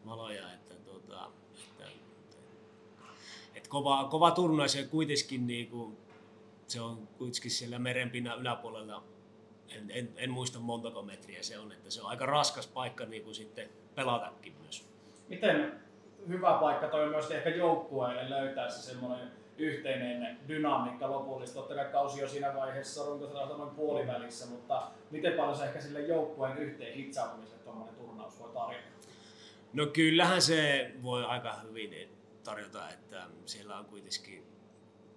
valoja 0.07 0.53
että, 0.53 0.75
tuota, 0.75 1.31
että, 1.59 1.85
että, 1.85 3.05
että 3.55 3.69
kova, 3.69 4.05
kova 4.05 4.31
turnaus 4.31 4.75
ja 4.75 4.87
kuitenkin 4.87 5.47
niin 5.47 5.69
kuin, 5.69 5.97
se 6.67 6.81
on 6.81 7.09
kuitenkin 7.19 7.51
siellä 7.51 7.79
merenpinnan 7.79 8.41
yläpuolella 8.41 9.05
en, 9.75 9.91
en, 9.91 10.09
en, 10.17 10.31
muista 10.31 10.59
montako 10.59 11.03
metriä 11.03 11.43
se 11.43 11.59
on, 11.59 11.73
että 11.73 11.91
se 11.91 12.03
on 12.03 12.11
aika 12.11 12.27
raskas 12.27 12.67
paikka 12.67 13.05
niin 13.05 13.23
kuin 13.23 13.35
sitten 13.35 13.69
pelatakin 13.95 14.55
myös. 14.63 14.89
Miten 15.29 15.81
hyvä 16.29 16.59
paikka 16.61 16.89
toi 16.89 17.09
myös 17.09 17.31
ehkä 17.31 17.51
joukkueelle 17.51 18.31
löytää 18.31 18.71
se 18.71 18.83
semmoinen 18.83 19.29
yhteinen 19.59 20.39
dynamiikka 20.49 21.11
lopullisesti. 21.11 21.59
Totta 21.59 21.75
kai 21.75 21.85
kausi 21.93 22.21
jo 22.21 22.29
siinä 22.29 22.55
vaiheessa 22.55 23.05
runkosarjasta 23.05 23.57
noin 23.57 23.75
puolivälissä, 23.75 24.47
mutta 24.47 24.91
miten 25.11 25.33
paljon 25.33 25.57
se 25.57 25.65
ehkä 25.65 25.81
sille 25.81 26.01
joukkueen 26.01 26.59
yhteen 26.59 26.95
hitsautumiselle 26.95 27.63
tuommoinen 27.63 27.95
turnaus 27.95 28.41
voi 28.41 28.51
tarjota? 28.55 28.85
No 29.73 29.87
kyllähän 29.87 30.43
se 30.43 30.91
voi 31.03 31.25
aika 31.25 31.55
hyvin 31.55 32.09
tarjota, 32.45 32.91
että 32.91 33.23
siellä 33.47 33.79
on 33.79 33.85
kuitenkin 33.85 34.55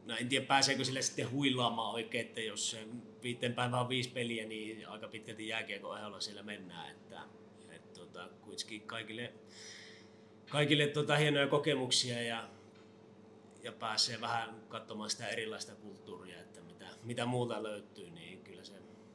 No 0.07 0.15
en 0.19 0.29
tiedä 0.29 0.45
pääseekö 0.45 0.83
sille 0.83 1.01
sitten 1.01 1.31
huilaamaan 1.31 1.93
oikein, 1.93 2.25
että 2.25 2.41
jos 2.41 2.71
se 2.71 2.87
viiteen 3.27 3.53
päivään 3.53 3.81
on 3.81 3.89
viisi 3.89 4.09
peliä, 4.09 4.45
niin 4.45 4.87
aika 4.87 5.07
pitkälti 5.07 5.47
jääkiekon 5.47 5.97
ehdolla 5.97 6.19
siellä 6.19 6.43
mennään. 6.43 6.91
Että, 6.91 7.21
että 7.69 7.99
tota, 7.99 8.29
kuitenkin 8.41 8.81
kaikille, 8.81 9.33
kaikille 10.49 10.87
tota, 10.87 11.15
hienoja 11.15 11.47
kokemuksia 11.47 12.21
ja 12.21 12.49
ja 13.63 13.71
pääsee 13.71 14.21
vähän 14.21 14.49
katsomaan 14.69 15.09
sitä 15.09 15.27
erilaista 15.27 15.75
kulttuuria, 15.75 16.39
että 16.39 16.61
mitä, 16.61 16.85
mitä 17.03 17.25
muuta 17.25 17.63
löytyy, 17.63 18.09
niin 18.09 18.43
kyllä 18.43 18.63
se, 18.63 18.73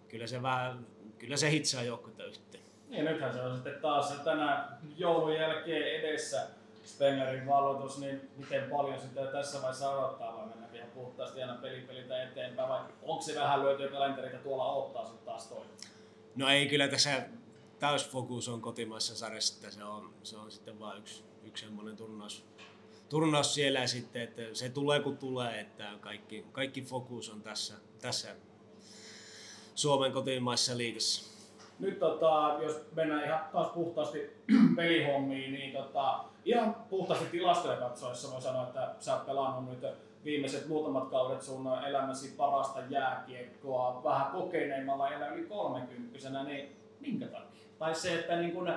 kyllä 0.08 0.26
se 0.26 0.42
vähän, 0.42 0.86
kyllä 1.18 1.36
se 1.36 1.50
hitsaa 1.50 1.82
joukkuetta 1.82 2.24
yhteen. 2.24 2.64
Niin, 2.88 3.04
nythän 3.04 3.32
se 3.32 3.40
on 3.40 3.54
sitten 3.54 3.80
taas 3.82 4.20
tänä 4.24 4.68
joulun 4.96 5.34
jälkeen 5.34 6.00
edessä 6.00 6.48
Spenglerin 6.84 7.46
valotus, 7.46 7.98
niin 7.98 8.30
miten 8.36 8.70
paljon 8.70 9.00
sitä 9.00 9.26
tässä 9.26 9.58
vaiheessa 9.58 9.90
odottaa 9.90 10.36
vai 10.36 10.46
mennä 10.46 10.68
ihan 10.72 10.90
puhtaasti 10.90 11.42
aina 11.42 11.54
pelipelitä 11.54 12.22
eteenpäin 12.22 12.68
vai 12.68 12.80
onko 13.02 13.22
se 13.22 13.34
vähän 13.34 13.62
lyöty 13.62 13.88
kalenterita 13.88 14.38
tuolla 14.38 14.72
ottaa 14.72 15.04
sitten 15.04 15.26
taas 15.26 15.46
toi? 15.46 15.64
No 16.36 16.48
ei, 16.48 16.66
kyllä 16.66 16.88
tässä 16.88 17.22
täysfokus 17.78 18.48
on 18.48 18.60
kotimaissa 18.60 19.16
sarjassa, 19.16 19.54
että 19.54 19.70
se 19.70 19.84
on, 19.84 20.14
se 20.22 20.36
on 20.36 20.50
sitten 20.50 20.80
vain 20.80 20.98
yksi, 20.98 21.24
yksi 21.44 21.64
semmoinen 21.64 21.96
turnaus, 21.96 22.44
turnaus 23.08 23.54
siellä 23.54 23.86
sitten, 23.86 24.22
että 24.22 24.42
se 24.52 24.68
tulee 24.68 25.00
kun 25.00 25.18
tulee, 25.18 25.60
että 25.60 25.90
kaikki, 26.00 26.46
kaikki 26.52 26.82
fokus 26.82 27.30
on 27.30 27.42
tässä, 27.42 27.74
tässä 28.00 28.36
Suomen 29.74 30.12
kotimaisessa 30.12 30.76
liigassa. 30.76 31.31
Nyt 31.82 31.98
tota, 31.98 32.56
jos 32.62 32.84
mennään 32.94 33.24
ihan 33.24 33.40
taas 33.52 33.66
puhtaasti 33.66 34.30
pelihommiin, 34.76 35.52
niin 35.52 35.72
tota, 35.72 36.24
ihan 36.44 36.74
puhtaasti 36.90 37.24
tilastoja 37.24 37.76
katsoessa 37.76 38.32
voi 38.32 38.42
sanoa, 38.42 38.62
että 38.62 38.94
sä 38.98 39.14
oot 39.14 39.26
pelannut 39.26 39.70
nyt 39.70 39.92
viimeiset 40.24 40.68
muutamat 40.68 41.08
kaudet 41.08 41.42
sun 41.42 41.66
elämäsi 41.86 42.34
parasta 42.36 42.80
jääkiekkoa 42.88 44.00
vähän 44.04 44.32
kokeneimmalla 44.32 45.10
ja 45.10 45.34
yli 45.34 45.46
30 45.46 46.42
niin 46.44 46.76
minkä 47.00 47.26
takia? 47.26 47.66
Tai 47.78 47.94
se, 47.94 48.18
että 48.18 48.36
niin 48.36 48.52
kun, 48.52 48.72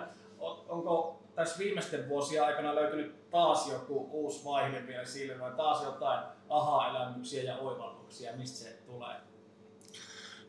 onko 0.70 1.24
tässä 1.36 1.60
viimeisten 1.60 2.10
vuosien 2.10 2.44
aikana 2.44 2.76
löytynyt 2.76 3.30
taas 3.30 3.72
joku 3.72 4.10
uusi 4.12 4.46
vaihe 4.46 4.88
vielä 4.88 5.06
silmään, 5.06 5.56
taas 5.56 5.84
jotain 5.84 6.26
aha-elämyksiä 6.50 7.44
ja 7.44 7.58
oivalluksia, 7.58 8.36
mistä 8.36 8.58
se 8.58 8.78
tulee? 8.86 9.16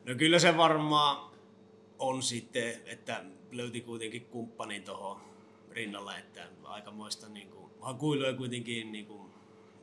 No 0.09 0.15
kyllä 0.19 0.39
se 0.39 0.57
varmaan 0.57 1.36
on 1.99 2.23
sitten, 2.23 2.81
että 2.87 3.25
löyti 3.53 3.81
kuitenkin 3.81 4.25
kumppanin 4.25 4.85
tuohon 4.85 5.21
rinnalla, 5.71 6.19
että 6.19 6.49
aikamoista 6.65 7.29
niin 7.29 7.51
kuin, 7.51 7.71
hakuilua 7.81 8.33
kuitenkin 8.33 8.93
niin 8.93 9.07
kuin, 9.07 9.31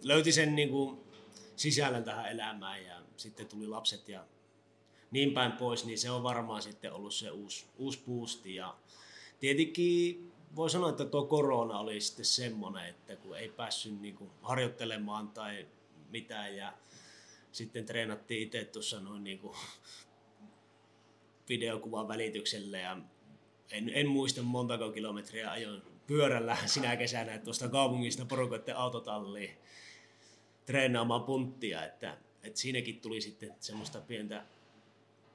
löyti 0.04 0.32
sen 0.32 0.56
niin 0.56 0.70
kuin, 0.70 1.00
sisällön 1.56 2.04
tähän 2.04 2.32
elämään 2.32 2.84
ja 2.84 3.02
sitten 3.18 3.48
tuli 3.48 3.68
lapset 3.68 4.10
ja 4.10 4.26
niin 5.12 5.32
päin 5.34 5.52
pois, 5.52 5.86
niin 5.86 6.00
se 6.00 6.12
on 6.12 6.24
varmaan 6.24 6.62
sitten 6.62 6.94
ollut 6.94 7.14
se 7.14 7.32
uusi, 7.32 7.66
uusi 7.78 8.04
boosti. 8.08 8.56
Ja 8.56 8.76
tietenkin 9.40 10.32
voi 10.56 10.70
sanoa, 10.70 10.90
että 10.90 11.06
tuo 11.06 11.26
korona 11.26 11.80
oli 11.80 12.02
sitten 12.02 12.26
semmoinen, 12.26 12.86
että 12.86 13.16
kun 13.16 13.38
ei 13.38 13.50
päässyt 13.50 14.02
niin 14.02 14.16
kuin 14.16 14.30
harjoittelemaan 14.42 15.30
tai 15.30 15.68
mitään 16.10 16.56
ja 16.56 16.74
sitten 17.52 17.86
treenattiin 17.86 18.42
itse 18.42 18.66
tuossa 18.66 19.00
noin 19.00 19.24
niin 19.24 19.40
kuin 19.40 19.56
videokuvan 21.50 22.08
välityksellä 22.08 22.78
ja 22.78 22.98
en, 23.72 23.92
en 23.94 24.08
muista 24.08 24.42
montako 24.42 24.92
kilometriä 24.92 25.52
ajoin 25.52 25.82
pyörällä 26.08 26.58
sinä 26.66 26.96
kesänä 26.96 27.38
tuosta 27.38 27.70
kaupungista 27.70 28.26
porukoiden 28.26 28.78
autotalliin 28.78 29.58
treenaamaan 30.66 31.24
punttia, 31.24 31.86
että, 31.86 32.18
että 32.44 32.60
siinäkin 32.60 33.00
tuli 33.02 33.22
sitten 33.22 33.56
semmoista 33.60 34.02
pientä, 34.02 34.44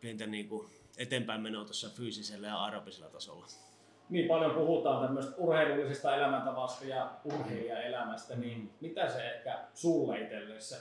pientä 0.00 0.26
niin 0.26 0.48
kuin 0.48 0.68
eteenpäin 0.98 1.40
menoa 1.40 1.64
tuossa 1.64 1.90
fyysisellä 1.90 2.46
ja 2.46 2.64
aerobisella 2.64 3.10
tasolla 3.10 3.46
niin 4.10 4.28
paljon 4.28 4.54
puhutaan 4.54 5.06
tämmöistä 5.06 5.36
urheilullisesta 5.36 6.16
elämäntavasta 6.16 6.84
ja 6.84 7.10
urheilijaelämästä, 7.24 8.36
niin 8.36 8.70
mitä 8.80 9.08
se 9.08 9.30
ehkä 9.30 9.58
sulle 9.74 10.20
itselle 10.20 10.60
se 10.60 10.76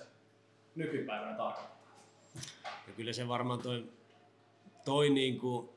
nykypäivänä 0.76 1.38
tarkoittaa? 1.38 1.78
Ja 2.88 2.94
kyllä 2.96 3.14
se 3.14 3.28
varmaan 3.28 3.62
toi, 3.62 3.90
toi 4.88 5.10
niin 5.10 5.40
kuin 5.40 5.70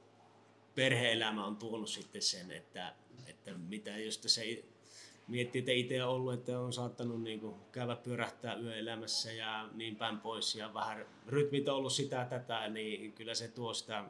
perhe-elämä 0.75 1.47
on 1.47 1.57
tuonut 1.57 1.89
sitten 1.89 2.23
sen, 2.23 2.51
että, 2.51 2.95
että 3.27 3.51
mitä 3.69 3.91
jos 3.91 4.21
se 4.27 4.63
miettii, 5.29 5.59
että 5.59 5.73
itse 5.73 6.05
on 6.05 6.11
ollut, 6.11 6.33
että 6.33 6.61
on 6.61 6.73
saattanut 6.73 7.23
niin 7.23 7.41
kuin 7.41 7.55
käydä 7.73 7.97
pyörähtää 7.97 8.55
yöelämässä 8.55 9.33
ja 9.33 9.69
niin 9.75 9.97
päin 9.97 10.19
pois 10.19 10.55
ja 10.55 10.75
vähän 10.75 11.07
rytmit 11.27 11.69
on 11.69 11.77
ollut 11.77 11.93
sitä 11.93 12.25
tätä, 12.25 12.69
niin 12.69 13.13
kyllä 13.13 13.35
se 13.35 13.49
tuo 13.49 13.75
sitä 13.75 14.05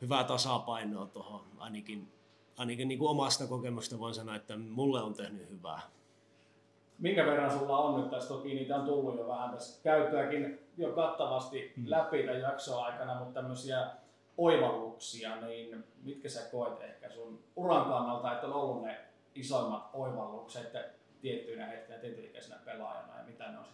hyvää 0.00 0.24
tasapainoa 0.24 1.06
tuohon. 1.06 1.44
Ainakin, 1.58 2.08
ainakin 2.56 2.88
niin 2.88 2.98
kuin 2.98 3.10
omasta 3.10 3.46
kokemusta 3.46 3.98
voin 3.98 4.14
sanoa, 4.14 4.36
että 4.36 4.56
mulle 4.56 5.02
on 5.02 5.14
tehnyt 5.14 5.50
hyvää. 5.50 5.80
Minkä 6.98 7.26
verran 7.26 7.58
sulla 7.58 7.78
on 7.78 8.00
nyt 8.00 8.10
tässä? 8.10 8.28
Toki 8.28 8.54
niitä 8.54 8.76
on 8.76 8.86
tullut 8.86 9.18
jo 9.18 9.28
vähän 9.28 9.50
tässä 9.50 9.82
käyttöäkin 9.82 10.65
jo 10.76 10.92
kattavasti 10.92 11.72
hmm. 11.76 11.84
läpi 11.90 12.22
tämän 12.22 12.40
jakson 12.40 12.84
aikana, 12.84 13.18
mutta 13.18 13.40
tämmöisiä 13.40 13.86
oivalluksia, 14.38 15.40
niin 15.40 15.84
mitkä 16.02 16.28
sä 16.28 16.40
koet 16.50 16.82
ehkä 16.82 17.10
sun 17.10 17.44
uran 17.56 17.84
kannalta, 17.84 18.32
että 18.32 18.46
on 18.46 18.52
ollut 18.52 18.82
ne 18.82 19.00
isoimmat 19.34 19.90
oivallukset 19.92 20.72
tiettyinä 21.20 21.66
hetkinä 21.66 21.98
tietyikäisenä 21.98 22.60
pelaajana 22.64 23.18
ja 23.18 23.24
mitä 23.24 23.52
ne 23.52 23.58
on 23.58 23.64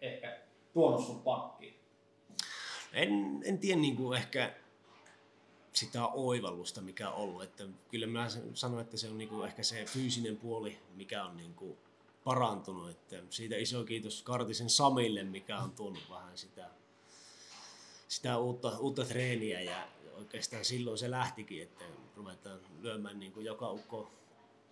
ehkä 0.00 0.38
tuonut 0.72 1.06
sun 1.06 1.22
pakkiin? 1.22 1.74
En, 2.92 3.42
en 3.44 3.58
tiedä 3.58 3.80
niin 3.80 3.96
kuin 3.96 4.18
ehkä 4.18 4.54
sitä 5.72 6.06
oivallusta, 6.06 6.80
mikä 6.80 7.10
on 7.10 7.14
ollut. 7.14 7.42
Että 7.42 7.64
kyllä 7.90 8.06
mä 8.06 8.26
sanoin, 8.54 8.84
että 8.84 8.96
se 8.96 9.08
on 9.08 9.18
niinku 9.18 9.42
ehkä 9.42 9.62
se 9.62 9.84
fyysinen 9.84 10.36
puoli, 10.36 10.78
mikä 10.94 11.24
on 11.24 11.36
niinku 11.36 11.78
parantunut. 12.24 12.90
Että 12.90 13.22
siitä 13.30 13.56
iso 13.56 13.84
kiitos 13.84 14.22
Kartisen 14.22 14.70
Samille, 14.70 15.22
mikä 15.22 15.58
on 15.58 15.70
tuonut 15.70 16.10
vähän 16.10 16.38
sitä, 16.38 16.70
sitä 18.08 18.38
uutta, 18.38 18.78
uutta 18.78 19.04
treeniä 19.04 19.60
ja 19.60 19.88
oikeastaan 20.14 20.64
silloin 20.64 20.98
se 20.98 21.10
lähtikin, 21.10 21.62
että 21.62 21.84
ruvetaan 22.16 22.60
lyömään 22.80 23.20
niin 23.20 23.32
kuin 23.32 23.46
joka 23.46 23.70
ukko 23.70 24.10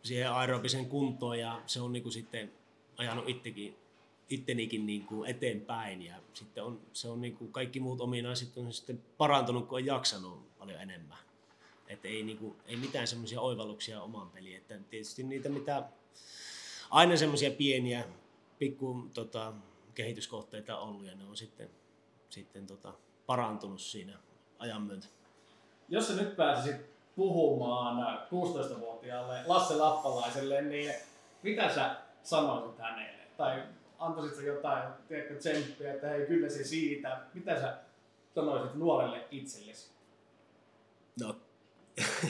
siihen 0.03 0.33
aerobisen 0.33 0.87
kuntoon 0.87 1.39
ja 1.39 1.63
se 1.67 1.81
on 1.81 1.93
niin 1.93 2.03
kuin 2.03 2.13
sitten 2.13 2.53
ajanut 2.97 3.29
itsekin 3.29 3.77
ittenikin 4.31 4.87
niin 4.87 5.07
kuin 5.07 5.31
eteenpäin 5.31 6.03
ja 6.03 6.15
sitten 6.35 6.65
on, 6.65 6.81
se 6.93 7.09
on 7.09 7.21
niin 7.21 7.37
kuin 7.37 7.53
kaikki 7.53 7.81
muut 7.81 8.01
ominaiset 8.01 8.57
on 8.57 8.73
sitten 8.73 9.03
parantunut, 9.19 9.69
kun 9.69 9.79
on 9.79 9.87
jaksanut 9.87 10.59
paljon 10.59 10.81
enemmän. 10.81 11.19
Että 11.89 12.09
ei, 12.09 12.23
niin 12.23 12.39
kuin, 12.39 12.57
ei 12.67 12.77
mitään 12.77 13.07
semmoisia 13.07 13.41
oivalluksia 13.41 14.03
omaan 14.03 14.31
peliin. 14.31 14.57
Että 14.57 14.79
tietysti 14.91 15.23
niitä 15.23 15.49
mitä 15.49 15.89
aina 16.93 17.17
semmoisia 17.17 17.51
pieniä 17.51 18.05
pikku 18.59 19.09
tota, 19.15 19.53
kehityskohteita 19.95 20.79
ollut 20.79 21.07
ja 21.07 21.15
ne 21.15 21.25
on 21.25 21.37
sitten, 21.37 21.71
sitten 22.31 22.67
tota, 22.67 22.95
parantunut 23.27 23.81
siinä 23.81 24.19
ajan 24.59 24.83
myötä. 24.83 25.07
Jos 25.89 26.09
sä 26.09 26.15
nyt 26.15 26.37
pääsisit 26.37 26.77
puhumaan 27.17 28.19
16-vuotiaalle 28.19 29.41
Lasse 29.47 29.75
Lappalaiselle, 29.75 30.63
niin 30.63 30.95
mitä 31.43 31.75
sä 31.75 31.97
sanoisit 32.23 32.79
hänelle? 32.79 33.23
Tai 33.37 33.63
antaisit 33.99 34.37
sä 34.37 34.43
jotain 34.43 34.93
tiedätkö, 35.09 35.35
tsemppiä, 35.35 35.95
että 35.95 36.09
hei 36.09 36.27
kyllä 36.27 36.49
se 36.49 36.65
siitä. 36.65 37.21
Mitä 37.35 37.61
sä 37.61 37.79
sanoisit 38.35 38.75
nuorelle 38.75 39.25
itsellesi? 39.31 39.91
No, 41.21 41.37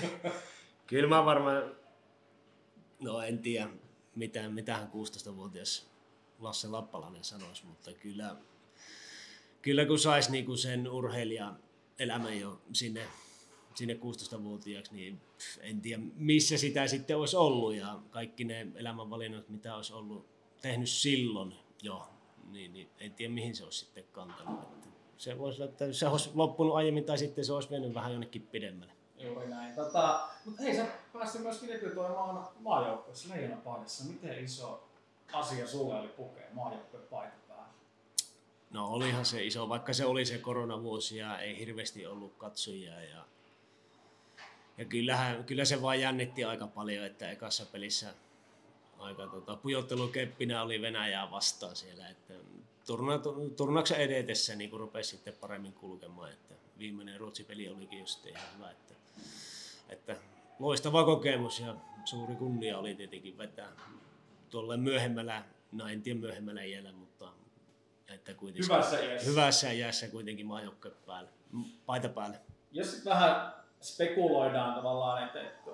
kyllä 0.87 1.09
mä 1.09 1.25
varmaan, 1.25 1.77
no 3.01 3.21
en 3.21 3.39
tiedä 3.39 3.69
mitä, 4.15 4.49
mitähän 4.49 4.89
16-vuotias 4.89 5.87
Lasse 6.39 6.69
Lappalainen 6.69 7.25
sanoisi, 7.25 7.67
mutta 7.67 7.93
kyllä, 7.93 8.37
kyllä 9.63 9.87
kun 9.87 9.99
saisi 9.99 10.31
niinku 10.31 10.57
sen 10.57 10.89
urheilija 10.89 11.55
elämän 11.99 12.41
jo 12.41 12.61
sinne, 12.73 13.07
sinne 13.75 13.95
16-vuotiaaksi, 13.95 14.95
niin 14.95 15.21
en 15.61 15.81
tiedä 15.81 16.03
missä 16.15 16.59
sitä 16.59 16.87
sitten 16.87 17.17
olisi 17.17 17.37
ollut 17.37 17.75
ja 17.75 18.01
kaikki 18.11 18.45
ne 18.45 18.67
elämänvalinnat, 18.75 19.49
mitä 19.49 19.77
olisi 19.77 19.93
ollut 19.93 20.27
tehnyt 20.63 20.89
silloin 20.89 21.55
jo, 21.83 22.09
niin, 22.51 22.73
niin 22.73 22.89
en 22.99 23.15
tiedä 23.15 23.35
mihin 23.35 23.57
se 23.57 23.65
olisi 23.65 23.79
sitten 23.79 24.05
kantanut. 24.13 24.63
Että 24.63 24.89
se 25.19 25.39
voisi 25.39 25.63
että 25.63 25.93
se 25.93 26.09
olisi 26.09 26.31
loppunut 26.35 26.75
aiemmin 26.75 27.05
tai 27.05 27.19
sitten 27.19 27.45
se 27.45 27.53
olisi 27.53 27.71
mennyt 27.71 27.95
vähän 27.95 28.13
jonnekin 28.13 28.43
pidemmälle. 28.43 28.93
Juuri 29.23 29.49
näin. 29.49 29.75
Tota, 29.75 30.29
mutta 30.45 30.63
hei, 30.63 30.77
sä 30.77 30.87
päässyt 31.13 31.43
myöskin 31.43 31.69
debytoimaan 31.69 32.49
maajoukkueessa 32.61 33.35
leijonapaidassa. 33.35 34.05
Miten 34.05 34.45
iso 34.45 34.89
asia 35.33 35.67
sulle 35.67 35.95
oli 35.95 36.09
pukea 36.09 36.47
maajoukkuepaita 36.53 37.37
päällä? 37.49 37.73
No 38.71 38.87
olihan 38.87 39.25
se 39.25 39.45
iso, 39.45 39.69
vaikka 39.69 39.93
se 39.93 40.07
oli 40.07 40.25
se 40.25 40.39
koronavuosi 40.39 41.17
ja 41.17 41.39
ei 41.39 41.59
hirveästi 41.59 42.07
ollut 42.07 42.35
katsojia. 42.39 43.03
Ja, 43.03 43.25
ja 44.79 44.85
kyllähän, 44.85 45.45
kyllä 45.45 45.65
se 45.65 45.83
vaan 45.83 46.01
jännitti 46.01 46.45
aika 46.45 46.67
paljon, 46.67 47.07
että 47.07 47.31
ekassa 47.31 47.67
pelissä 47.67 48.15
aika 48.99 49.27
tota, 49.27 49.57
pujottelukeppinä 49.57 50.63
oli 50.63 50.83
Venäjää 50.83 51.31
vastaan 51.31 51.77
siellä. 51.77 52.09
Että 52.09 52.35
turna, 52.87 53.13
turnauksen 53.57 53.97
edetessä 53.97 54.55
niin 54.55 54.73
rupesi 54.73 55.11
sitten 55.11 55.35
paremmin 55.41 55.73
kulkemaan. 55.73 56.33
Että 56.33 56.55
viimeinen 56.79 57.21
Ruotsi-peli 57.21 57.69
olikin 57.69 57.99
just 57.99 58.27
ihan 58.27 58.43
hyvä. 58.57 58.71
Että, 58.71 58.95
että 59.89 60.17
loistava 60.59 61.05
kokemus 61.05 61.61
ja 61.61 61.75
suuri 62.05 62.35
kunnia 62.35 62.79
oli 62.79 62.95
tietenkin 62.95 63.39
vetää 63.39 63.69
tuolle 64.51 64.77
myöhemmällä, 64.77 65.43
no 65.73 65.89
en 65.89 66.03
tiedä 66.03 66.21
myöhemmällä 66.21 66.63
iällä, 66.63 66.93
mutta 66.93 67.29
että 68.09 68.35
kuitenkin 68.35 68.65
hyvässä 68.65 69.01
iässä, 69.01 69.31
hyvässä 69.31 69.71
iässä 69.71 70.09
kuitenkin 70.09 70.47
maajoukkue 70.47 70.91
päälle, 71.07 71.31
paita 71.87 72.09
päälle. 72.09 72.41
Jos 72.73 72.91
sitten 72.93 73.13
vähän 73.13 73.53
spekuloidaan 73.81 74.75
tavallaan, 74.75 75.25
että, 75.25 75.41
että 75.41 75.71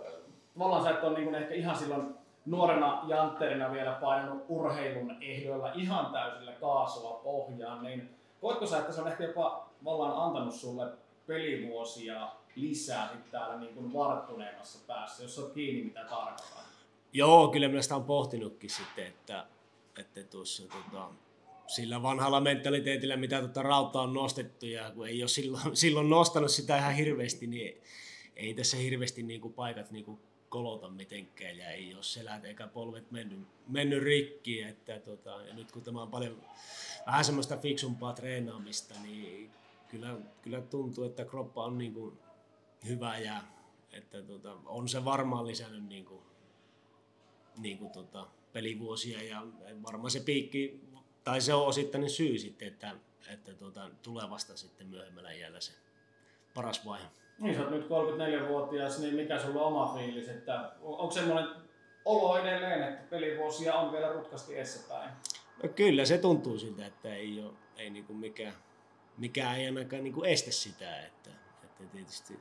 tavallaan 0.54 0.82
sä 0.82 0.90
et 0.90 1.04
ole 1.04 1.18
niin 1.18 1.34
ehkä 1.34 1.54
ihan 1.54 1.76
silloin 1.76 2.14
nuorena 2.46 3.02
jantterina 3.06 3.72
vielä 3.72 3.92
painanut 3.92 4.44
urheilun 4.48 5.16
ehdoilla 5.22 5.72
ihan 5.72 6.12
täysillä 6.12 6.52
kaasua 6.52 7.20
pohjaan, 7.24 7.82
niin 7.82 8.14
koetko 8.40 8.66
sä, 8.66 8.78
että 8.78 8.92
se 8.92 9.00
on 9.00 9.08
ehkä 9.08 9.24
jopa 9.24 9.68
vallaan 9.84 10.26
antanut 10.26 10.54
sulle 10.54 10.92
pelivuosia 11.26 12.28
lisää 12.60 13.08
sitten 13.08 13.30
täällä 13.30 13.60
niin 13.60 13.74
kuin 13.74 13.92
varttuneemmassa 13.92 14.78
päässä, 14.86 15.22
jos 15.22 15.38
olet 15.38 15.52
kiinni 15.52 15.82
mitä 15.82 16.04
tarkoittaa? 16.04 16.64
Joo, 17.12 17.48
kyllä 17.48 17.68
minä 17.68 17.82
sitä 17.82 17.96
on 17.96 18.04
pohtinutkin 18.04 18.70
sitten, 18.70 19.06
että, 19.06 19.46
että 19.98 20.22
tuossa 20.22 20.62
tota, 20.62 21.10
sillä 21.66 22.02
vanhalla 22.02 22.40
mentaliteetillä, 22.40 23.16
mitä 23.16 23.38
tuota 23.38 23.62
rautta 23.62 24.00
on 24.00 24.12
nostettu 24.12 24.66
ja 24.66 24.90
kun 24.90 25.08
ei 25.08 25.22
ole 25.22 25.28
silloin, 25.28 25.76
silloin 25.76 26.10
nostanut 26.10 26.50
sitä 26.50 26.78
ihan 26.78 26.94
hirveästi, 26.94 27.46
niin 27.46 27.82
ei 28.36 28.54
tässä 28.54 28.76
hirveästi 28.76 29.22
niin 29.22 29.40
kuin 29.40 29.54
paikat 29.54 29.90
niin 29.90 30.04
kuin 30.04 30.20
kolota 30.48 30.88
mitenkään 30.88 31.58
ja 31.58 31.70
ei 31.70 31.94
ole 31.94 32.02
selät 32.02 32.44
eikä 32.44 32.66
polvet 32.66 33.10
mennyt, 33.10 33.40
mennyt 33.68 34.02
rikki. 34.02 34.62
Että 34.62 35.00
tota, 35.00 35.30
ja 35.30 35.54
nyt 35.54 35.72
kun 35.72 35.82
tämä 35.82 36.02
on 36.02 36.10
paljon 36.10 36.42
vähän 37.06 37.24
semmoista 37.24 37.56
fiksumpaa 37.56 38.12
treenaamista, 38.12 38.94
niin 39.02 39.50
kyllä, 39.88 40.16
kyllä 40.42 40.60
tuntuu, 40.60 41.04
että 41.04 41.24
kroppa 41.24 41.64
on 41.64 41.78
niin 41.78 41.94
kuin 41.94 42.18
hyvä 42.86 43.18
ja 43.18 43.42
että 43.92 44.22
tota, 44.22 44.56
on 44.66 44.88
se 44.88 45.04
varmaan 45.04 45.46
lisännyt 45.46 45.84
niin 45.84 46.04
kuin, 46.04 46.20
niin 47.58 47.78
kuin 47.78 47.90
tota, 47.90 48.26
pelivuosia 48.52 49.22
ja 49.22 49.46
varmaan 49.82 50.10
se 50.10 50.20
piikki, 50.20 50.80
tai 51.24 51.40
se 51.40 51.54
on 51.54 51.66
osittainen 51.66 52.10
syy 52.10 52.38
sitten, 52.38 52.68
että, 52.68 52.94
että 53.28 53.54
tota, 53.54 53.90
tulee 54.02 54.30
vasta 54.30 54.56
sitten 54.56 54.86
myöhemmällä 54.86 55.32
iällä 55.32 55.60
se 55.60 55.72
paras 56.54 56.86
vaihe. 56.86 57.06
Niin, 57.38 57.54
sä 57.54 57.60
oot 57.60 57.70
nyt 57.70 57.84
34-vuotias, 57.84 58.98
niin 58.98 59.14
mikä 59.14 59.38
sulla 59.38 59.60
on 59.60 59.66
oma 59.66 59.94
fiilis, 59.94 60.28
että 60.28 60.72
onko 60.82 61.10
semmoinen 61.10 61.48
olo 62.04 62.38
edelleen, 62.38 62.82
että 62.82 63.10
pelivuosia 63.10 63.74
on 63.74 63.92
vielä 63.92 64.12
rutkasti 64.12 64.56
edessäpäin? 64.56 65.10
No 65.62 65.68
kyllä 65.68 66.04
se 66.04 66.18
tuntuu 66.18 66.58
siltä, 66.58 66.86
että 66.86 67.14
ei, 67.14 67.42
ole, 67.42 67.52
ei 67.76 67.90
niinku 67.90 68.14
mikään, 68.14 68.54
mikään 69.18 69.56
ei 69.56 69.66
ainakaan 69.66 70.04
niinku 70.04 70.24
estä 70.24 70.50
sitä, 70.50 71.02
että, 71.02 71.30
että 71.64 71.84
tietysti 71.92 72.38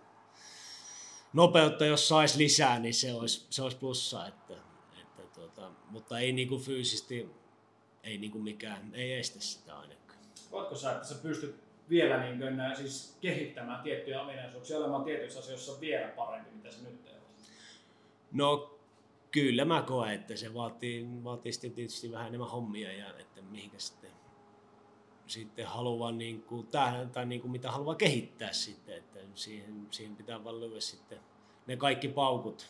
nopeutta 1.33 1.85
jos 1.85 2.07
saisi 2.07 2.37
lisää, 2.37 2.79
niin 2.79 2.93
se 2.93 3.13
olisi, 3.13 3.47
se 3.49 3.61
olisi 3.61 3.77
plussa, 3.77 4.27
että, 4.27 4.53
että 5.01 5.23
tuota, 5.35 5.71
mutta 5.89 6.19
ei 6.19 6.31
niinku 6.31 6.57
fyysisesti, 6.57 7.29
ei 8.03 8.17
niinku 8.17 8.39
mikään, 8.39 8.91
ei 8.93 9.13
estä 9.13 9.39
sitä 9.39 9.79
ainakaan. 9.79 10.19
Voitko 10.51 10.75
sä, 10.75 10.91
että 10.91 11.07
sä 11.07 11.15
pystyt 11.15 11.55
vielä 11.89 12.23
niin 12.23 12.39
kuin, 12.39 12.75
siis 12.75 13.17
kehittämään 13.21 13.83
tiettyjä 13.83 14.21
ominaisuuksia, 14.21 14.77
olemaan 14.77 15.03
tietyissä 15.03 15.39
asioissa 15.39 15.81
vielä 15.81 16.07
parempi, 16.07 16.51
mitä 16.51 16.71
se 16.71 16.83
nyt 16.83 17.03
teet? 17.03 17.17
No 18.31 18.79
kyllä 19.31 19.65
mä 19.65 19.81
koen, 19.81 20.13
että 20.13 20.35
se 20.35 20.53
vaatii, 20.53 21.07
vaatii 21.23 21.51
sitten 21.51 21.71
tietysti 21.71 22.11
vähän 22.11 22.27
enemmän 22.27 22.49
hommia 22.49 22.91
ja 22.91 23.17
että 23.17 23.41
mihinkä 23.41 23.79
sitten, 23.79 24.11
sitten 25.27 25.65
haluaa 25.65 26.11
niin 26.11 26.41
kuin, 26.41 26.67
tähän, 26.67 27.09
tai 27.09 27.25
niin 27.25 27.41
kuin 27.41 27.51
mitä 27.51 27.71
haluaa 27.71 27.95
kehittää 27.95 28.53
sitten, 28.53 28.97
että 28.97 29.19
siihen, 29.35 29.87
siihen 29.91 30.15
pitää 30.15 30.43
vaan 30.43 30.59
lyödä 30.59 30.79
sitten 30.79 31.19
ne 31.67 31.77
kaikki 31.77 32.07
paukut. 32.07 32.67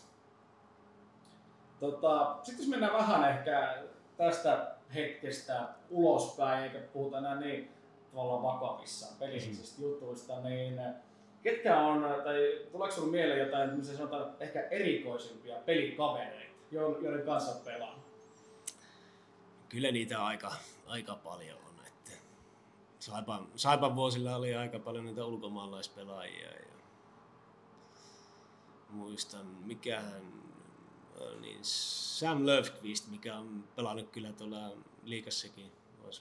Tota, 1.80 2.38
sitten 2.44 2.64
jos 2.64 2.70
mennään 2.70 2.94
vähän 2.94 3.30
ehkä 3.30 3.84
tästä 4.18 4.76
hetkestä 4.94 5.68
ulospäin, 5.90 6.64
eikä 6.64 6.80
puhuta 6.80 7.18
enää 7.18 7.40
niin 7.40 7.72
tavallaan 8.12 8.44
vakavissaan 8.44 9.16
pelillisistä 9.20 9.82
mm. 9.82 9.88
jutuista, 9.88 10.40
niin 10.40 10.80
ketkä 11.44 11.80
on, 11.80 12.22
tai 12.24 12.62
tuleeko 12.72 12.96
sinulle 12.96 13.12
mieleen 13.12 13.40
jotain 13.40 13.86
sanotaan, 13.86 14.36
ehkä 14.40 14.68
erikoisimpia 14.72 15.56
pelikavereita, 15.56 16.54
joiden 16.72 17.26
kanssa 17.26 17.66
pelaa? 17.66 18.00
Kyllä 19.70 19.92
niitä 19.92 20.26
aika, 20.26 20.54
aika 20.88 21.16
paljon 21.16 21.67
Saipan, 23.08 23.48
Saipan 23.56 23.96
vuosilla 23.96 24.36
oli 24.36 24.56
aika 24.56 24.80
paljon 24.80 25.06
niitä 25.06 25.26
ulkomaalaispelaajia. 25.26 26.52
Ja 26.52 26.66
muistan, 28.90 29.46
mikähän 29.46 30.22
niin 31.42 31.60
Sam 31.62 32.46
Löfqvist, 32.46 33.08
mikä 33.08 33.38
on 33.38 33.64
pelannut 33.76 34.10
kyllä 34.10 34.34
tuolla 34.34 34.72
liikassakin 35.04 35.72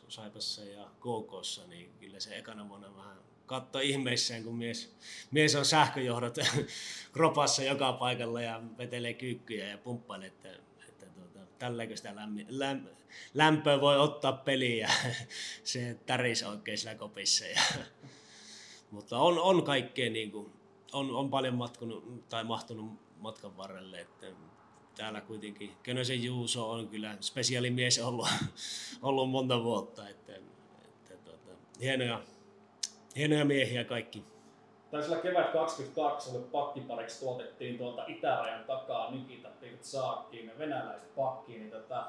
Saipassa 0.08 0.64
ja 0.64 0.90
KKssa, 1.00 1.66
niin 1.66 1.92
kyllä 2.00 2.20
se 2.20 2.38
ekana 2.38 2.68
vuonna 2.68 2.96
vähän 2.96 3.16
katsoi 3.46 3.90
ihmeissään, 3.90 4.44
kun 4.44 4.56
mies, 4.56 4.96
mies 5.30 5.54
on 5.54 5.64
sähköjohdot 5.64 6.36
kropassa 7.12 7.62
joka 7.62 7.92
paikalla 7.92 8.42
ja 8.42 8.62
vetelee 8.78 9.14
kyykkyjä 9.14 9.68
ja 9.68 9.78
pumppailee, 9.78 10.26
että, 10.26 10.48
että 10.88 11.06
tuota, 11.06 11.38
tälläkö 11.58 11.96
sitä 11.96 12.16
lämmi, 12.16 12.46
läm, 12.48 12.86
lämpöä 13.34 13.80
voi 13.80 13.98
ottaa 13.98 14.32
peliin 14.32 14.78
ja 14.78 14.88
se 15.64 15.96
täris 16.06 16.42
oikein 16.42 16.78
siellä 16.78 16.98
kopissa. 16.98 17.44
Ja, 17.44 17.60
mutta 18.90 19.18
on, 19.18 19.38
on 19.38 19.64
kaikkea, 19.64 20.10
niin 20.10 20.30
kuin, 20.30 20.52
on, 20.92 21.10
on 21.10 21.30
paljon 21.30 21.54
matkunut 21.54 22.28
tai 22.28 22.44
mahtunut 22.44 22.92
matkan 23.18 23.56
varrelle, 23.56 24.00
että 24.00 24.26
täällä 24.96 25.20
kuitenkin 25.20 25.72
Könösen 25.82 26.22
Juuso 26.22 26.70
on 26.70 26.88
kyllä 26.88 27.16
spesiaalimies 27.20 27.98
ollut, 27.98 28.28
ollut 29.02 29.30
monta 29.30 29.62
vuotta. 29.62 30.08
Että, 30.08 30.32
että 30.84 31.16
tuota, 31.24 31.50
hienoja, 31.80 32.20
hienoja 33.16 33.44
miehiä 33.44 33.84
kaikki. 33.84 34.24
Taisilla 34.90 35.16
kevät 35.16 35.52
22 35.52 36.36
oli 36.36 36.44
pakkipariksi 36.52 37.20
tuotettiin 37.20 37.78
tuolta 37.78 38.04
itärajan 38.06 38.64
takaa 38.64 39.10
Nikita 39.10 39.48
Pirtsaakin, 39.48 40.52
venäläiset 40.58 41.14
pakkiin. 41.14 41.60
Niin 41.60 41.70
tota, 41.70 42.06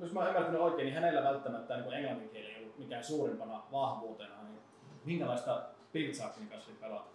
jos 0.00 0.12
mä 0.12 0.28
ymmärtänyt 0.28 0.60
oikein, 0.60 0.86
niin 0.86 0.94
hänellä 0.94 1.22
välttämättä 1.22 1.76
niin 1.76 1.92
englannin 1.92 2.28
kieli 2.28 2.46
ei 2.46 2.62
ollut 2.62 2.78
mikään 2.78 3.04
suurimpana 3.04 3.62
vahvuutena. 3.72 4.42
Niin 4.42 4.60
minkälaista 5.04 5.62
Pirtsaakin 5.92 6.48
kanssa 6.48 6.70
pelata? 6.80 7.10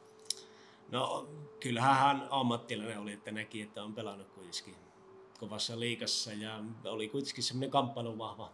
No 0.91 1.27
kyllähän 1.59 1.95
hän 1.95 2.27
ammattilainen 2.29 2.99
oli, 2.99 3.13
että 3.13 3.31
näki, 3.31 3.61
että 3.61 3.83
on 3.83 3.93
pelannut 3.93 4.27
kuitenkin 4.27 4.75
kovassa 5.39 5.79
liikassa 5.79 6.33
ja 6.33 6.63
oli 6.85 7.09
kuitenkin 7.09 7.43
semmoinen 7.43 7.71
kamppailun 7.71 8.17
vahva, 8.17 8.49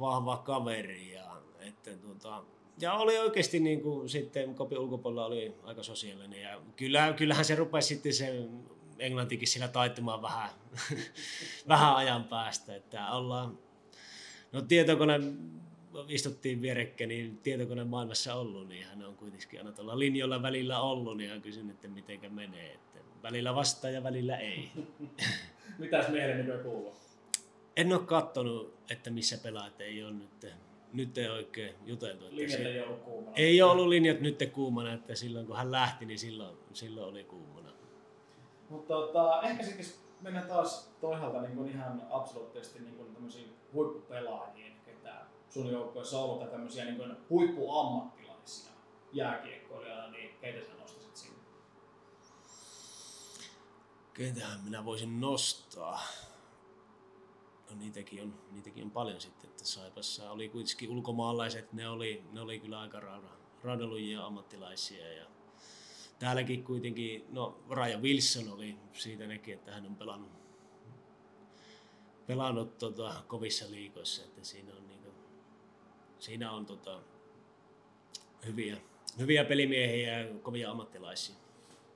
vahva 0.00 0.36
kaveri. 0.36 1.12
Ja, 1.12 1.36
että, 1.60 1.90
tuota, 1.90 2.42
ja 2.80 2.92
oli 2.92 3.18
oikeasti 3.18 3.60
niin 3.60 3.80
kuin, 3.80 4.08
sitten 4.08 4.54
kopin 4.54 4.78
ulkopuolella 4.78 5.26
oli 5.26 5.54
aika 5.64 5.82
sosiaalinen 5.82 6.42
ja 6.42 6.60
kyllä, 6.76 7.12
kyllähän 7.12 7.44
se 7.44 7.54
rupesi 7.54 7.88
sitten 7.88 8.14
se 8.14 8.46
englantikin 8.98 9.48
sillä 9.48 9.68
taittumaan 9.68 10.22
vähän, 10.22 10.50
vähän 11.68 11.96
ajan 11.96 12.24
päästä, 12.24 12.76
että 12.76 13.10
ollaan, 13.10 13.58
no 14.52 14.62
tietokone 14.62 15.20
istuttiin 16.08 16.62
vierekkäin, 16.62 17.08
niin 17.08 17.38
tietokone 17.38 17.84
maailmassa 17.84 18.34
ollut, 18.34 18.68
niin 18.68 18.86
hän 18.86 19.04
on 19.04 19.16
kuitenkin 19.16 19.58
aina 19.58 19.72
tuolla 19.72 19.98
linjoilla 19.98 20.42
välillä 20.42 20.80
ollut, 20.80 21.16
niin 21.16 21.30
hän 21.30 21.42
kysynyt, 21.42 21.74
että 21.74 21.88
miten 21.88 22.34
menee, 22.34 22.72
että 22.72 22.98
välillä 23.22 23.54
vastaa 23.54 23.90
ja 23.90 24.02
välillä 24.02 24.36
ei. 24.36 24.70
Mitäs 25.78 26.08
nykyään 26.08 26.62
kuuluu? 26.62 26.94
En 27.76 27.92
ole 27.92 28.00
kattonut, 28.00 28.74
että 28.90 29.10
missä 29.10 29.38
pelaat 29.42 29.80
ei 29.80 30.02
ole 30.02 30.12
nyt, 30.12 30.46
nyt 30.92 31.18
ei 31.18 31.28
oikein 31.28 31.74
juteltu. 31.86 32.24
Että 32.24 32.36
linjat 32.36 32.60
ei 32.60 32.80
ollut 32.80 33.02
kuumana. 33.02 33.36
Ei 33.36 33.62
ollut 33.62 33.88
linjat 33.88 34.20
nyt 34.20 34.38
kuumana, 34.52 34.92
että 34.92 35.14
silloin 35.14 35.46
kun 35.46 35.56
hän 35.56 35.72
lähti, 35.72 36.06
niin 36.06 36.18
silloin, 36.18 36.56
silloin 36.72 37.08
oli 37.08 37.24
kuumana. 37.24 37.63
Mutta 38.70 38.94
tota, 38.94 39.42
ehkä 39.42 39.62
sitten 39.62 39.86
mennään 40.20 40.48
taas 40.48 40.90
toisaalta 41.00 41.40
niin 41.40 41.56
kuin 41.56 41.70
ihan 41.70 42.02
absoluuttisesti 42.10 42.80
niin 42.80 42.96
kuin 42.96 43.14
tämmöisiin 43.14 43.56
huippupelaajiin, 43.72 44.76
ketä 44.84 45.26
sun 45.48 45.72
joukkoissa 45.72 46.18
on 46.18 46.24
ollut, 46.24 46.38
tai 46.38 46.48
tämmöisiä 46.48 46.84
niin 46.84 46.96
kuin 46.96 47.16
huippuammattilaisia. 47.30 48.72
jääkiekkoilijoita, 49.12 50.10
niin 50.10 50.38
keitä 50.40 50.66
sä 50.66 50.74
nostaisit 50.80 51.16
sinne? 51.16 51.38
Keitähän 54.14 54.60
minä 54.60 54.84
voisin 54.84 55.20
nostaa? 55.20 56.00
No 57.70 57.76
niitäkin 57.76 58.22
on, 58.22 58.34
niitäkin 58.50 58.84
on 58.84 58.90
paljon 58.90 59.20
sitten, 59.20 59.50
että 59.50 59.64
Saipassa 59.64 60.30
oli 60.30 60.48
kuitenkin 60.48 60.90
ulkomaalaiset, 60.90 61.72
ne 61.72 61.88
oli, 61.88 62.24
ne 62.32 62.40
oli 62.40 62.60
kyllä 62.60 62.80
aika 62.80 63.02
raudelujia 63.62 64.26
ammattilaisia 64.26 65.12
ja 65.12 65.26
täälläkin 66.24 66.64
kuitenkin, 66.64 67.26
no 67.32 67.58
Raja 67.70 67.98
Wilson 67.98 68.52
oli 68.52 68.76
siitä 68.92 69.26
nekin, 69.26 69.54
että 69.54 69.72
hän 69.72 69.86
on 69.86 69.96
pelannut, 69.96 70.30
pelannut 72.26 72.78
tota, 72.78 73.14
kovissa 73.26 73.70
liikoissa, 73.70 74.24
että 74.24 74.44
siinä 74.44 74.72
on, 74.76 74.88
niinku, 74.88 75.10
siinä 76.18 76.52
on 76.52 76.66
tota, 76.66 76.98
hyviä, 78.46 78.76
hyviä 79.18 79.44
pelimiehiä 79.44 80.20
ja 80.20 80.34
kovia 80.42 80.70
ammattilaisia. 80.70 81.34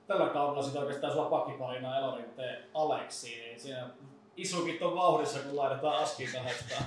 Tällä 0.07 0.29
kaudella 0.29 0.63
sitten 0.63 0.81
oikeastaan 0.81 1.13
sulla 1.13 1.29
pakkiparina 1.29 1.97
Elorinteen 1.97 2.63
Aleksi, 2.73 3.27
niin 3.27 3.59
siinä 3.59 3.89
isokit 4.37 4.81
on 4.81 4.95
vauhdissa, 4.95 5.39
kun 5.39 5.57
laitetaan 5.57 6.03
askiin 6.03 6.29
kahdestaan. 6.33 6.85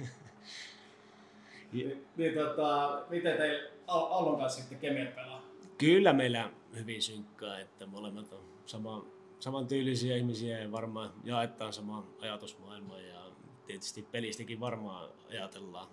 niin, 1.72 2.06
niin 2.16 2.34
tota, 2.34 3.02
miten 3.08 3.36
teillä 3.36 3.70
Allon 3.86 4.38
kanssa 4.38 4.60
sitten 4.60 4.78
kemiat 4.78 5.14
pelaa? 5.14 5.42
Kyllä 5.78 6.12
meillä 6.12 6.50
hyvin 6.76 7.02
synkkää, 7.02 7.60
että 7.60 7.86
molemmat 7.86 8.32
on 8.32 8.40
sama, 8.66 9.04
samantyylisiä 9.38 10.16
ihmisiä 10.16 10.58
ja 10.58 10.72
varmaan 10.72 11.10
jaetaan 11.24 11.72
sama 11.72 12.06
ajatusmaailma 12.20 12.98
ja 12.98 13.20
tietysti 13.66 14.02
pelistäkin 14.02 14.60
varmaan 14.60 15.08
ajatellaan 15.30 15.88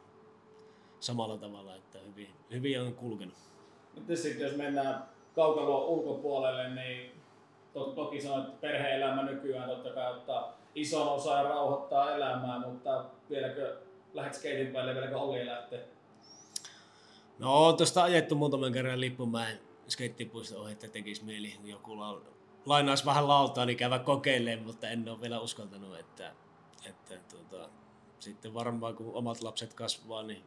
samalla 1.00 1.38
tavalla, 1.38 1.76
että 1.76 2.00
hyvin, 2.00 2.30
hyvin 2.52 2.82
on 2.82 2.94
kulkenut. 2.94 3.36
Nyt 4.08 4.20
sitten 4.20 4.48
jos 4.48 4.58
mennään 4.58 5.04
kaukalon 5.36 5.86
ulkopuolelle, 5.86 6.70
niin 6.70 7.12
to, 7.74 7.84
toki 7.84 8.22
sanoit, 8.22 8.46
että 8.46 8.62
perhe-elämä 8.62 9.24
nykyään 9.24 9.70
totta 9.70 9.90
kai 9.90 10.12
ottaa 10.12 10.58
ison 10.76 11.08
osa 11.08 11.38
ja 11.38 11.44
rauhoittaa 11.44 12.16
elämää, 12.16 12.60
mutta 12.60 13.06
vieläkö 13.30 13.78
lähdet 14.14 14.34
skeitin 14.34 14.74
päälle, 14.74 14.94
vieläkö 14.94 15.18
Olli 15.18 15.46
lähtee? 15.46 15.88
No, 17.40 17.74
tuosta 17.74 18.04
ajettu 18.04 18.36
muutaman 18.36 18.74
kerran 18.74 19.02
Lippumäen 19.02 19.60
skeittipuisto 19.88 20.68
että 20.68 20.88
tekisi 20.88 21.24
mieli 21.24 21.60
joku 21.64 21.98
lainaisi 22.66 23.06
vähän 23.06 23.28
lautaa, 23.28 23.66
niin 23.66 23.78
käydä 23.78 24.00
kokeilemaan, 24.00 24.68
mutta 24.68 24.90
en 24.90 25.10
ole 25.10 25.22
vielä 25.22 25.40
uskaltanut, 25.40 26.00
että, 26.00 26.32
että 26.90 27.16
tuota, 27.30 27.70
sitten 28.20 28.54
varmaan 28.54 28.96
kun 28.96 29.14
omat 29.14 29.42
lapset 29.42 29.74
kasvaa, 29.74 30.24
niin 30.24 30.44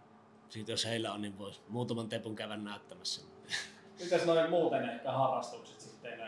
siitä 0.49 0.72
jos 0.72 0.84
heillä 0.84 1.12
on, 1.12 1.22
niin 1.22 1.39
voisi 1.39 1.61
muutaman 1.68 2.09
tepun 2.09 2.36
käydä 2.36 2.57
näyttämässä. 2.57 3.22
Mitäs 4.05 4.26
noin 4.26 4.51
muuten 4.51 4.89
ehkä 4.89 5.12
harrastukset 5.12 5.80
sitten 5.80 6.20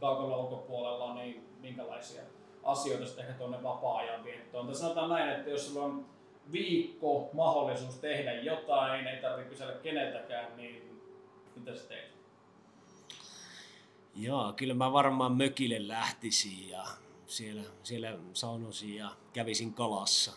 kaukalon 0.00 0.38
ulkopuolella, 0.38 1.14
niin 1.14 1.48
minkälaisia 1.60 2.22
asioita 2.62 3.06
sitten 3.06 3.24
ehkä 3.26 3.38
tuonne 3.38 3.62
vapaa-ajan 3.62 4.24
viettoon? 4.24 4.66
Tai 4.66 4.74
sanotaan 4.74 5.10
näin, 5.10 5.30
että 5.30 5.50
jos 5.50 5.68
sulla 5.68 5.86
on 5.86 6.06
viikko 6.52 7.30
mahdollisuus 7.32 7.94
tehdä 7.94 8.32
jotain, 8.32 9.06
ei 9.06 9.22
tarvitse 9.22 9.50
kysellä 9.50 9.72
keneltäkään, 9.72 10.56
niin 10.56 11.02
mitä 11.56 11.76
sä 11.76 11.88
teet? 11.88 12.15
Joo, 14.16 14.52
kyllä 14.52 14.74
mä 14.74 14.92
varmaan 14.92 15.32
mökille 15.32 15.88
lähtisin 15.88 16.68
ja 16.68 16.84
siellä, 17.26 17.62
siellä 17.82 18.18
saunosin 18.32 18.96
ja 18.96 19.16
kävisin 19.32 19.74
kalassa. 19.74 20.32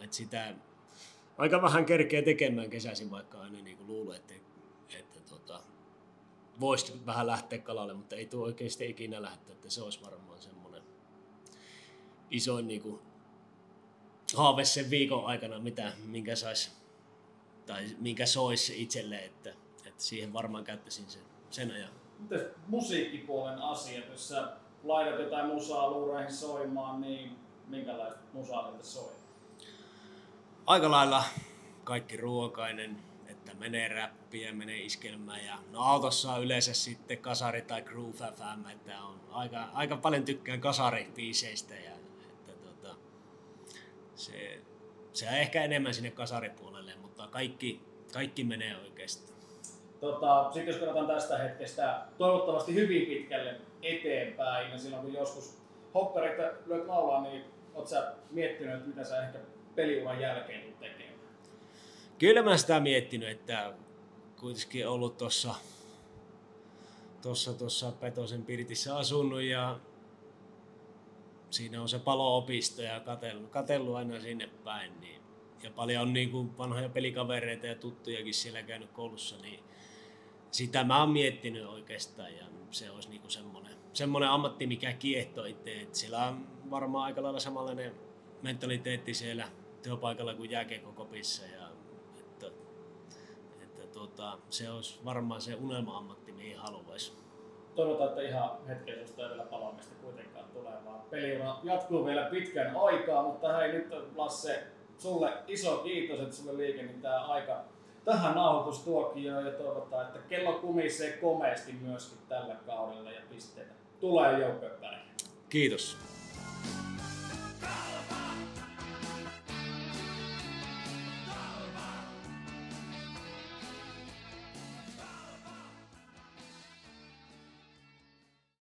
Et 0.00 0.12
sitä 0.12 0.54
aika 1.38 1.62
vähän 1.62 1.84
kerkeä 1.84 2.22
tekemään 2.22 2.70
kesäisin, 2.70 3.10
vaikka 3.10 3.40
aina 3.40 3.58
niin 3.58 3.76
kuin 3.76 3.86
luulen, 3.86 4.16
että, 4.16 4.34
että 4.98 5.20
tota, 5.20 5.60
voisi 6.60 7.06
vähän 7.06 7.26
lähteä 7.26 7.58
kalalle, 7.58 7.94
mutta 7.94 8.16
ei 8.16 8.26
tuo 8.26 8.44
oikeasti 8.44 8.90
ikinä 8.90 9.22
lähteä, 9.22 9.52
että 9.52 9.70
se 9.70 9.82
olisi 9.82 10.04
varmaan 10.04 10.42
semmoinen 10.42 10.82
isoin 12.30 12.68
niin 12.68 12.82
kuin, 12.82 13.00
haave 14.34 14.64
sen 14.64 14.90
viikon 14.90 15.26
aikana, 15.26 15.58
mitä, 15.58 15.92
minkä 16.04 16.36
sais, 16.36 16.72
tai 17.66 17.86
minkä 17.98 18.26
soisi 18.26 18.82
itselle, 18.82 19.18
että, 19.18 19.50
että 19.84 20.02
siihen 20.02 20.32
varmaan 20.32 20.64
käyttäisin 20.64 21.10
sen, 21.10 21.22
sen 21.50 21.70
ajan. 21.70 22.01
Mites 22.22 22.46
musiikkipuolen 22.66 23.58
asiat, 23.58 24.08
jos 24.08 24.28
sä 24.28 24.48
laitat 24.84 25.20
jotain 25.20 25.46
musaa 25.46 25.90
luuraihin 25.90 26.32
soimaan, 26.32 27.00
niin 27.00 27.36
minkälaista 27.68 28.20
musaa 28.32 28.62
sieltä 28.62 28.84
soi? 28.84 29.12
Aika 30.66 30.90
lailla 30.90 31.24
kaikki 31.84 32.16
ruokainen, 32.16 32.96
että 33.26 33.54
menee 33.54 33.88
räppiä, 33.88 34.52
menee 34.52 34.82
iskelmään 34.82 35.44
ja 35.44 35.58
no 35.70 35.80
autossa 35.80 36.32
on 36.32 36.44
yleensä 36.44 36.74
sitten 36.74 37.18
kasari 37.18 37.62
tai 37.62 37.82
groove 37.82 38.12
FM, 38.12 38.70
että 38.72 39.02
on 39.02 39.20
aika, 39.30 39.68
aika 39.72 39.96
paljon 39.96 40.24
tykkään 40.24 40.60
kasaribiiseistä 40.60 41.74
ja 41.74 41.92
että 42.28 42.52
tota, 42.52 42.94
se, 44.14 44.62
se 45.12 45.28
on 45.28 45.34
ehkä 45.34 45.64
enemmän 45.64 45.94
sinne 45.94 46.10
kasaripuolelle, 46.10 46.96
mutta 47.02 47.26
kaikki, 47.26 47.80
kaikki 48.12 48.44
menee 48.44 48.76
oikeastaan. 48.76 49.31
Tota, 50.02 50.50
Sitten 50.52 50.72
jos 50.72 50.76
katsotaan 50.76 51.06
tästä 51.06 51.38
hetkestä 51.38 52.02
toivottavasti 52.18 52.74
hyvin 52.74 53.06
pitkälle 53.06 53.60
eteenpäin, 53.82 54.70
ja 54.70 54.78
silloin 54.78 55.02
kun 55.02 55.12
joskus 55.12 55.58
hokkarit 55.94 56.38
lyöt 56.66 56.86
laulaa, 56.86 57.22
niin 57.22 57.44
oot 57.74 57.88
sä 57.88 58.12
miettinyt, 58.30 58.74
että 58.74 58.88
mitä 58.88 59.04
sä 59.04 59.22
ehkä 59.22 59.38
peliuran 59.74 60.20
jälkeen 60.20 60.60
tulet 60.60 60.78
tekemään? 60.78 61.18
Kyllä 62.18 62.42
mä 62.42 62.56
sitä 62.56 62.80
miettinyt, 62.80 63.28
että 63.28 63.72
kuitenkin 64.40 64.88
ollut 64.88 65.16
tuossa 65.16 65.54
tuossa, 67.22 67.54
tuossa 67.54 67.92
Petosen 67.92 68.44
Pirtissä 68.44 68.96
asunut 68.96 69.42
ja 69.42 69.80
siinä 71.50 71.82
on 71.82 71.88
se 71.88 71.98
paloopisto 71.98 72.82
ja 72.82 73.00
katellut, 73.00 73.50
katellut 73.50 73.96
aina 73.96 74.20
sinne 74.20 74.50
päin. 74.64 75.00
Niin, 75.00 75.22
ja 75.62 75.70
paljon 75.70 76.02
on 76.02 76.12
niin 76.12 76.30
kuin 76.30 76.58
vanhoja 76.58 76.88
pelikavereita 76.88 77.66
ja 77.66 77.74
tuttujakin 77.74 78.34
siellä 78.34 78.62
käynyt 78.62 78.90
koulussa, 78.90 79.36
niin 79.42 79.71
sitä 80.52 80.84
mä 80.84 81.00
oon 81.00 81.10
miettinyt 81.10 81.66
oikeastaan 81.66 82.36
ja 82.36 82.44
se 82.70 82.90
olisi 82.90 83.08
niinku 83.08 83.30
semmoinen, 83.30 83.76
semmoinen 83.92 84.30
ammatti, 84.30 84.66
mikä 84.66 84.92
kiehtoo 84.92 85.44
itse. 85.44 85.80
Et 85.80 85.94
sillä 85.94 86.26
on 86.26 86.46
varmaan 86.70 87.04
aika 87.04 87.22
lailla 87.22 87.40
samanlainen 87.40 87.94
mentaliteetti 88.42 89.14
siellä 89.14 89.48
työpaikalla 89.82 90.34
kuin 90.34 90.50
jääkiekkokopissa 90.50 91.46
ja 91.46 91.68
että, 92.18 92.46
että 93.62 93.86
tuota, 93.92 94.38
se 94.50 94.70
olisi 94.70 95.00
varmaan 95.04 95.40
se 95.40 95.54
unelma-ammatti, 95.54 96.32
mihin 96.32 96.58
haluaisi. 96.58 97.12
Toivotaan, 97.74 98.08
että 98.08 98.22
ihan 98.22 98.50
hetken 98.68 99.06
susta 99.06 99.22
ei 99.22 99.28
vielä 99.28 99.44
palaamista 99.44 99.94
kuitenkaan 99.94 100.44
tulee, 100.44 100.84
vaan 100.84 101.00
peliura 101.10 101.56
jatkuu 101.62 102.06
vielä 102.06 102.24
pitkän 102.30 102.76
aikaa, 102.76 103.22
mutta 103.22 103.56
hei 103.56 103.72
nyt 103.72 103.88
Lasse, 104.16 104.66
sulle 104.98 105.32
iso 105.46 105.76
kiitos, 105.76 106.20
että 106.20 106.36
sulle 106.36 106.56
liikeni 106.56 106.94
tämä 106.94 107.26
aika 107.26 107.64
tähän 108.04 108.34
nauhoitustuokioon 108.34 109.46
ja 109.46 109.52
toivotaan, 109.52 110.06
että 110.06 110.18
kello 110.28 110.52
kumisee 110.52 111.12
komeasti 111.12 111.72
myöskin 111.72 112.18
tällä 112.28 112.54
kaudella 112.66 113.10
ja 113.10 113.20
pisteitä 113.30 113.72
tulee 114.00 114.38
joukkojen 114.38 114.74
Kiitos. 115.48 115.96